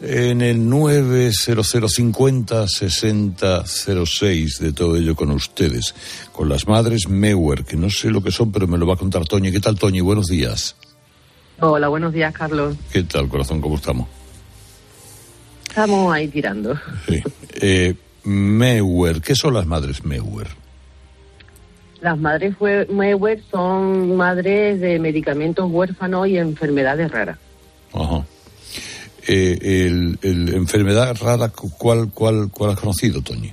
en 0.00 0.42
el 0.42 0.68
90050 0.68 2.68
6006 2.68 4.58
de 4.58 4.72
todo 4.72 4.96
ello 4.96 5.16
con 5.16 5.30
ustedes, 5.30 5.94
con 6.32 6.48
las 6.48 6.68
madres 6.68 7.08
Meuer, 7.08 7.64
que 7.64 7.76
no 7.76 7.90
sé 7.90 8.10
lo 8.10 8.22
que 8.22 8.30
son, 8.30 8.52
pero 8.52 8.66
me 8.66 8.78
lo 8.78 8.86
va 8.86 8.94
a 8.94 8.98
contar 8.98 9.26
Toñi. 9.26 9.50
¿Qué 9.50 9.60
tal, 9.60 9.78
Toñi? 9.78 10.00
Buenos 10.00 10.26
días. 10.26 10.76
Hola, 11.60 11.88
buenos 11.88 12.12
días, 12.12 12.34
Carlos. 12.34 12.76
¿Qué 12.92 13.04
tal, 13.04 13.28
corazón? 13.28 13.62
¿Cómo 13.62 13.76
estamos? 13.76 14.08
Estamos 15.76 16.10
ahí 16.14 16.26
tirando. 16.28 16.74
Sí. 17.06 17.22
Eh, 17.60 17.94
Meuer, 18.24 19.20
¿qué 19.20 19.34
son 19.34 19.52
las 19.52 19.66
madres 19.66 20.02
Meuer? 20.06 20.46
Las 22.00 22.16
madres 22.18 22.54
Meuer 22.88 23.42
son 23.50 24.16
madres 24.16 24.80
de 24.80 24.98
medicamentos 24.98 25.70
huérfanos 25.70 26.28
y 26.28 26.38
enfermedades 26.38 27.10
raras. 27.10 27.36
Ajá. 27.92 28.24
Eh, 29.28 29.58
el, 29.60 30.18
el- 30.22 30.54
enfermedad 30.54 31.14
rara, 31.20 31.50
cu- 31.50 31.70
¿cuál, 31.76 32.10
cuál, 32.10 32.48
¿cuál 32.50 32.70
has 32.70 32.80
conocido, 32.80 33.20
Toñi? 33.20 33.52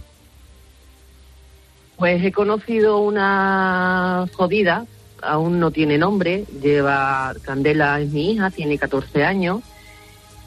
Pues 1.97 2.23
he 2.23 2.31
conocido 2.31 2.99
una 2.99 4.27
jodida, 4.31 4.85
aún 5.21 5.59
no 5.59 5.71
tiene 5.71 5.97
nombre, 5.97 6.45
lleva 6.61 7.33
Candela 7.41 7.99
es 7.99 8.11
mi 8.11 8.31
hija, 8.31 8.49
tiene 8.49 8.77
14 8.77 9.25
años 9.25 9.59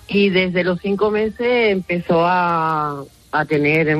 y 0.09 0.31
desde 0.31 0.65
los 0.65 0.81
cinco 0.81 1.11
meses 1.11 1.73
empezó 1.73 2.25
a, 2.25 3.05
a 3.33 3.45
tener 3.45 3.97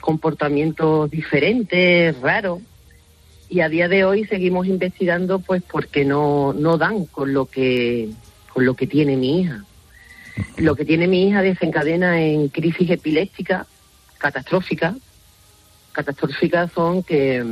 comportamientos 0.00 1.10
diferentes, 1.10 2.18
raros 2.20 2.60
y 3.48 3.60
a 3.60 3.68
día 3.68 3.88
de 3.88 4.04
hoy 4.04 4.24
seguimos 4.24 4.66
investigando 4.66 5.38
pues 5.38 5.62
porque 5.62 6.04
no, 6.04 6.52
no 6.52 6.78
dan 6.78 7.06
con 7.06 7.32
lo 7.32 7.46
que 7.46 8.08
con 8.52 8.64
lo 8.64 8.74
que 8.74 8.86
tiene 8.86 9.16
mi 9.16 9.40
hija. 9.40 9.64
Lo 10.56 10.74
que 10.76 10.84
tiene 10.84 11.06
mi 11.06 11.28
hija 11.28 11.42
desencadena 11.42 12.20
en 12.22 12.48
crisis 12.48 12.90
epiléptica 12.90 13.66
catastróficas 14.18 14.96
catastróficas 15.96 16.70
son 16.72 17.02
que, 17.02 17.42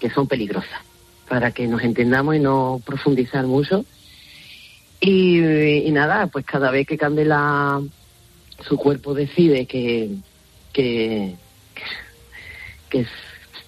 que 0.00 0.10
son 0.10 0.26
peligrosas, 0.26 0.80
para 1.28 1.52
que 1.52 1.68
nos 1.68 1.80
entendamos 1.82 2.34
y 2.34 2.40
no 2.40 2.82
profundizar 2.84 3.46
mucho. 3.46 3.84
Y, 5.00 5.38
y 5.86 5.90
nada, 5.90 6.26
pues 6.28 6.44
cada 6.46 6.70
vez 6.70 6.86
que 6.86 6.96
Candela, 6.96 7.80
su 8.66 8.76
cuerpo 8.76 9.12
decide 9.14 9.66
que, 9.66 10.10
que, 10.72 11.34
que 12.88 13.00
es- 13.00 13.08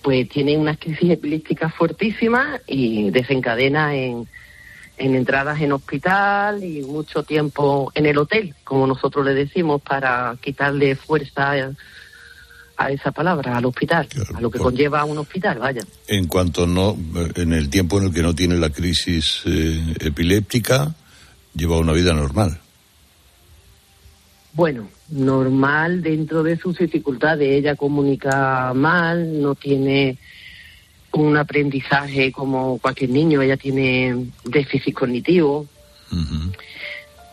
pues 0.03 0.29
tiene 0.29 0.57
unas 0.57 0.79
crisis 0.79 1.11
epilépticas 1.11 1.74
fuertísimas 1.74 2.61
y 2.66 3.11
desencadena 3.11 3.95
en, 3.97 4.26
en 4.97 5.14
entradas 5.16 5.61
en 5.61 5.72
hospital 5.72 6.62
y 6.64 6.83
mucho 6.83 7.24
tiempo 7.24 7.91
en 7.95 8.07
el 8.07 8.16
hotel, 8.16 8.55
como 8.64 8.87
nosotros 8.87 9.24
le 9.26 9.35
decimos, 9.35 9.83
para 9.83 10.37
quitarle 10.41 10.95
fuerza 10.97 11.53
a, 11.53 11.70
a 12.76 12.91
esa 12.93 13.11
palabra, 13.11 13.57
al 13.57 13.64
hospital, 13.66 14.09
a 14.35 14.41
lo 14.41 14.51
que 14.51 14.59
conlleva 14.61 15.05
un 15.05 15.18
hospital, 15.18 15.59
vaya. 15.59 15.83
En 16.07 16.26
cuanto 16.29 16.66
no, 16.66 16.97
en 17.35 17.53
el 17.53 17.68
tiempo 17.68 17.99
en 17.99 18.07
el 18.07 18.14
que 18.14 18.22
no 18.22 18.35
tiene 18.35 18.57
la 18.57 18.70
crisis 18.70 19.43
eh, 19.47 19.95
epiléptica, 20.01 20.95
lleva 21.55 21.79
una 21.79 21.93
vida 21.93 22.13
normal. 22.13 22.61
Bueno, 24.53 24.89
normal 25.11 26.03
dentro 26.03 26.43
de 26.43 26.57
sus 26.57 26.79
dificultades. 26.79 27.49
Ella 27.49 27.77
comunica 27.77 28.73
mal, 28.75 29.41
no 29.41 29.55
tiene 29.55 30.19
un 31.13 31.37
aprendizaje 31.37 32.33
como 32.33 32.79
cualquier 32.79 33.11
niño. 33.11 33.43
Ella 33.43 33.57
tiene 33.57 34.31
déficit 34.45 34.95
cognitivo. 34.95 35.67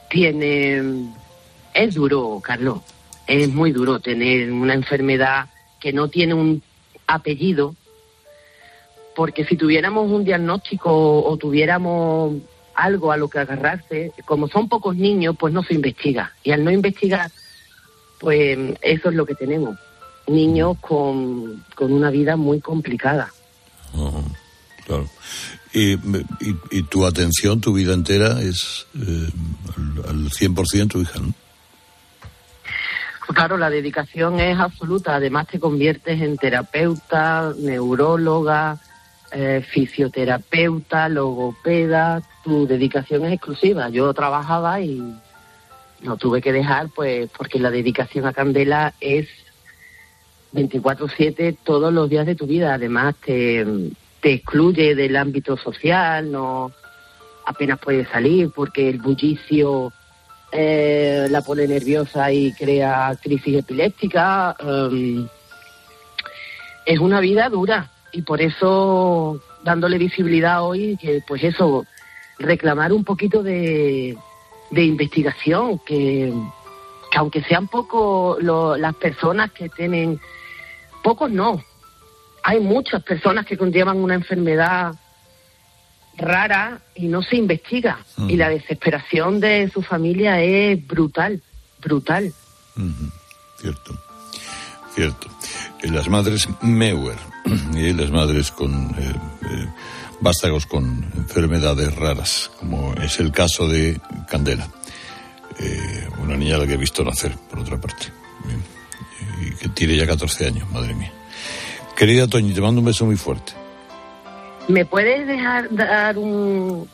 Tiene. 0.10 1.10
Es 1.74 1.96
duro, 1.96 2.40
Carlos. 2.44 2.80
Es 3.28 3.50
muy 3.50 3.72
duro 3.72 4.00
tener 4.00 4.52
una 4.52 4.74
enfermedad 4.74 5.50
que 5.80 5.94
no 5.94 6.10
tiene 6.10 6.34
un 6.34 6.62
apellido. 7.08 7.76
Porque 9.16 9.46
si 9.46 9.56
tuviéramos 9.56 10.12
un 10.12 10.26
diagnóstico 10.26 11.24
o 11.24 11.38
tuviéramos 11.38 12.36
algo 12.76 13.12
a 13.12 13.18
lo 13.18 13.28
que 13.30 13.40
agarrarse, 13.40 14.12
como 14.26 14.48
son 14.48 14.68
pocos 14.70 14.96
niños, 14.96 15.36
pues 15.40 15.54
no 15.54 15.64
se 15.64 15.74
investiga. 15.74 16.32
Y 16.44 16.52
al 16.52 16.64
no 16.64 16.72
investigar, 16.72 17.32
pues 18.20 18.58
eso 18.82 19.10
es 19.10 19.16
lo 19.16 19.26
que 19.26 19.36
tenemos. 19.36 19.78
Niños 20.28 20.78
con, 20.82 21.64
con 21.76 21.94
una 21.94 22.10
vida 22.10 22.36
muy 22.36 22.60
complicada. 22.60 23.32
Ajá, 23.94 24.22
claro. 24.86 25.10
Y, 25.74 25.94
y- 25.94 26.58
y 26.72 26.84
tu 26.84 27.06
atención, 27.06 27.60
tu 27.62 27.74
vida 27.74 27.94
entera 27.94 28.42
es 28.42 28.88
eh, 28.96 29.30
al, 30.08 30.10
al 30.10 30.30
100% 30.32 30.88
tu 30.88 31.02
hija, 31.02 31.20
¿no? 31.20 31.34
Claro, 33.28 33.58
la 33.58 33.70
dedicación 33.70 34.40
es 34.40 34.58
absoluta. 34.60 35.16
Además, 35.16 35.48
te 35.48 35.60
conviertes 35.60 36.22
en 36.22 36.38
terapeuta, 36.38 37.54
neuróloga, 37.58 38.78
eh, 39.32 39.66
fisioterapeuta, 39.68 41.10
logopeda. 41.10 42.22
Tu 42.46 42.68
dedicación 42.68 43.26
es 43.26 43.34
exclusiva. 43.34 43.90
Yo 43.90 44.14
trabajaba 44.14 44.80
y 44.80 45.02
lo 46.02 46.16
tuve 46.16 46.42
que 46.42 46.54
dejar, 46.54 46.90
pues, 46.96 47.30
porque 47.36 47.60
la 47.60 47.72
dedicación 47.72 48.28
a 48.28 48.34
Candela 48.34 48.94
es 49.02 49.28
24/7 50.54 51.58
todos 51.64 51.92
los 51.92 52.08
días 52.08 52.28
de 52.28 52.36
tu 52.36 52.46
vida. 52.46 52.76
Además, 52.76 53.16
te, 53.26 53.66
excluye 54.22 54.96
del 54.96 55.16
ámbito 55.18 55.58
social, 55.58 56.32
no 56.32 56.72
apenas 57.46 57.78
puedes 57.78 58.08
salir 58.10 58.50
porque 58.56 58.90
el 58.90 59.00
bullicio 59.00 59.94
eh, 60.52 61.28
la 61.30 61.42
pone 61.42 61.68
nerviosa 61.68 62.32
y 62.32 62.54
crea 62.54 63.18
crisis 63.22 63.58
epiléptica. 63.58 64.56
em, 64.60 65.28
es 66.86 67.00
una 67.00 67.20
vida 67.20 67.50
dura 67.50 67.90
y 68.12 68.22
por 68.22 68.42
eso 68.42 69.42
dándole 69.64 69.98
visibilidad 69.98 70.64
hoy, 70.64 70.98
que 70.98 71.22
pues 71.28 71.44
eso, 71.44 71.86
reclamar 72.40 72.94
un 72.94 73.04
poquito 73.04 73.44
de, 73.44 74.18
de 74.72 74.84
investigación, 74.84 75.80
que, 75.80 76.34
que 77.12 77.18
aunque 77.18 77.44
sean 77.44 77.68
pocos 77.68 78.42
las 78.42 78.96
personas 78.96 79.52
que 79.52 79.70
tienen, 79.70 80.20
pocos 81.04 81.32
no, 81.32 81.64
hay 82.44 82.60
muchas 82.60 83.04
personas 83.04 83.46
que 83.46 83.58
conllevan 83.58 83.98
una 83.98 84.16
enfermedad 84.16 84.94
rara 86.18 86.80
y 86.96 87.08
no 87.08 87.22
se 87.22 87.38
investiga. 87.38 88.00
Y 88.28 88.38
la 88.38 88.50
desesperación 88.50 89.40
de 89.40 89.70
su 89.74 89.82
familia 89.82 90.42
es 90.42 90.86
brutal, 90.86 91.42
brutal. 91.82 92.34
Cierto. 93.58 93.98
Cierto. 94.94 95.28
Las 95.84 96.08
madres 96.08 96.48
Meuer 96.62 97.18
y 97.74 97.94
las 97.94 98.12
madres 98.12 98.52
con 98.52 98.72
eh, 98.98 99.14
eh, 99.44 99.68
vástagos 100.22 100.66
con 100.66 101.12
enfermedades 101.16 101.96
raras, 101.96 102.52
como 102.60 102.94
es 102.96 103.20
el 103.20 103.32
caso 103.32 103.68
de 103.68 104.00
Candela, 104.30 104.68
Eh, 105.58 106.10
una 106.22 106.36
niña 106.36 106.56
a 106.56 106.60
la 106.60 106.68
que 106.68 106.74
he 106.74 106.78
visto 106.78 107.02
nacer, 107.06 107.32
por 107.50 107.60
otra 107.60 107.80
parte, 107.80 108.08
Bien. 108.44 108.62
y 109.42 109.56
que 109.56 109.70
tiene 109.70 109.96
ya 109.96 110.06
14 110.06 110.48
años, 110.48 110.70
madre 110.72 110.94
mía. 110.94 111.14
Querida 111.96 112.28
Toñi, 112.28 112.54
te 112.54 112.60
mando 112.60 112.82
un 112.82 112.86
beso 112.88 113.06
muy 113.06 113.16
fuerte. 113.16 113.54
¿Me 114.68 114.84
puedes 114.84 115.26
dejar 115.26 115.74
dar 115.74 116.18
un, 116.18 116.90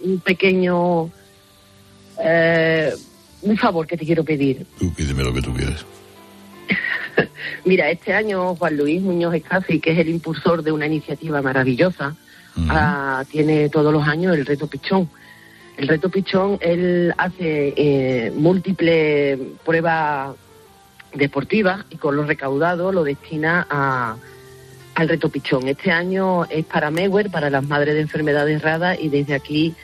un 0.00 0.20
pequeño... 0.20 1.10
eh, 2.24 2.94
un 3.42 3.56
favor 3.58 3.86
que 3.86 3.98
te 3.98 4.06
quiero 4.06 4.24
pedir? 4.24 4.66
Tú 4.78 4.90
pídeme 4.94 5.22
lo 5.22 5.34
que 5.34 5.42
tú 5.42 5.52
quieras. 5.52 5.84
Mira, 7.66 7.90
este 7.90 8.14
año 8.14 8.54
Juan 8.56 8.76
Luis 8.78 9.02
Muñoz 9.02 9.34
Escafi, 9.34 9.78
que 9.78 9.92
es 9.92 9.98
el 9.98 10.08
impulsor 10.08 10.62
de 10.62 10.72
una 10.72 10.86
iniciativa 10.86 11.42
maravillosa, 11.42 12.16
ah, 12.68 13.24
tiene 13.30 13.68
todos 13.68 13.92
los 13.92 14.06
años 14.06 14.34
el 14.36 14.46
reto 14.46 14.66
Pichón. 14.66 15.08
El 15.76 15.88
reto 15.88 16.08
Pichón, 16.08 16.58
él 16.60 17.12
hace 17.18 17.74
eh, 17.76 18.32
múltiples 18.34 19.38
pruebas 19.64 20.34
deportivas 21.16 21.84
y 21.90 21.96
con 21.96 22.16
lo 22.16 22.24
recaudado 22.24 22.92
lo 22.92 23.04
destina 23.04 23.66
a, 23.68 24.16
al 24.94 25.08
reto 25.08 25.28
pichón. 25.28 25.68
Este 25.68 25.90
año 25.90 26.44
es 26.46 26.64
para 26.64 26.90
Mewer, 26.90 27.30
para 27.30 27.50
las 27.50 27.64
madres 27.64 27.94
de 27.94 28.00
enfermedades 28.00 28.62
raras, 28.62 28.98
y 29.00 29.08
desde 29.08 29.34
aquí 29.34 29.74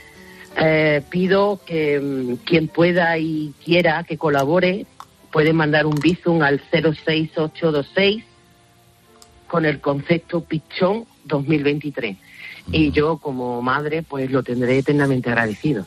eh, 0.56 1.02
pido 1.10 1.60
que 1.64 2.00
mm, 2.00 2.44
quien 2.44 2.68
pueda 2.68 3.16
y 3.18 3.54
quiera 3.64 4.04
que 4.04 4.18
colabore 4.18 4.86
puede 5.30 5.52
mandar 5.52 5.86
un 5.86 5.94
Bizum 5.94 6.42
al 6.42 6.60
06826 6.70 8.24
con 9.46 9.64
el 9.64 9.80
concepto 9.80 10.42
pichón 10.42 11.04
2023. 11.24 12.16
Y 12.70 12.90
yo 12.92 13.18
como 13.18 13.60
madre 13.62 14.02
pues 14.02 14.30
lo 14.30 14.42
tendré 14.42 14.78
eternamente 14.78 15.28
agradecido. 15.30 15.86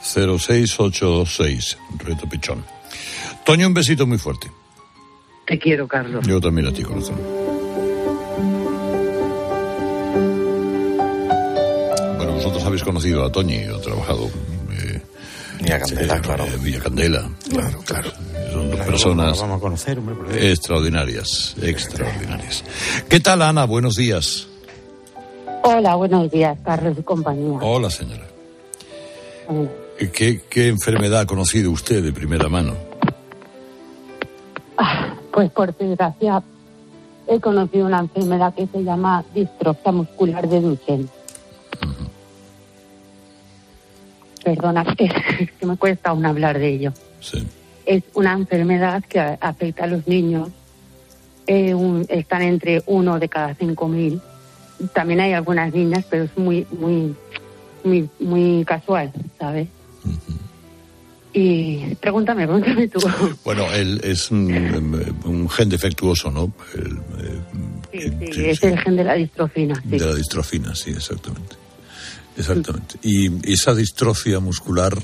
0686, 0.00 1.78
Reto 1.98 2.28
Pichón. 2.28 2.64
Toño, 3.44 3.66
un 3.66 3.74
besito 3.74 4.06
muy 4.06 4.18
fuerte. 4.18 4.50
Te 5.46 5.58
quiero, 5.58 5.88
Carlos. 5.88 6.26
Yo 6.26 6.40
también 6.40 6.68
a 6.68 6.72
ti, 6.72 6.82
corazón. 6.82 7.16
Bueno, 12.16 12.32
vosotros 12.34 12.64
habéis 12.64 12.82
conocido 12.82 13.24
a 13.24 13.32
Toñi, 13.32 13.66
o 13.68 13.78
trabajado. 13.80 14.30
Eh, 14.70 15.00
Villa 15.60 15.78
Candela, 15.80 16.20
claro. 16.20 16.44
eh, 16.46 16.56
Villa 16.60 16.80
Candela. 16.80 17.30
Claro, 17.50 17.80
claro. 17.84 18.10
Son 18.52 18.66
dos 18.68 18.74
Claro, 18.76 18.90
personas 18.90 19.40
Vamos 19.40 19.56
a 19.56 19.60
conocer, 19.60 19.98
hombre. 19.98 20.14
por 20.14 20.30
ahí. 20.32 20.46
extraordinarias, 20.48 21.54
extraordinarias. 21.62 22.64
¿Qué 23.08 23.20
tal, 23.20 23.42
Ana? 23.42 23.64
Buenos 23.64 23.96
días. 23.96 24.48
Hola, 25.64 25.94
buenos 25.96 26.30
días, 26.30 26.58
Carlos 26.64 26.96
y 26.98 27.02
compañía. 27.02 27.58
Hola, 27.60 27.90
señora. 27.90 28.24
¿Qué, 30.12 30.40
qué 30.48 30.68
enfermedad 30.68 31.20
ha 31.20 31.26
conocido 31.26 31.70
usted 31.70 32.02
de 32.02 32.12
primera 32.12 32.48
mano? 32.48 32.74
Ah, 34.76 35.14
Pues 35.32 35.50
por 35.50 35.76
desgracia 35.76 36.42
he 37.28 37.38
conocido 37.40 37.86
una 37.86 38.00
enfermedad 38.00 38.52
que 38.54 38.66
se 38.66 38.82
llama 38.82 39.24
distrofia 39.34 39.92
muscular 39.92 40.48
de 40.48 40.60
Duchenne. 40.60 41.08
Perdona, 44.44 44.82
es 44.98 45.52
que 45.52 45.66
me 45.66 45.76
cuesta 45.76 46.10
aún 46.10 46.26
hablar 46.26 46.58
de 46.58 46.68
ello. 46.74 46.92
Sí. 47.20 47.46
Es 47.86 48.02
una 48.14 48.32
enfermedad 48.32 49.04
que 49.08 49.20
afecta 49.20 49.84
a 49.84 49.86
los 49.86 50.06
niños. 50.08 50.48
Eh, 51.46 51.74
un- 51.74 52.06
están 52.08 52.42
entre 52.42 52.82
uno 52.86 53.18
de 53.20 53.28
cada 53.28 53.54
cinco 53.54 53.86
mil. 53.88 54.20
También 54.92 55.20
hay 55.20 55.32
algunas 55.32 55.72
niñas, 55.72 56.04
pero 56.08 56.24
es 56.24 56.36
muy, 56.36 56.66
muy, 56.70 57.14
muy, 57.84 58.08
muy 58.20 58.64
casual, 58.64 59.12
¿sabes? 59.38 59.68
Y 61.34 61.94
pregúntame, 61.96 62.46
pregúntame 62.46 62.88
tú. 62.88 62.98
Bueno, 63.44 63.64
él 63.72 64.00
es 64.04 64.30
un, 64.30 65.16
un 65.24 65.48
gen 65.48 65.68
defectuoso, 65.68 66.30
¿no? 66.30 66.52
El, 66.74 66.92
eh, 66.92 67.40
Sí, 67.92 68.32
sí, 68.32 68.44
es 68.46 68.62
el 68.62 68.78
gen 68.78 68.96
de 68.96 69.04
la 69.04 69.14
distrofina. 69.14 69.74
sí. 69.82 69.98
de 69.98 70.06
la 70.06 70.14
distrofina, 70.14 70.74
sí, 70.74 70.90
exactamente. 70.90 71.56
Exactamente. 72.36 72.96
Y 73.02 73.52
esa 73.52 73.74
distrofia 73.74 74.40
muscular 74.40 74.94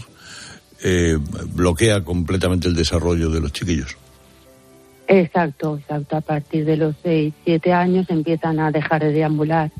eh, 0.83 1.19
bloquea 1.53 2.03
completamente 2.03 2.69
el 2.69 2.75
desarrollo 2.75 3.29
de 3.29 3.41
los 3.41 3.53
chiquillos. 3.53 3.97
Exacto, 5.09 5.79
exacto. 5.79 6.17
A 6.17 6.21
partir 6.21 6.67
de 6.67 6.77
los 6.77 6.95
6, 7.03 7.33
7 7.45 7.73
años 7.73 8.11
empiezan 8.11 8.61
a 8.61 8.71
dejar 8.71 9.03
de 9.03 9.13
deambular. 9.13 9.71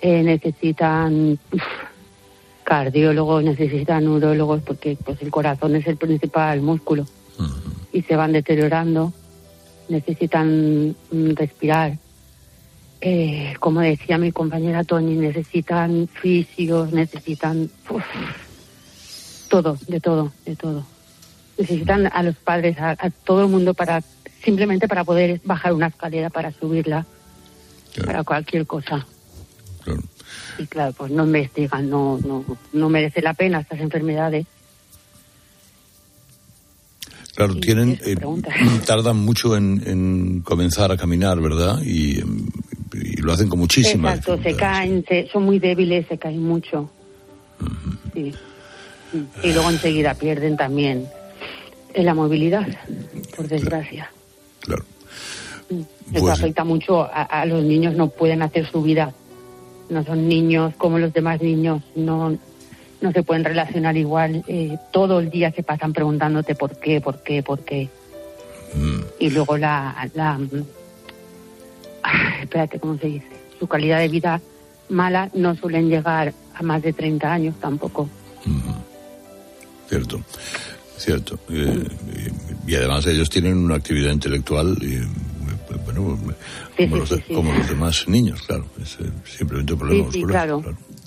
Eh, 0.00 0.22
necesitan 0.22 1.38
uf, 1.52 1.62
cardiólogos, 2.64 3.44
necesitan 3.44 4.04
neurólogos 4.04 4.62
porque 4.62 4.96
pues 5.04 5.20
el 5.20 5.30
corazón 5.30 5.76
es 5.76 5.86
el 5.86 5.98
principal 5.98 6.62
músculo 6.62 7.06
y 7.92 8.00
se 8.02 8.16
van 8.16 8.32
deteriorando. 8.32 9.12
Necesitan 9.90 10.96
mm, 11.10 11.34
respirar. 11.34 11.98
Eh, 13.02 13.52
como 13.60 13.80
decía 13.80 14.16
mi 14.16 14.32
compañera 14.32 14.84
Tony, 14.84 15.16
necesitan 15.16 16.08
fisios, 16.08 16.92
necesitan 16.94 17.68
uf, 17.90 18.04
todo, 19.50 19.76
de 19.86 20.00
todo, 20.00 20.32
de 20.46 20.56
todo 20.56 20.94
necesitan 21.56 22.10
a 22.12 22.22
los 22.22 22.36
padres, 22.36 22.78
a, 22.78 22.90
a 22.98 23.10
todo 23.10 23.44
el 23.44 23.48
mundo 23.48 23.74
para 23.74 24.02
simplemente 24.44 24.86
para 24.88 25.04
poder 25.04 25.40
bajar 25.44 25.72
una 25.72 25.86
escalera, 25.88 26.30
para 26.30 26.52
subirla, 26.52 27.06
para 28.04 28.22
cualquier 28.24 28.66
cosa. 28.66 29.06
Y 30.58 30.66
claro, 30.66 30.92
pues 30.96 31.10
no 31.10 31.24
investigan, 31.24 31.88
no, 31.90 32.18
no, 32.24 32.44
no 32.72 32.88
merece 32.88 33.20
la 33.22 33.34
pena 33.34 33.60
estas 33.60 33.80
enfermedades. 33.80 34.46
Claro, 37.34 37.56
tienen, 37.56 37.98
eh, 38.04 38.16
tardan 38.86 39.16
mucho 39.16 39.56
en, 39.56 39.82
en 39.86 40.40
comenzar 40.42 40.92
a 40.92 40.96
caminar, 40.96 41.40
¿verdad? 41.40 41.80
Y, 41.82 42.20
y 42.92 43.16
lo 43.16 43.32
hacen 43.32 43.48
con 43.48 43.58
muchísima 43.58 44.10
Exacto, 44.14 44.40
se 44.42 44.54
caen, 44.54 45.04
se- 45.08 45.28
son 45.32 45.42
muy 45.44 45.58
débiles, 45.58 46.06
se 46.06 46.16
caen 46.18 46.40
mucho. 46.42 46.90
Sí. 48.12 48.32
Y 49.42 49.52
luego 49.52 49.70
enseguida 49.70 50.14
pierden 50.14 50.56
también 50.56 51.06
en 51.94 52.06
la 52.06 52.14
movilidad, 52.14 52.66
por 53.36 53.48
desgracia. 53.48 54.10
Claro. 54.64 54.84
Eso 55.70 55.86
Pues- 56.20 56.38
afecta 56.40 56.64
mucho 56.64 57.02
a, 57.02 57.22
a 57.22 57.46
los 57.46 57.62
niños, 57.62 57.94
no 57.94 58.08
pueden 58.08 58.42
hacer 58.42 58.70
su 58.70 58.82
vida. 58.82 59.12
No 59.88 60.02
son 60.04 60.28
niños 60.28 60.74
como 60.78 60.98
los 60.98 61.12
demás 61.12 61.40
niños, 61.42 61.82
no, 61.94 62.36
no 63.00 63.12
se 63.12 63.22
pueden 63.22 63.44
relacionar 63.44 63.96
igual. 63.96 64.42
eh, 64.48 64.76
todo 64.92 65.20
el 65.20 65.30
día 65.30 65.50
se 65.52 65.62
pasan 65.62 65.92
preguntándote 65.92 66.54
por 66.54 66.78
qué, 66.78 67.00
por 67.00 67.22
qué, 67.22 67.42
por 67.42 67.60
qué. 67.60 67.88
Y 69.20 69.30
luego 69.30 69.56
la, 69.56 70.08
la 70.14 70.36
mm, 70.38 70.64
espérate, 72.42 72.80
¿cómo 72.80 72.98
se 72.98 73.06
dice? 73.06 73.26
Su 73.58 73.66
calidad 73.68 73.98
de 74.00 74.08
vida 74.08 74.40
mala 74.88 75.30
no 75.34 75.54
suelen 75.56 75.88
llegar 75.88 76.34
a 76.54 76.62
más 76.62 76.82
de 76.82 76.92
30 76.92 77.32
años 77.32 77.54
tampoco. 77.60 78.08
Cierto, 79.88 80.20
cierto. 81.04 81.38
Eh, 81.50 81.86
y, 82.66 82.74
además 82.74 83.06
ellos 83.06 83.28
tienen 83.30 83.56
una 83.58 83.76
actividad 83.76 84.12
intelectual, 84.12 84.76
y, 84.80 84.94
eh, 84.96 85.02
bueno, 85.84 86.18
Sí, 86.76 86.88
como, 86.88 86.94
sí, 86.94 87.00
los, 87.00 87.10
de- 87.10 87.16
sí. 87.26 87.34
como 87.34 87.52
los 87.52 87.68
demás 87.68 88.08
niños, 88.08 88.42
claro. 88.42 88.66
Es 88.82 88.96
eh, 89.00 89.10
simplemente 89.24 89.72
un 89.74 89.78
problema 89.78 90.04
muscular. 90.04 90.30
claro. 90.46 90.62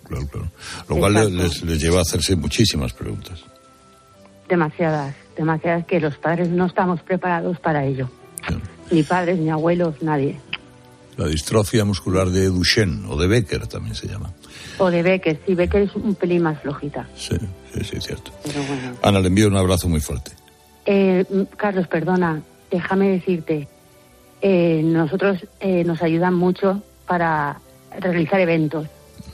claro, 0.07 0.27
claro. 0.27 0.51
Lo 0.89 0.95
cual 0.97 1.35
les, 1.37 1.63
les 1.63 1.81
lleva 1.81 1.99
a 1.99 2.01
hacerse 2.01 2.35
muchísimas 2.35 2.93
preguntas. 2.93 3.43
Demasiadas, 4.47 5.13
demasiadas 5.35 5.85
que 5.85 5.99
los 5.99 6.15
padres 6.17 6.49
no 6.49 6.65
estamos 6.67 7.01
preparados 7.01 7.59
para 7.59 7.85
ello. 7.85 8.09
Ni 8.89 9.03
padres, 9.03 9.37
ni 9.37 9.49
abuelos, 9.49 10.01
nadie. 10.01 10.39
La 11.17 11.27
distrofia 11.27 11.83
muscular 11.83 12.29
de 12.29 12.45
Duchenne, 12.45 13.07
o 13.09 13.17
de 13.17 13.27
Becker 13.27 13.65
también 13.65 13.95
se 13.95 14.07
llama. 14.07 14.31
O 14.77 14.91
de 14.91 15.01
Becker, 15.01 15.39
sí, 15.45 15.55
Becker 15.55 15.81
es 15.81 15.95
un 15.95 16.13
pelín 16.13 16.43
más 16.43 16.61
flojita. 16.61 17.07
Sí, 17.15 17.35
sí, 17.73 17.83
sí, 17.83 17.99
cierto. 17.99 18.31
Pero 18.43 18.61
bueno. 18.63 18.95
Ana, 19.01 19.19
le 19.19 19.27
envío 19.27 19.47
un 19.47 19.57
abrazo 19.57 19.89
muy 19.89 19.99
fuerte. 19.99 20.31
Eh, 20.85 21.25
Carlos, 21.57 21.87
perdona, 21.87 22.43
déjame 22.69 23.09
decirte, 23.09 23.67
eh, 24.41 24.81
nosotros 24.83 25.39
eh, 25.59 25.83
nos 25.83 26.03
ayudan 26.03 26.35
mucho 26.35 26.83
para 27.07 27.59
realizar 27.99 28.39
eventos, 28.39 28.87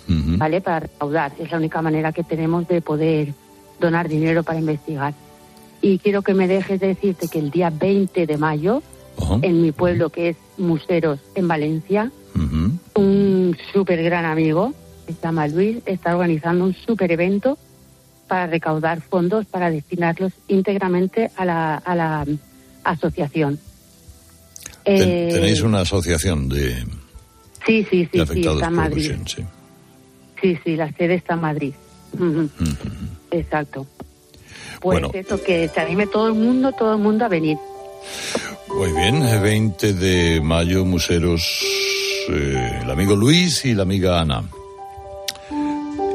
¿vale? 0.08 0.62
Para 0.62 0.82
recaudar. 0.82 1.34
Es 1.38 1.52
la 1.52 1.58
única 1.58 1.82
manera 1.82 2.14
que 2.14 2.24
tenemos 2.24 2.66
de 2.68 2.82
poder 2.82 3.34
donar 3.82 4.08
dinero 4.08 4.44
para 4.44 4.60
investigar. 4.60 5.14
Y 5.82 6.00
quiero 6.00 6.22
que 6.22 6.34
me 6.34 6.48
dejes 6.48 6.80
decirte 6.80 7.28
que 7.28 7.40
el 7.40 7.52
día 7.52 7.70
20 7.70 8.26
de 8.26 8.38
mayo, 8.38 8.82
en 9.42 9.62
mi 9.62 9.72
pueblo 9.74 10.10
que 10.10 10.30
es 10.30 10.38
Museros, 10.58 11.20
en 11.36 11.48
Valencia, 11.48 12.12
un 12.96 13.58
súper 13.72 14.04
gran 14.04 14.26
amigo, 14.26 14.74
se 15.08 15.14
llama 15.22 15.48
Luis, 15.48 15.78
está 15.86 16.16
organizando 16.16 16.64
un 16.66 16.74
súper 16.74 17.12
evento 17.12 17.58
para 18.28 18.48
recaudar 18.48 19.02
fondos 19.02 19.46
para 19.46 19.70
destinarlos 19.70 20.34
íntegramente 20.48 21.30
a 21.36 21.46
la, 21.46 21.76
a 21.76 21.96
la 21.96 22.26
asociación. 22.84 23.60
Eh, 24.86 25.30
Tenéis 25.32 25.62
una 25.62 25.82
asociación 25.82 26.50
de, 26.50 26.76
sí, 27.66 27.86
sí, 27.90 28.00
de 28.00 28.06
sí, 28.06 28.10
sí, 28.14 28.20
afectados 28.20 28.58
está 28.58 28.68
en 28.70 28.76
por 28.76 28.84
Madrid. 28.84 29.12
Sí. 29.26 29.44
Sí, 30.42 30.58
sí, 30.64 30.76
la 30.76 30.92
sede 30.94 31.16
está 31.16 31.36
en 31.36 31.42
Madrid. 31.42 31.74
Exacto. 33.32 33.88
Pues 34.82 35.00
Bueno. 35.02 35.12
eso, 35.14 35.42
que 35.42 35.68
se 35.70 35.80
anime 35.80 36.08
todo 36.08 36.28
el 36.28 36.34
mundo, 36.34 36.72
todo 36.74 36.94
el 36.96 37.02
mundo 37.02 37.24
a 37.26 37.30
venir. 37.30 37.58
Muy 38.68 38.92
bien, 38.92 39.22
el 39.24 39.42
20 39.42 39.94
de 39.94 40.42
mayo, 40.42 40.86
Museros, 40.86 41.62
eh, 42.30 42.80
el 42.82 42.90
amigo 42.90 43.16
Luis 43.16 43.66
y 43.66 43.74
la 43.74 43.84
amiga 43.84 44.20
Ana. 44.20 44.44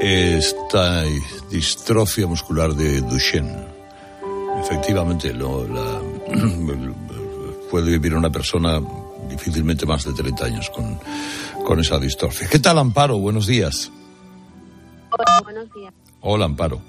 Esta 0.00 1.04
distrofia 1.50 2.26
muscular 2.26 2.74
de 2.74 3.00
Duchenne. 3.02 3.66
Efectivamente, 4.60 5.32
lo, 5.34 5.66
la, 5.68 6.00
puede 7.70 7.90
vivir 7.92 8.14
una 8.14 8.30
persona 8.30 8.80
difícilmente 9.28 9.86
más 9.86 10.04
de 10.04 10.12
30 10.14 10.44
años 10.44 10.70
con, 10.70 10.98
con 11.64 11.80
esa 11.80 11.98
distrofia. 11.98 12.48
¿Qué 12.48 12.58
tal, 12.58 12.78
Amparo? 12.78 13.18
Buenos 13.18 13.46
días. 13.46 13.90
Hola, 15.10 15.40
buenos 15.42 15.68
días. 15.74 15.92
Hola, 16.20 16.44
Amparo. 16.46 16.80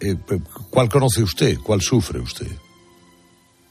Eh, 0.00 0.16
¿Cuál 0.70 0.88
conoce 0.88 1.22
usted? 1.22 1.58
¿Cuál 1.58 1.80
sufre 1.80 2.20
usted? 2.20 2.50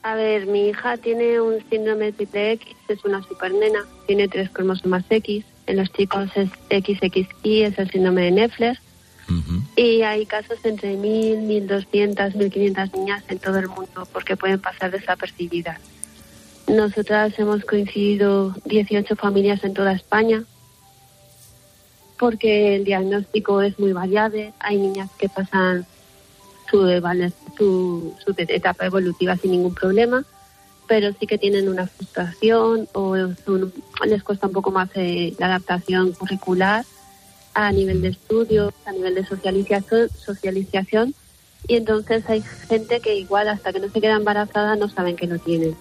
A 0.06 0.14
ver, 0.14 0.45
mi 0.45 0.68
hija 0.68 0.97
tiene 0.97 1.41
un 1.41 1.68
síndrome 1.68 2.12
triple 2.12 2.51
X, 2.51 2.76
es 2.89 3.03
una 3.06 3.24
supernena, 3.24 3.88
tiene 4.06 4.28
tres 4.28 4.51
cromosomas 4.51 5.03
X. 5.10 5.43
En 5.66 5.78
los 5.78 5.91
chicos 5.93 6.30
es 6.36 6.47
XXI, 6.70 7.64
es 7.64 7.80
el 7.80 7.89
síndrome 7.89 8.22
de 8.22 8.32
Neffler. 8.32 8.80
Y 9.76 10.03
hay 10.03 10.28
casos 10.28 10.60
entre 10.64 10.95
1.000, 10.95 11.68
1.200, 11.68 12.34
1.500 12.34 12.93
niñas 12.93 13.24
en 13.30 13.39
todo 13.39 13.58
el 13.58 13.68
mundo 13.68 14.08
porque 14.14 14.38
pueden 14.38 14.62
pasar 14.62 14.91
desapercibidas. 14.91 15.80
Nosotras 16.68 17.34
hemos 17.39 17.66
coincidido 17.66 18.56
18 18.66 19.16
familias 19.16 19.64
en 19.64 19.74
toda 19.74 19.93
España 19.93 20.43
porque 22.20 22.76
el 22.76 22.84
diagnóstico 22.84 23.60
es 23.64 23.80
muy 23.80 23.91
variable. 23.91 24.53
Hay 24.60 24.78
niñas 24.78 25.10
que 25.18 25.30
pasan 25.30 25.88
su, 26.70 26.86
su, 27.57 28.13
su 28.24 28.34
etapa 28.38 28.86
evolutiva 28.86 29.36
sin 29.38 29.51
ningún 29.51 29.74
problema, 29.74 30.24
pero 30.88 31.11
sí 31.20 31.26
que 31.28 31.38
tienen 31.38 31.68
una 31.70 31.88
frustración 31.88 32.88
o 32.93 33.16
son- 33.45 33.74
les 34.05 34.24
cuesta 34.24 34.47
un 34.47 34.53
poco 34.53 34.72
más 34.72 34.89
eh, 34.95 35.34
la 35.39 35.47
adaptación 35.47 36.11
curricular 36.13 36.86
a 37.53 37.72
nivel 37.72 38.01
de 38.01 38.09
estudios, 38.09 38.74
a 38.86 38.91
nivel 38.91 39.16
de 39.16 39.26
socialización, 39.26 40.09
socialización 40.09 41.13
y 41.68 41.78
entonces 41.78 42.24
hay 42.30 42.43
gente 42.68 42.99
que 42.99 43.16
igual 43.16 43.47
hasta 43.47 43.72
que 43.74 43.80
no 43.80 43.89
se 43.89 44.01
queda 44.01 44.16
embarazada 44.18 44.76
no 44.76 44.89
saben 44.89 45.16
que 45.16 45.26
lo 45.28 45.39
tienen. 45.39 45.76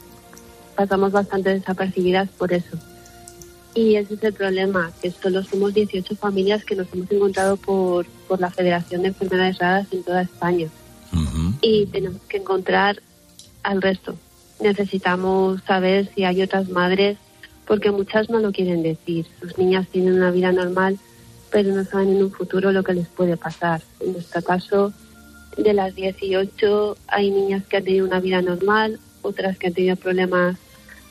Pasamos 0.76 1.12
bastante 1.12 1.50
desapercibidas 1.50 2.28
por 2.30 2.52
eso. 2.52 2.78
Y 3.74 3.96
ese 3.96 4.14
es 4.14 4.22
el 4.22 4.32
problema, 4.32 4.92
que 5.02 5.10
solo 5.10 5.42
somos 5.42 5.74
18 5.74 6.14
familias 6.16 6.64
que 6.64 6.76
nos 6.76 6.86
hemos 6.92 7.10
encontrado 7.10 7.56
por, 7.56 8.06
por 8.28 8.40
la 8.40 8.50
Federación 8.50 9.02
de 9.02 9.08
Enfermedades 9.08 9.58
Raras 9.58 9.88
en 9.90 10.02
toda 10.04 10.22
España. 10.22 10.68
Y 11.60 11.86
tenemos 11.86 12.20
que 12.28 12.38
encontrar 12.38 13.00
al 13.62 13.80
resto. 13.82 14.16
Necesitamos 14.60 15.62
saber 15.62 16.10
si 16.14 16.24
hay 16.24 16.42
otras 16.42 16.68
madres, 16.68 17.18
porque 17.66 17.90
muchas 17.90 18.30
no 18.30 18.38
lo 18.40 18.52
quieren 18.52 18.82
decir. 18.82 19.26
Sus 19.40 19.56
niñas 19.58 19.88
tienen 19.88 20.14
una 20.14 20.30
vida 20.30 20.52
normal, 20.52 20.98
pero 21.50 21.74
no 21.74 21.84
saben 21.84 22.16
en 22.16 22.24
un 22.24 22.30
futuro 22.30 22.72
lo 22.72 22.82
que 22.82 22.94
les 22.94 23.08
puede 23.08 23.36
pasar. 23.36 23.82
En 24.00 24.12
nuestro 24.12 24.42
caso, 24.42 24.92
de 25.56 25.72
las 25.72 25.94
18 25.94 26.96
hay 27.08 27.30
niñas 27.30 27.64
que 27.64 27.76
han 27.78 27.84
tenido 27.84 28.06
una 28.06 28.20
vida 28.20 28.42
normal, 28.42 29.00
otras 29.22 29.56
que 29.58 29.68
han 29.68 29.74
tenido 29.74 29.96
problemas 29.96 30.56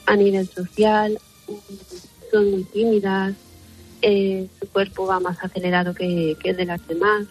a 0.05 0.15
nivel 0.15 0.47
social, 0.47 1.17
son 2.33 2.49
muy 2.49 2.63
tímidas, 2.63 3.35
eh, 4.01 4.47
su 4.59 4.67
cuerpo 4.67 5.05
va 5.05 5.19
más 5.19 5.37
acelerado 5.41 5.93
que, 5.93 6.35
que 6.41 6.49
el 6.49 6.57
de 6.57 6.65
las 6.65 6.85
demás 6.87 7.27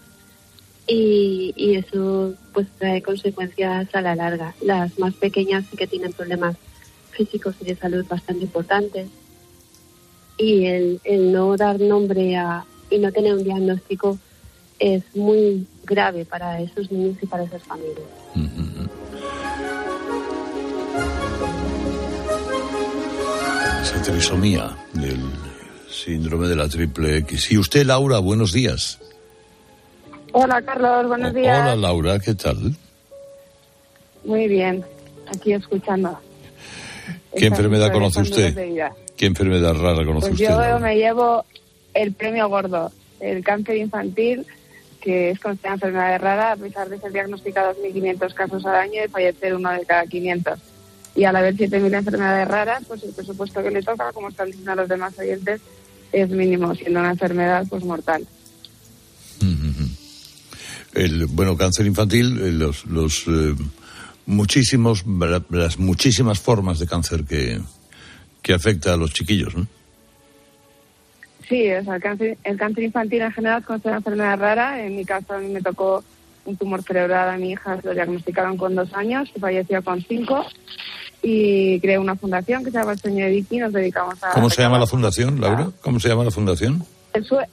y, 0.86 1.52
y 1.56 1.74
eso 1.74 2.34
pues 2.54 2.68
trae 2.78 3.02
consecuencias 3.02 3.92
a 3.94 4.00
la 4.00 4.14
larga. 4.14 4.54
Las 4.62 4.98
más 4.98 5.14
pequeñas 5.14 5.64
sí 5.70 5.76
que 5.76 5.88
tienen 5.88 6.12
problemas 6.12 6.56
físicos 7.10 7.56
y 7.60 7.64
de 7.64 7.76
salud 7.76 8.06
bastante 8.08 8.44
importantes 8.44 9.08
y 10.38 10.64
el, 10.66 11.00
el 11.04 11.32
no 11.32 11.56
dar 11.56 11.80
nombre 11.80 12.36
a, 12.36 12.64
y 12.88 12.98
no 12.98 13.12
tener 13.12 13.34
un 13.34 13.44
diagnóstico 13.44 14.18
es 14.78 15.02
muy 15.14 15.66
grave 15.84 16.24
para 16.24 16.60
esos 16.60 16.90
niños 16.90 17.16
y 17.20 17.26
para 17.26 17.44
esas 17.44 17.62
familias. 17.62 18.06
Esa 23.82 24.00
trisomía 24.02 24.70
del 24.92 25.20
síndrome 25.90 26.48
de 26.48 26.56
la 26.56 26.68
triple 26.68 27.18
X. 27.18 27.50
Y 27.50 27.58
usted, 27.58 27.84
Laura, 27.84 28.18
buenos 28.20 28.52
días. 28.52 28.98
Hola 30.32 30.62
Carlos, 30.62 31.08
buenos 31.08 31.34
días. 31.34 31.60
Hola, 31.60 31.76
Laura, 31.76 32.18
¿qué 32.18 32.34
tal? 32.34 32.74
Muy 34.24 34.46
bien, 34.48 34.84
aquí 35.34 35.52
escuchando. 35.52 36.18
¿Qué 37.36 37.46
enfermedad 37.46 37.92
conoce 37.92 38.20
usted? 38.20 38.54
¿Qué 39.16 39.26
enfermedad 39.26 39.74
rara 39.74 40.04
conoce 40.04 40.28
Pues 40.28 40.40
usted? 40.40 40.44
yo 40.44 40.60
Laura? 40.60 40.78
me 40.78 40.96
llevo 40.96 41.44
el 41.94 42.12
premio 42.12 42.48
gordo, 42.48 42.90
el 43.20 43.42
cáncer 43.44 43.76
infantil, 43.76 44.46
que 45.00 45.30
es 45.30 45.40
considerada 45.40 45.74
enfermedad 45.74 46.20
rara, 46.20 46.52
a 46.52 46.56
pesar 46.56 46.88
de 46.88 46.98
ser 46.98 47.12
diagnosticados 47.12 47.76
1.500 47.78 48.32
casos 48.34 48.64
al 48.64 48.76
año 48.76 49.04
y 49.04 49.08
fallecer 49.08 49.54
uno 49.54 49.70
de 49.72 49.84
cada 49.84 50.06
500. 50.06 50.58
Y 51.14 51.24
al 51.24 51.36
haber 51.36 51.54
7.000 51.54 51.94
enfermedades 51.94 52.48
raras, 52.48 52.82
pues 52.88 53.02
el 53.02 53.12
presupuesto 53.12 53.62
que 53.62 53.70
le 53.70 53.82
toca, 53.82 54.12
como 54.12 54.28
están 54.28 54.46
diciendo 54.46 54.74
los 54.74 54.88
demás 54.88 55.18
oyentes, 55.18 55.60
es 56.12 56.30
mínimo, 56.30 56.74
siendo 56.74 57.00
una 57.00 57.10
enfermedad 57.10 57.66
pues 57.68 57.84
mortal. 57.84 58.26
El, 60.94 61.26
bueno, 61.26 61.56
cáncer 61.56 61.86
infantil, 61.86 62.38
eh, 62.38 62.52
los, 62.52 62.84
los 62.84 63.24
eh, 63.26 63.54
muchísimos, 64.26 65.04
las 65.50 65.78
muchísimas 65.78 66.38
formas 66.38 66.78
de 66.78 66.86
cáncer 66.86 67.24
que, 67.24 67.60
que 68.42 68.52
afecta 68.52 68.92
a 68.92 68.96
los 68.96 69.12
chiquillos, 69.12 69.54
¿no? 69.54 69.66
Sí, 71.48 71.70
o 71.72 71.84
sea, 71.84 71.96
el 71.96 72.02
cáncer, 72.02 72.38
el 72.44 72.56
cáncer 72.56 72.84
infantil 72.84 73.22
en 73.22 73.32
general 73.32 73.60
es 73.60 73.66
considerada 73.66 73.98
enfermedad 73.98 74.38
rara. 74.38 74.84
En 74.84 74.96
mi 74.96 75.04
caso, 75.04 75.34
a 75.34 75.38
mí 75.38 75.48
me 75.48 75.60
tocó 75.60 76.04
un 76.44 76.56
tumor 76.56 76.82
cerebral 76.82 77.28
a 77.28 77.36
mi 77.36 77.52
hija, 77.52 77.78
lo 77.82 77.94
diagnosticaron 77.94 78.56
con 78.56 78.74
dos 78.74 78.92
años 78.94 79.30
falleció 79.40 79.82
con 79.82 80.02
cinco. 80.02 80.44
Y 81.24 81.78
creé 81.80 81.98
una 81.98 82.16
fundación 82.16 82.64
que 82.64 82.70
se 82.72 82.78
llama 82.78 82.92
El 82.92 82.98
Sueño 82.98 83.24
de 83.26 83.30
Vicky. 83.30 83.58
Nos 83.58 83.72
dedicamos 83.72 84.22
a. 84.24 84.30
¿Cómo 84.32 84.50
se 84.50 84.60
llama 84.62 84.78
la 84.78 84.86
fundación, 84.88 85.40
Laura? 85.40 85.70
¿Cómo 85.80 86.00
se 86.00 86.08
llama 86.08 86.24
la 86.24 86.32
fundación? 86.32 86.84
El, 87.12 87.24
sue- 87.24 87.46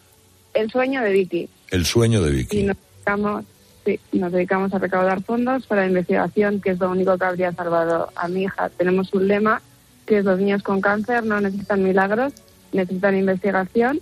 el 0.55 0.71
Sueño 0.71 1.03
de 1.03 1.11
Vicky. 1.11 1.49
El 1.69 1.85
sueño 1.85 2.21
de 2.23 2.31
Vicky. 2.31 2.59
Y 2.61 2.63
nos 2.63 2.77
dedicamos, 2.95 3.45
sí, 3.85 3.99
nos 4.13 4.31
dedicamos 4.31 4.73
a 4.73 4.79
recaudar 4.79 5.21
fondos 5.21 5.67
para 5.67 5.81
la 5.81 5.87
investigación, 5.89 6.61
que 6.61 6.71
es 6.71 6.79
lo 6.79 6.89
único 6.89 7.15
que 7.15 7.25
habría 7.25 7.51
salvado 7.51 8.09
a 8.15 8.27
mi 8.27 8.43
hija. 8.45 8.69
Tenemos 8.69 9.13
un 9.13 9.27
lema 9.27 9.61
que 10.07 10.17
es 10.17 10.25
los 10.25 10.39
niños 10.39 10.63
con 10.63 10.81
cáncer 10.81 11.23
no 11.23 11.39
necesitan 11.39 11.83
milagros, 11.83 12.33
necesitan 12.73 13.15
investigación. 13.15 14.01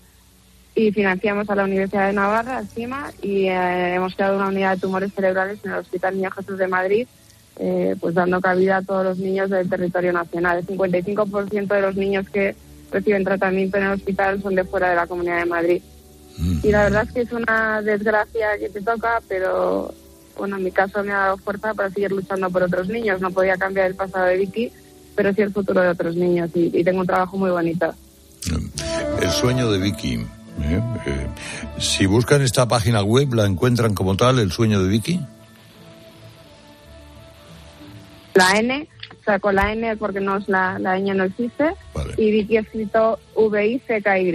Y 0.77 0.91
financiamos 0.91 1.49
a 1.49 1.55
la 1.55 1.63
Universidad 1.63 2.05
de 2.05 2.13
Navarra, 2.13 2.59
encima, 2.59 3.11
y 3.23 3.47
eh, 3.47 3.95
hemos 3.95 4.13
creado 4.13 4.37
una 4.37 4.49
unidad 4.49 4.75
de 4.75 4.81
tumores 4.81 5.11
cerebrales 5.11 5.57
en 5.63 5.71
el 5.71 5.79
Hospital 5.79 6.15
Niño 6.15 6.29
Jesús 6.29 6.59
de 6.59 6.67
Madrid, 6.67 7.07
eh, 7.55 7.95
pues 7.99 8.13
dando 8.13 8.39
cabida 8.39 8.77
a 8.77 8.81
todos 8.83 9.03
los 9.03 9.17
niños 9.17 9.49
del 9.49 9.67
territorio 9.67 10.13
nacional. 10.13 10.59
El 10.59 10.67
55% 10.67 11.67
de 11.67 11.81
los 11.81 11.95
niños 11.95 12.29
que 12.29 12.55
reciben 12.91 13.23
tratamiento 13.23 13.77
en 13.77 13.85
el 13.85 13.93
hospital 13.93 14.39
son 14.43 14.53
de 14.53 14.65
fuera 14.65 14.91
de 14.91 14.97
la 14.97 15.07
Comunidad 15.07 15.39
de 15.39 15.45
Madrid. 15.45 15.81
Y 16.61 16.69
la 16.69 16.83
verdad 16.83 17.05
es 17.07 17.11
que 17.11 17.21
es 17.21 17.31
una 17.31 17.81
desgracia 17.81 18.59
que 18.59 18.69
te 18.69 18.81
toca, 18.81 19.19
pero 19.27 19.91
bueno, 20.37 20.57
en 20.57 20.63
mi 20.63 20.71
caso 20.71 21.03
me 21.03 21.11
ha 21.11 21.17
dado 21.17 21.37
fuerza 21.37 21.73
para 21.73 21.89
seguir 21.89 22.11
luchando 22.11 22.51
por 22.51 22.61
otros 22.61 22.87
niños. 22.87 23.19
No 23.19 23.31
podía 23.31 23.57
cambiar 23.57 23.87
el 23.87 23.95
pasado 23.95 24.27
de 24.27 24.37
Vicky, 24.37 24.71
pero 25.15 25.33
sí 25.33 25.41
el 25.41 25.51
futuro 25.51 25.81
de 25.81 25.87
otros 25.87 26.15
niños 26.15 26.51
y, 26.53 26.69
y 26.71 26.83
tengo 26.83 26.99
un 26.99 27.07
trabajo 27.07 27.35
muy 27.35 27.49
bonito. 27.49 27.91
El 29.19 29.29
sueño 29.31 29.71
de 29.71 29.79
Vicky. 29.79 30.36
¿Eh? 30.63 30.81
Eh, 31.05 31.27
si 31.79 32.05
buscan 32.05 32.41
esta 32.41 32.67
página 32.67 33.03
web, 33.03 33.33
¿la 33.33 33.45
encuentran 33.45 33.93
como 33.93 34.15
tal, 34.15 34.39
el 34.39 34.51
sueño 34.51 34.81
de 34.81 34.89
Vicky? 34.89 35.19
La 38.33 38.51
N, 38.51 38.87
o 39.19 39.23
sea, 39.23 39.39
con 39.39 39.55
la 39.55 39.73
N 39.73 39.97
porque 39.97 40.19
no 40.19 40.37
es 40.37 40.47
la, 40.47 40.77
la 40.79 40.97
ñ 40.99 41.13
no 41.15 41.23
existe, 41.23 41.73
y 42.17 42.31
Vicky 42.31 42.57
escrito 42.57 43.19
V-I-C-K-Y. 43.35 44.31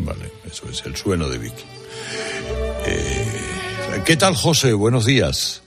Vale, 0.00 0.32
eso 0.44 0.68
es, 0.68 0.84
el 0.84 0.96
sueño 0.96 1.28
de 1.28 1.38
Vicky. 1.38 1.64
Eh, 2.86 4.02
¿Qué 4.04 4.16
tal, 4.16 4.34
José? 4.34 4.72
Buenos 4.74 5.06
días. 5.06 5.62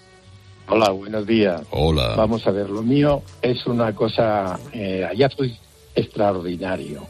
Hola, 0.67 0.91
buenos 0.91 1.25
días. 1.25 1.61
Hola. 1.71 2.13
Vamos 2.15 2.45
a 2.45 2.51
ver, 2.51 2.69
lo 2.69 2.83
mío 2.83 3.23
es 3.41 3.65
una 3.65 3.93
cosa, 3.95 4.59
eh, 4.71 5.03
hallazgo 5.07 5.45
extraordinario. 5.95 7.07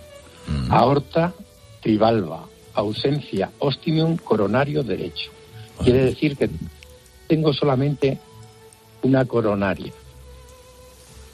Aorta 0.70 1.34
trivalva, 1.82 2.43
ausencia, 2.80 3.51
ostium 3.59 4.17
coronario 4.17 4.84
derecho. 4.84 5.32
Quiere 5.84 6.05
decir 6.05 6.36
que 6.36 6.49
tengo 7.27 7.53
solamente 7.53 8.17
una 9.03 9.25
coronaria. 9.25 9.93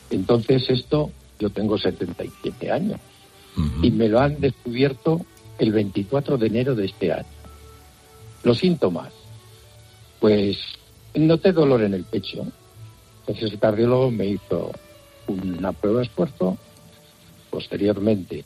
Entonces 0.10 0.70
esto, 0.70 1.12
yo 1.40 1.50
tengo 1.50 1.78
77 1.78 2.72
años 2.72 3.00
y 3.82 3.90
me 3.92 4.10
lo 4.10 4.20
han 4.20 4.40
descubierto 4.40 5.26
el 5.58 5.72
24 5.72 6.38
de 6.38 6.48
enero 6.48 6.76
de 6.76 6.86
este 6.86 7.14
año. 7.14 7.26
Los 8.44 8.60
síntomas, 8.60 9.12
pues 10.20 10.58
noté 11.16 11.52
dolor 11.52 11.82
en 11.84 11.94
el 11.94 12.04
pecho. 12.04 12.46
Entonces 13.22 13.54
el 13.54 13.60
cardiólogo 13.60 14.12
me 14.12 14.28
hizo 14.28 14.72
una 15.28 15.72
prueba 15.72 16.00
de 16.00 16.06
esfuerzo. 16.06 16.58
Posteriormente 17.50 18.44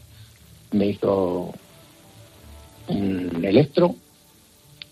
me 0.71 0.87
hizo 0.87 1.53
un 2.89 3.43
electro. 3.45 3.95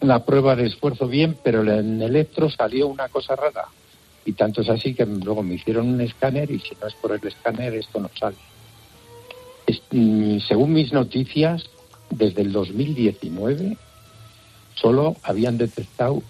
La 0.02 0.24
prueba 0.24 0.56
de 0.56 0.68
esfuerzo 0.68 1.08
bien, 1.08 1.36
pero 1.44 1.62
en 1.62 2.02
el 2.02 2.10
electro 2.10 2.50
salió 2.50 2.88
una 2.88 3.10
cosa 3.10 3.36
rara. 3.36 3.66
Y 4.26 4.34
tanto 4.34 4.62
es 4.62 4.70
así 4.70 4.94
que 4.94 5.06
luego 5.06 5.42
me 5.42 5.56
hicieron 5.56 5.88
un 5.88 6.02
escáner 6.02 6.52
y 6.52 6.60
si 6.60 6.76
no 6.80 6.88
es 6.88 6.94
por 6.96 7.12
el 7.14 7.26
escáner 7.28 7.74
esto 7.74 8.00
no 8.00 8.10
sale. 8.20 8.36
Es- 9.66 9.82
mm, 9.92 10.40
según 10.48 10.74
mis 10.74 10.92
noticias, 10.94 11.64
desde 12.10 12.42
el 12.42 12.52
2019 12.52 13.78
solo 14.76 15.16
habían 15.24 15.58
detectado 15.58 16.22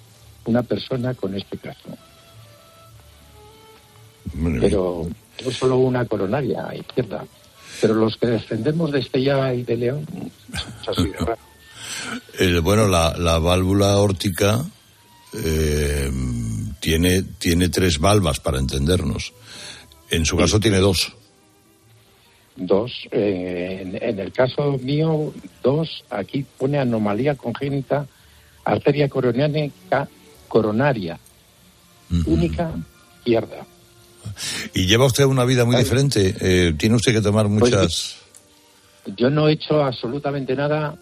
una 0.46 0.64
persona 0.64 1.14
con 1.14 1.36
este 1.36 1.58
caso. 1.58 1.90
pero 4.62 5.08
es 5.38 5.56
solo 5.58 5.78
una 5.78 6.06
coronaria 6.06 6.74
izquierda. 6.76 7.26
Pero 7.82 7.94
los 7.96 8.18
que 8.18 8.28
descendemos 8.28 8.92
de 8.92 9.00
Estella 9.00 9.54
y 9.54 9.64
de 9.64 9.78
León, 9.78 10.06
es 10.82 10.88
así 10.90 11.10
de 11.10 11.18
raro. 11.20 11.38
Eh, 12.40 12.60
bueno, 12.60 12.88
la, 12.88 13.16
la 13.18 13.40
válvula 13.40 13.98
órtica 13.98 14.64
eh, 15.34 16.12
tiene, 16.80 17.24
tiene 17.24 17.70
tres 17.70 18.00
valvas 18.00 18.40
para 18.40 18.60
entendernos. 18.60 19.34
En 20.10 20.26
su 20.26 20.38
caso 20.38 20.60
tiene 20.60 20.78
dos. 20.78 21.14
Dos. 22.56 22.92
eh, 23.12 23.80
en, 23.82 24.02
en 24.02 24.20
el 24.20 24.32
caso 24.32 24.78
mío, 24.82 25.34
dos. 25.62 26.04
Aquí 26.10 26.46
pone 26.58 26.80
anomalía 26.80 27.36
congénita, 27.36 28.08
arteria 28.64 29.10
coronárica, 29.10 30.08
coronaria, 30.48 31.20
única, 32.26 32.72
izquierda. 33.20 33.66
Y 34.74 34.88
lleva 34.88 35.06
usted 35.06 35.26
una 35.26 35.46
vida 35.46 35.66
muy 35.66 35.76
Ay. 35.76 35.84
diferente. 35.84 36.36
Eh, 36.40 36.74
tiene 36.78 36.96
usted 36.96 37.14
que 37.14 37.22
tomar 37.22 37.48
Pues, 37.48 37.72
muchas. 37.72 38.16
Yo 39.16 39.30
no 39.30 39.48
he 39.48 39.54
hecho 39.54 39.84
absolutamente 39.84 40.56
nada 40.56 40.96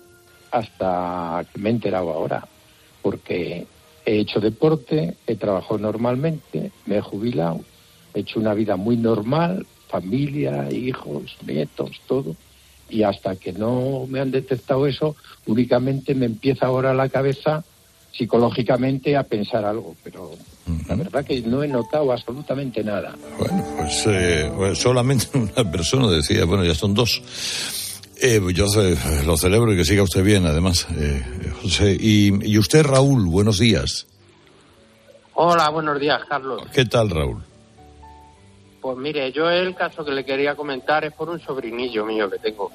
hasta 0.56 1.46
que 1.52 1.60
me 1.60 1.70
he 1.70 1.74
enterado 1.74 2.12
ahora, 2.12 2.48
porque 3.02 3.68
he 4.06 4.20
hecho 4.20 4.40
deporte, 4.40 5.18
he 5.28 5.36
trabajado 5.36 5.78
normalmente, 5.78 6.72
me 6.86 6.98
he 6.98 7.02
jubilado, 7.02 7.60
he 8.14 8.22
hecho 8.22 8.40
una 8.40 8.54
vida 8.54 8.78
muy 8.78 8.96
normal, 8.96 9.66
familia, 9.90 10.72
hijos, 10.72 11.36
nietos, 11.46 12.00
todo, 12.08 12.38
y 12.90 13.04
hasta 13.04 13.36
que 13.36 13.52
no 13.52 14.06
me 14.08 14.22
han 14.22 14.32
detectado 14.32 14.88
eso, 14.88 15.18
únicamente 15.46 16.16
me 16.16 16.26
empieza 16.26 16.68
ahora 16.68 16.94
la 16.94 17.10
cabeza 17.10 17.66
psicológicamente 18.14 19.18
a 19.18 19.24
pensar 19.24 19.66
algo, 19.66 19.94
pero 20.06 20.32
la 20.88 20.96
verdad 20.96 21.26
que 21.26 21.42
no 21.42 21.64
he 21.64 21.68
notado 21.68 22.14
absolutamente 22.14 22.82
nada. 22.82 23.14
Pues 23.38 24.06
eh, 24.08 24.50
bueno, 24.56 24.74
solamente 24.74 25.26
una 25.38 25.70
persona 25.70 26.10
decía, 26.10 26.46
bueno, 26.46 26.64
ya 26.64 26.76
son 26.76 26.94
dos. 26.94 27.22
Eh, 28.22 28.42
yo 28.54 28.66
lo 29.26 29.38
celebro 29.38 29.74
y 29.74 29.78
que 29.78 29.86
siga 29.86 30.04
usted 30.04 30.24
bien, 30.24 30.46
además, 30.46 30.88
eh, 30.98 31.52
José. 31.62 31.98
Y, 32.00 32.50
y 32.50 32.58
usted, 32.58 32.84
Raúl, 32.84 33.26
buenos 33.26 33.60
días. 33.60 34.08
Hola, 35.34 35.70
buenos 35.70 36.00
días, 36.00 36.22
Carlos. 36.28 36.64
¿Qué 36.74 36.86
tal, 36.86 37.10
Raúl? 37.10 37.44
Pues 38.82 38.98
mire, 38.98 39.32
yo 39.32 39.50
el 39.50 39.76
caso 39.76 40.06
que 40.06 40.12
le 40.12 40.24
quería 40.24 40.56
comentar 40.56 41.04
es 41.04 41.14
por 41.14 41.30
un 41.30 41.40
sobrinillo 41.42 42.06
mío 42.06 42.30
que 42.30 42.38
tengo. 42.40 42.72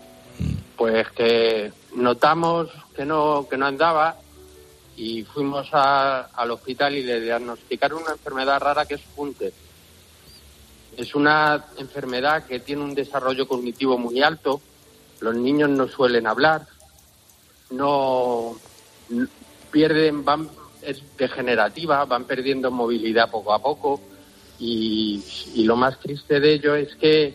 Pues 0.77 1.09
que 1.11 1.73
notamos 1.95 2.69
que 2.95 3.05
no, 3.07 3.47
que 3.49 3.57
no 3.57 3.67
andaba 3.67 4.17
y 4.97 5.23
fuimos 5.25 5.69
a- 5.73 6.23
al 6.35 6.51
hospital 6.51 6.97
y 6.97 7.03
le 7.03 7.21
diagnosticaron 7.21 8.03
una 8.03 8.13
enfermedad 8.13 8.61
rara 8.61 8.85
que 8.85 8.95
es 8.95 9.01
Hunter. 9.17 9.53
Es 10.97 11.15
una 11.15 11.65
enfermedad 11.79 12.45
que 12.45 12.61
tiene 12.61 12.83
un 12.83 12.95
desarrollo 12.95 13.47
cognitivo 13.49 13.97
muy 13.97 14.21
alto. 14.23 14.61
Los 15.21 15.35
niños 15.35 15.71
no 15.71 15.89
suelen 15.89 16.27
hablar, 16.27 16.67
no 17.71 18.57
pierden, 19.71 20.25
van, 20.25 20.49
es 20.83 21.03
degenerativa, 21.17 22.05
van 22.05 22.25
perdiendo 22.25 22.71
movilidad 22.71 23.31
poco 23.31 23.53
a 23.53 23.61
poco 23.61 24.01
y, 24.59 25.23
y 25.55 25.65
lo 25.65 25.77
más 25.77 25.99
triste 26.01 26.41
de 26.41 26.55
ello 26.55 26.75
es 26.75 26.95
que 26.97 27.35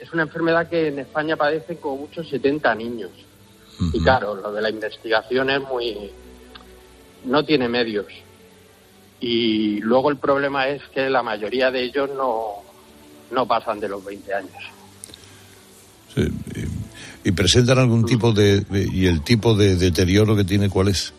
es 0.00 0.12
una 0.12 0.22
enfermedad 0.22 0.68
que 0.68 0.88
en 0.88 0.98
España 0.98 1.36
padecen 1.36 1.76
como 1.76 1.96
muchos 1.98 2.28
70 2.28 2.74
niños. 2.74 3.10
Y 3.92 4.02
claro, 4.02 4.34
lo 4.34 4.52
de 4.52 4.62
la 4.62 4.70
investigación 4.70 5.50
es 5.50 5.60
muy... 5.60 6.10
no 7.24 7.44
tiene 7.44 7.68
medios. 7.68 8.06
Y 9.20 9.80
luego 9.80 10.10
el 10.10 10.16
problema 10.16 10.68
es 10.68 10.82
que 10.94 11.10
la 11.10 11.22
mayoría 11.22 11.70
de 11.70 11.82
ellos 11.82 12.10
no, 12.16 12.62
no 13.30 13.46
pasan 13.46 13.80
de 13.80 13.88
los 13.88 14.04
20 14.04 14.34
años. 14.34 14.62
Sí, 16.14 16.26
y, 17.28 17.32
presentan 17.32 17.78
algún 17.78 18.04
tipo 18.04 18.32
de, 18.32 18.60
de- 18.60 18.88
y 18.92 19.06
el 19.06 19.22
tipo 19.22 19.54
de 19.54 19.76
deterioro 19.76 20.36
que 20.36 20.44
tiene 20.44 20.70
cuál 20.70 20.88
es? 20.88 21.12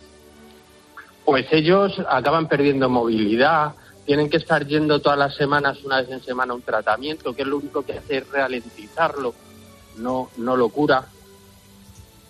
Pues 1.26 1.46
ellos 1.52 1.94
acaban 2.10 2.48
perdiendo 2.48 2.90
movilidad, 2.90 3.74
tienen 4.06 4.30
que 4.30 4.38
estar 4.38 4.66
yendo 4.66 5.00
todas 5.02 5.20
las 5.20 5.36
semanas, 5.36 5.80
una 5.84 6.00
vez 6.02 6.10
en 6.10 6.24
semana, 6.24 6.54
un 6.54 6.62
tratamiento, 6.62 7.34
que 7.34 7.42
es 7.42 7.48
lo 7.48 7.58
único 7.58 7.84
que 7.84 7.94
hace 7.94 8.20
es 8.20 8.30
ralentizarlo, 8.32 9.34
no, 9.98 10.30
no 10.38 10.56
lo 10.56 10.70
cura. 10.70 11.06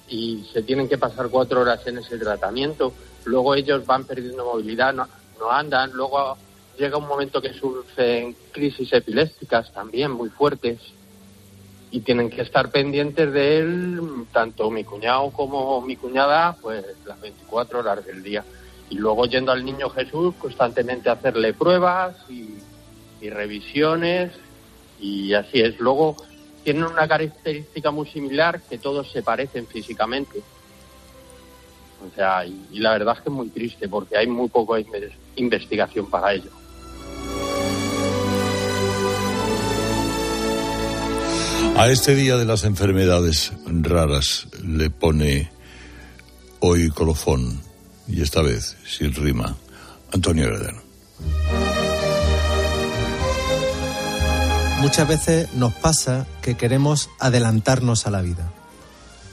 Y 0.09 0.45
se 0.51 0.63
tienen 0.63 0.87
que 0.89 0.97
pasar 0.97 1.27
cuatro 1.29 1.61
horas 1.61 1.85
en 1.85 1.99
ese 1.99 2.17
tratamiento. 2.17 2.93
Luego 3.25 3.53
ellos 3.55 3.85
van 3.85 4.05
perdiendo 4.05 4.45
movilidad, 4.45 4.93
no, 4.93 5.07
no 5.39 5.51
andan. 5.51 5.91
Luego 5.93 6.37
llega 6.79 6.97
un 6.97 7.07
momento 7.07 7.41
que 7.41 7.53
surgen 7.53 8.35
crisis 8.51 8.91
epilépticas 8.93 9.71
también 9.73 10.11
muy 10.11 10.29
fuertes. 10.29 10.79
Y 11.91 12.01
tienen 12.01 12.29
que 12.29 12.41
estar 12.41 12.69
pendientes 12.69 13.31
de 13.31 13.59
él, 13.59 14.01
tanto 14.33 14.69
mi 14.69 14.83
cuñado 14.83 15.31
como 15.31 15.81
mi 15.81 15.95
cuñada, 15.95 16.55
pues 16.61 16.83
las 17.05 17.19
24 17.21 17.79
horas 17.79 18.05
del 18.05 18.21
día 18.23 18.43
y 18.89 18.95
luego 18.95 19.25
yendo 19.25 19.51
al 19.51 19.65
niño 19.65 19.89
Jesús 19.89 20.35
constantemente 20.39 21.09
hacerle 21.09 21.53
pruebas 21.53 22.15
y, 22.29 22.55
revisiones 23.29 24.31
y 25.01 25.33
así 25.33 25.59
es. 25.59 25.79
Luego 25.79 26.15
tienen 26.63 26.83
una 26.85 27.07
característica 27.07 27.91
muy 27.91 28.07
similar 28.07 28.61
que 28.61 28.77
todos 28.77 29.11
se 29.11 29.23
parecen 29.23 29.67
físicamente. 29.67 30.39
O 31.99 32.15
sea, 32.15 32.45
y, 32.45 32.67
y 32.71 32.79
la 32.79 32.91
verdad 32.91 33.15
es 33.17 33.23
que 33.23 33.29
es 33.29 33.35
muy 33.35 33.49
triste 33.49 33.89
porque 33.89 34.17
hay 34.17 34.27
muy 34.27 34.47
inve- 34.47 35.11
investigación 35.35 36.09
para 36.09 36.33
ello. 36.33 36.51
A 41.77 41.89
este 41.89 42.15
día 42.15 42.37
de 42.37 42.45
las 42.45 42.63
enfermedades 42.63 43.53
raras 43.67 44.47
le 44.63 44.89
pone 44.89 45.51
hoy 46.59 46.89
colofón, 46.89 47.61
y 48.07 48.23
esta 48.23 48.41
vez 48.41 48.77
sin 48.83 49.13
rima, 49.13 49.55
Antonio 50.11 50.45
Heredero. 50.45 50.81
Muchas 54.81 55.07
veces 55.07 55.53
nos 55.53 55.71
pasa 55.73 56.25
que 56.41 56.57
queremos 56.57 57.11
adelantarnos 57.19 58.07
a 58.07 58.09
la 58.09 58.21
vida, 58.21 58.51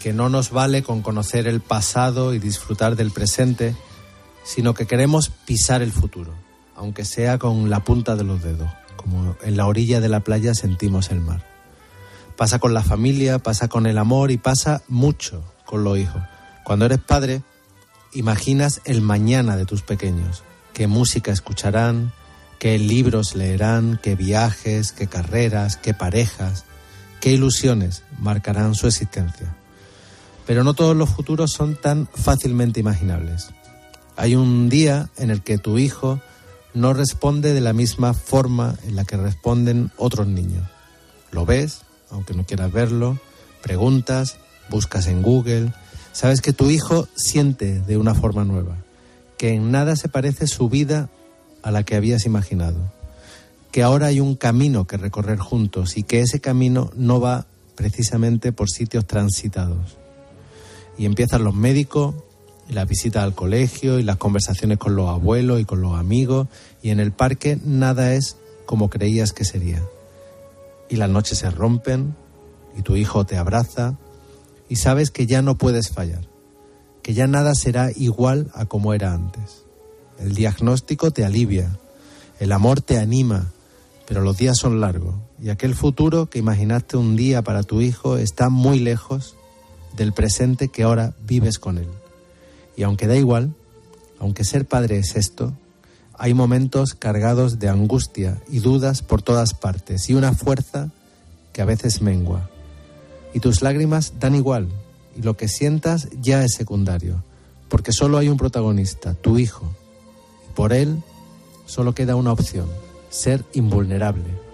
que 0.03 0.13
no 0.13 0.29
nos 0.29 0.51
vale 0.51 0.83
con 0.83 1.01
conocer 1.01 1.49
el 1.49 1.63
pasado 1.63 2.35
y 2.35 2.39
disfrutar 2.39 2.95
del 2.95 3.11
presente, 3.11 3.75
sino 4.45 4.75
que 4.75 4.87
queremos 4.87 5.31
pisar 5.31 5.81
el 5.81 5.93
futuro, 5.93 6.35
aunque 6.77 7.07
sea 7.07 7.39
con 7.39 7.71
la 7.71 7.83
punta 7.85 8.17
de 8.17 8.25
los 8.25 8.43
dedos, 8.43 8.69
como 8.97 9.35
en 9.43 9.57
la 9.57 9.67
orilla 9.67 10.01
de 10.01 10.11
la 10.11 10.21
playa 10.21 10.53
sentimos 10.53 11.11
el 11.11 11.21
mar. 11.21 11.54
Pasa 12.37 12.59
con 12.59 12.75
la 12.75 12.83
familia, 12.83 13.39
pasa 13.39 13.69
con 13.69 13.87
el 13.87 13.99
amor 13.99 14.31
y 14.31 14.37
pasa 14.37 14.83
mucho 14.89 15.45
con 15.65 15.85
los 15.85 15.99
hijos. 15.99 16.23
Cuando 16.65 16.87
eres 16.87 16.99
padre, 16.99 17.43
imaginas 18.13 18.81
el 18.85 19.03
mañana 19.03 19.57
de 19.57 19.67
tus 19.67 19.83
pequeños, 19.83 20.43
qué 20.73 20.87
música 20.87 21.31
escucharán, 21.31 22.13
qué 22.59 22.79
libros 22.79 23.35
leerán, 23.35 24.01
qué 24.03 24.17
viajes, 24.17 24.93
qué 24.93 25.07
carreras, 25.07 25.77
qué 25.77 25.95
parejas, 25.95 26.65
qué 27.21 27.33
ilusiones 27.33 28.03
marcarán 28.19 28.75
su 28.75 28.87
existencia. 28.87 29.55
Pero 30.47 30.65
no 30.65 30.75
todos 30.75 30.97
los 30.97 31.11
futuros 31.11 31.53
son 31.53 31.77
tan 31.77 32.09
fácilmente 32.15 32.81
imaginables. 32.81 33.49
Hay 34.17 34.37
un 34.37 34.69
día 34.69 35.09
en 35.17 35.31
el 35.31 35.43
que 35.43 35.59
tu 35.59 35.79
hijo 35.79 36.21
no 36.75 36.93
responde 36.93 37.55
de 37.55 37.61
la 37.61 37.73
misma 37.73 38.15
forma 38.15 38.75
en 38.85 38.97
la 38.97 39.05
que 39.05 39.17
responden 39.17 39.91
otros 39.97 40.27
niños. 40.27 40.69
Lo 41.31 41.47
ves, 41.47 41.84
aunque 42.15 42.33
no 42.33 42.45
quieras 42.45 42.73
verlo, 42.73 43.19
preguntas, 43.63 44.39
buscas 44.71 45.09
en 45.09 45.21
Google, 45.21 45.73
sabes 46.13 46.41
que 46.41 46.53
tu 46.53 46.71
hijo 46.71 47.09
siente 47.15 47.81
de 47.81 47.97
una 47.97 48.15
forma 48.15 48.45
nueva, 48.45 48.77
que 49.37 49.51
en 49.51 49.71
nada 49.71 49.97
se 49.97 50.09
parece 50.09 50.47
su 50.47 50.69
vida 50.69 51.11
a 51.63 51.71
la 51.71 51.83
que 51.83 51.97
habías 51.97 52.25
imaginado, 52.25 52.79
que 53.73 53.83
ahora 53.83 54.07
hay 54.07 54.21
un 54.21 54.37
camino 54.37 54.87
que 54.87 54.97
recorrer 54.97 55.39
juntos 55.39 55.97
y 55.97 56.05
que 56.05 56.21
ese 56.21 56.41
camino 56.41 56.91
no 56.97 57.21
va 57.21 57.47
precisamente 57.75 58.53
por 58.53 58.71
sitios 58.71 59.07
transitados. 59.07 59.97
Y 60.97 61.07
empiezan 61.07 61.43
los 61.43 61.55
médicos, 61.55 62.15
y 62.69 62.73
las 62.73 62.89
visitas 62.89 63.25
al 63.25 63.35
colegio, 63.35 63.99
y 63.99 64.05
las 64.05 64.17
conversaciones 64.17 64.79
con 64.79 64.95
los 64.95 65.11
abuelos 65.11 65.61
y 65.61 65.65
con 65.65 65.81
los 65.83 65.99
amigos, 65.99 66.47
y 66.83 66.91
en 66.91 67.01
el 67.01 67.11
parque 67.11 67.59
nada 67.65 68.15
es 68.15 68.37
como 68.65 68.89
creías 68.89 69.33
que 69.33 69.45
sería. 69.45 69.83
Y 70.89 70.97
las 70.97 71.11
noches 71.11 71.39
se 71.39 71.51
rompen, 71.51 72.15
y 72.77 72.83
tu 72.83 72.97
hijo 72.97 73.25
te 73.25 73.37
abraza, 73.37 73.97
y 74.69 74.77
sabes 74.77 75.11
que 75.11 75.27
ya 75.27 75.43
no 75.43 75.57
puedes 75.57 75.91
fallar, 75.91 76.27
que 77.03 77.15
ya 77.15 77.27
nada 77.27 77.55
será 77.55 77.91
igual 77.95 78.51
a 78.55 78.67
como 78.67 78.95
era 78.95 79.13
antes. 79.13 79.65
El 80.19 80.35
diagnóstico 80.35 81.11
te 81.11 81.25
alivia, 81.25 81.79
el 82.41 82.53
amor 82.53 82.81
te 82.81 82.99
anima, 82.99 83.53
pero 84.07 84.23
los 84.23 84.37
días 84.37 84.57
son 84.59 84.81
largos 84.81 85.15
y 85.45 85.51
aquel 85.51 85.75
futuro 85.75 86.27
que 86.27 86.39
imaginaste 86.39 86.97
un 86.97 87.17
día 87.17 87.43
para 87.43 87.63
tu 87.63 87.83
hijo 87.83 88.17
está 88.17 88.49
muy 88.49 88.79
lejos 88.79 89.37
del 89.95 90.13
presente 90.13 90.69
que 90.69 90.85
ahora 90.85 91.15
vives 91.21 91.59
con 91.59 91.77
él. 91.77 91.89
Y 92.77 92.83
aunque 92.83 93.07
da 93.07 93.17
igual, 93.17 93.55
aunque 94.19 94.45
ser 94.45 94.65
padre 94.65 94.99
es 94.99 95.17
esto, 95.17 95.53
Hay 96.17 96.33
momentos 96.33 96.95
cargados 96.95 97.59
de 97.59 97.69
angustia 97.69 98.41
y 98.49 98.61
dudas 98.61 99.03
por 99.03 99.23
todas 99.23 99.55
partes 99.55 100.09
y 100.09 100.15
una 100.15 100.33
fuerza 100.33 100.91
que 101.53 101.63
a 101.63 101.65
veces 101.65 102.03
mengua. 102.03 102.49
Y 103.33 103.41
tus 103.41 103.63
lágrimas 103.63 104.15
dan 104.21 104.35
igual 104.35 104.69
y 105.17 105.23
lo 105.23 105.37
que 105.37 105.49
sientas 105.49 106.09
ya 106.21 106.45
es 106.45 106.55
secundario, 106.55 107.23
porque 107.69 107.93
solo 107.93 108.19
hay 108.19 108.29
un 108.29 108.37
protagonista, 108.37 109.15
tu 109.15 109.39
hijo. 109.39 109.65
Y 110.49 110.53
por 110.55 110.73
él 110.73 111.03
solo 111.67 111.95
queda 111.95 112.17
una 112.17 112.33
opción, 112.33 112.69
ser 113.11 113.45
invulnerable. 113.53 114.45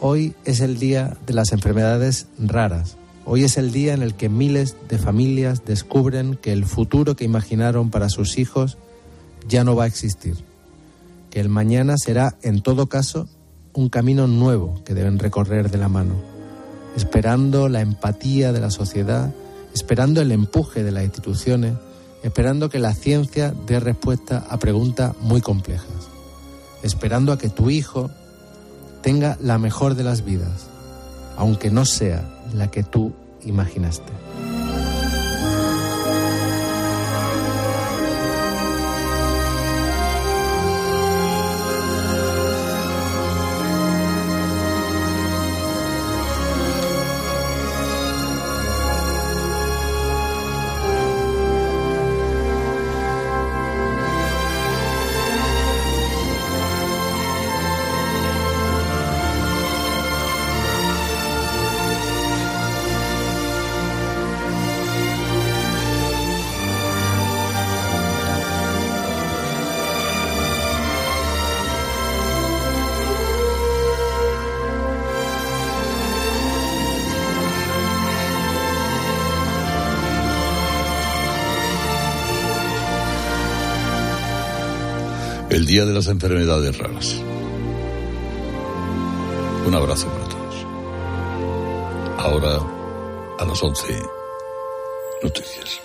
Hoy 0.00 0.34
es 0.44 0.60
el 0.60 0.78
día 0.78 1.16
de 1.26 1.34
las 1.34 1.52
enfermedades 1.52 2.26
raras. 2.38 2.96
Hoy 3.24 3.44
es 3.44 3.56
el 3.56 3.72
día 3.72 3.94
en 3.94 4.02
el 4.02 4.14
que 4.14 4.28
miles 4.28 4.76
de 4.88 4.98
familias 4.98 5.64
descubren 5.64 6.36
que 6.36 6.52
el 6.52 6.64
futuro 6.64 7.16
que 7.16 7.24
imaginaron 7.24 7.90
para 7.90 8.08
sus 8.08 8.38
hijos 8.38 8.78
ya 9.48 9.64
no 9.64 9.74
va 9.74 9.84
a 9.84 9.86
existir. 9.86 10.47
Que 11.30 11.40
el 11.40 11.48
mañana 11.48 11.96
será, 11.98 12.36
en 12.42 12.62
todo 12.62 12.88
caso, 12.88 13.28
un 13.74 13.88
camino 13.88 14.26
nuevo 14.26 14.82
que 14.84 14.94
deben 14.94 15.18
recorrer 15.18 15.70
de 15.70 15.78
la 15.78 15.88
mano, 15.88 16.14
esperando 16.96 17.68
la 17.68 17.80
empatía 17.80 18.52
de 18.52 18.60
la 18.60 18.70
sociedad, 18.70 19.32
esperando 19.74 20.20
el 20.20 20.32
empuje 20.32 20.82
de 20.82 20.90
las 20.90 21.04
instituciones, 21.04 21.74
esperando 22.22 22.68
que 22.68 22.78
la 22.78 22.94
ciencia 22.94 23.54
dé 23.66 23.78
respuesta 23.78 24.44
a 24.48 24.58
preguntas 24.58 25.14
muy 25.20 25.40
complejas, 25.40 26.08
esperando 26.82 27.32
a 27.32 27.38
que 27.38 27.48
tu 27.48 27.70
hijo 27.70 28.10
tenga 29.02 29.38
la 29.40 29.58
mejor 29.58 29.94
de 29.94 30.04
las 30.04 30.24
vidas, 30.24 30.66
aunque 31.36 31.70
no 31.70 31.84
sea 31.84 32.28
la 32.52 32.70
que 32.70 32.82
tú 32.82 33.12
imaginaste. 33.44 34.27
El 85.50 85.64
Día 85.64 85.86
de 85.86 85.94
las 85.94 86.08
Enfermedades 86.08 86.76
Raras. 86.76 87.16
Un 89.66 89.74
abrazo 89.74 90.06
para 90.08 90.24
todos. 90.26 90.66
Ahora, 92.18 92.58
a 93.38 93.44
las 93.46 93.62
11, 93.62 93.94
noticias. 95.22 95.80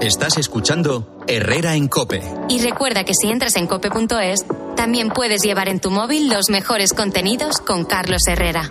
Estás 0.00 0.38
escuchando 0.38 1.24
Herrera 1.26 1.74
en 1.74 1.86
Cope. 1.86 2.22
Y 2.48 2.60
recuerda 2.62 3.04
que 3.04 3.12
si 3.12 3.28
entras 3.28 3.56
en 3.56 3.66
cope.es, 3.66 4.46
también 4.76 5.10
puedes 5.10 5.42
llevar 5.42 5.68
en 5.68 5.78
tu 5.78 5.90
móvil 5.90 6.30
los 6.30 6.48
mejores 6.48 6.94
contenidos 6.94 7.58
con 7.58 7.84
Carlos 7.84 8.22
Herrera. 8.26 8.70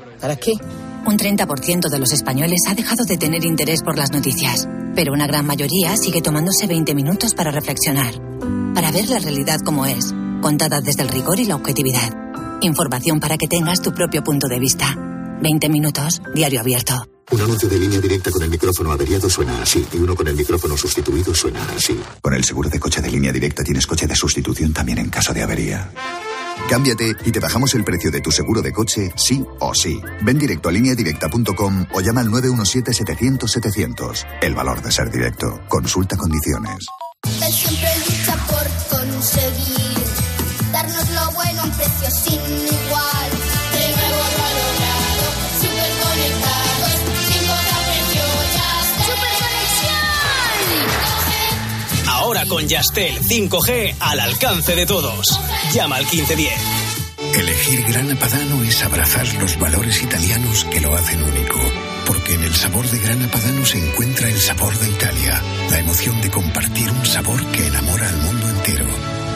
¿Para 0.21 0.35
qué? 0.35 0.53
Un 1.05 1.17
30% 1.17 1.89
de 1.89 1.99
los 1.99 2.13
españoles 2.13 2.61
ha 2.67 2.75
dejado 2.75 3.05
de 3.05 3.17
tener 3.17 3.43
interés 3.43 3.81
por 3.81 3.97
las 3.97 4.11
noticias, 4.11 4.67
pero 4.95 5.13
una 5.13 5.25
gran 5.25 5.47
mayoría 5.47 5.97
sigue 5.97 6.21
tomándose 6.21 6.67
20 6.67 6.93
minutos 6.93 7.33
para 7.33 7.49
reflexionar, 7.49 8.13
para 8.75 8.91
ver 8.91 9.09
la 9.09 9.17
realidad 9.17 9.59
como 9.65 9.87
es, 9.87 10.13
contada 10.41 10.79
desde 10.79 11.01
el 11.01 11.09
rigor 11.09 11.39
y 11.39 11.45
la 11.45 11.55
objetividad. 11.55 12.13
Información 12.61 13.19
para 13.19 13.37
que 13.37 13.47
tengas 13.47 13.81
tu 13.81 13.91
propio 13.91 14.23
punto 14.23 14.47
de 14.47 14.59
vista. 14.59 14.95
20 15.41 15.69
minutos, 15.69 16.21
diario 16.35 16.59
abierto. 16.59 17.03
Un 17.31 17.41
anuncio 17.41 17.67
de 17.67 17.79
línea 17.79 17.99
directa 17.99 18.29
con 18.29 18.43
el 18.43 18.49
micrófono 18.49 18.91
averiado 18.91 19.27
suena 19.27 19.61
así 19.63 19.83
y 19.91 19.97
uno 19.97 20.15
con 20.15 20.27
el 20.27 20.35
micrófono 20.35 20.77
sustituido 20.77 21.33
suena 21.33 21.65
así. 21.75 21.99
Con 22.21 22.35
el 22.35 22.43
seguro 22.43 22.69
de 22.69 22.79
coche 22.79 23.01
de 23.01 23.09
línea 23.09 23.31
directa 23.31 23.63
tienes 23.63 23.87
coche 23.87 24.05
de 24.05 24.15
sustitución 24.15 24.71
también 24.71 24.99
en 24.99 25.09
caso 25.09 25.33
de 25.33 25.41
avería. 25.41 25.89
Cámbiate 26.69 27.15
y 27.25 27.31
te 27.31 27.39
bajamos 27.39 27.73
el 27.73 27.83
precio 27.83 28.11
de 28.11 28.21
tu 28.21 28.31
seguro 28.31 28.61
de 28.61 28.71
coche, 28.71 29.11
sí 29.15 29.45
o 29.59 29.73
sí. 29.73 30.01
Ven 30.21 30.37
directo 30.37 30.69
a 30.69 30.71
lineadirecta.com 30.71 31.87
o 31.93 32.01
llama 32.01 32.21
al 32.21 32.27
917-700-700. 32.27 34.25
El 34.41 34.55
valor 34.55 34.81
de 34.81 34.91
ser 34.91 35.11
directo. 35.11 35.59
Consulta 35.67 36.15
condiciones. 36.15 36.85
Él 37.23 37.53
siempre 37.53 37.89
lucha 37.99 38.35
por 38.47 38.65
conseguir 38.99 39.97
darnos 40.71 41.09
lo 41.09 41.31
bueno 41.31 41.61
a 41.61 41.65
un 41.65 41.71
precio 41.71 42.09
sin 42.09 42.39
Con 52.47 52.67
Yastel 52.67 53.19
5G 53.21 53.95
al 53.99 54.19
alcance 54.19 54.75
de 54.75 54.85
todos. 54.85 55.39
Llama 55.73 55.97
al 55.97 56.03
1510. 56.03 56.53
Elegir 57.35 57.83
Grana 57.83 58.15
Padano 58.15 58.63
es 58.63 58.83
abrazar 58.83 59.27
los 59.35 59.57
valores 59.59 60.01
italianos 60.01 60.65
que 60.65 60.81
lo 60.81 60.93
hacen 60.95 61.21
único. 61.23 61.59
Porque 62.05 62.33
en 62.33 62.43
el 62.43 62.53
sabor 62.53 62.89
de 62.89 62.99
Grana 62.99 63.27
Padano 63.29 63.65
se 63.65 63.77
encuentra 63.77 64.27
el 64.27 64.39
sabor 64.39 64.77
de 64.77 64.89
Italia, 64.89 65.41
la 65.69 65.79
emoción 65.79 66.19
de 66.21 66.31
compartir 66.31 66.91
un 66.91 67.05
sabor 67.05 67.45
que 67.51 67.67
enamora 67.67 68.09
al 68.09 68.17
mundo 68.17 68.49
entero. 68.49 68.87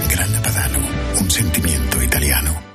Grana 0.10 0.42
Padano, 0.42 0.80
un 1.20 1.32
sentimiento 1.32 2.04
italiano. 2.04 2.75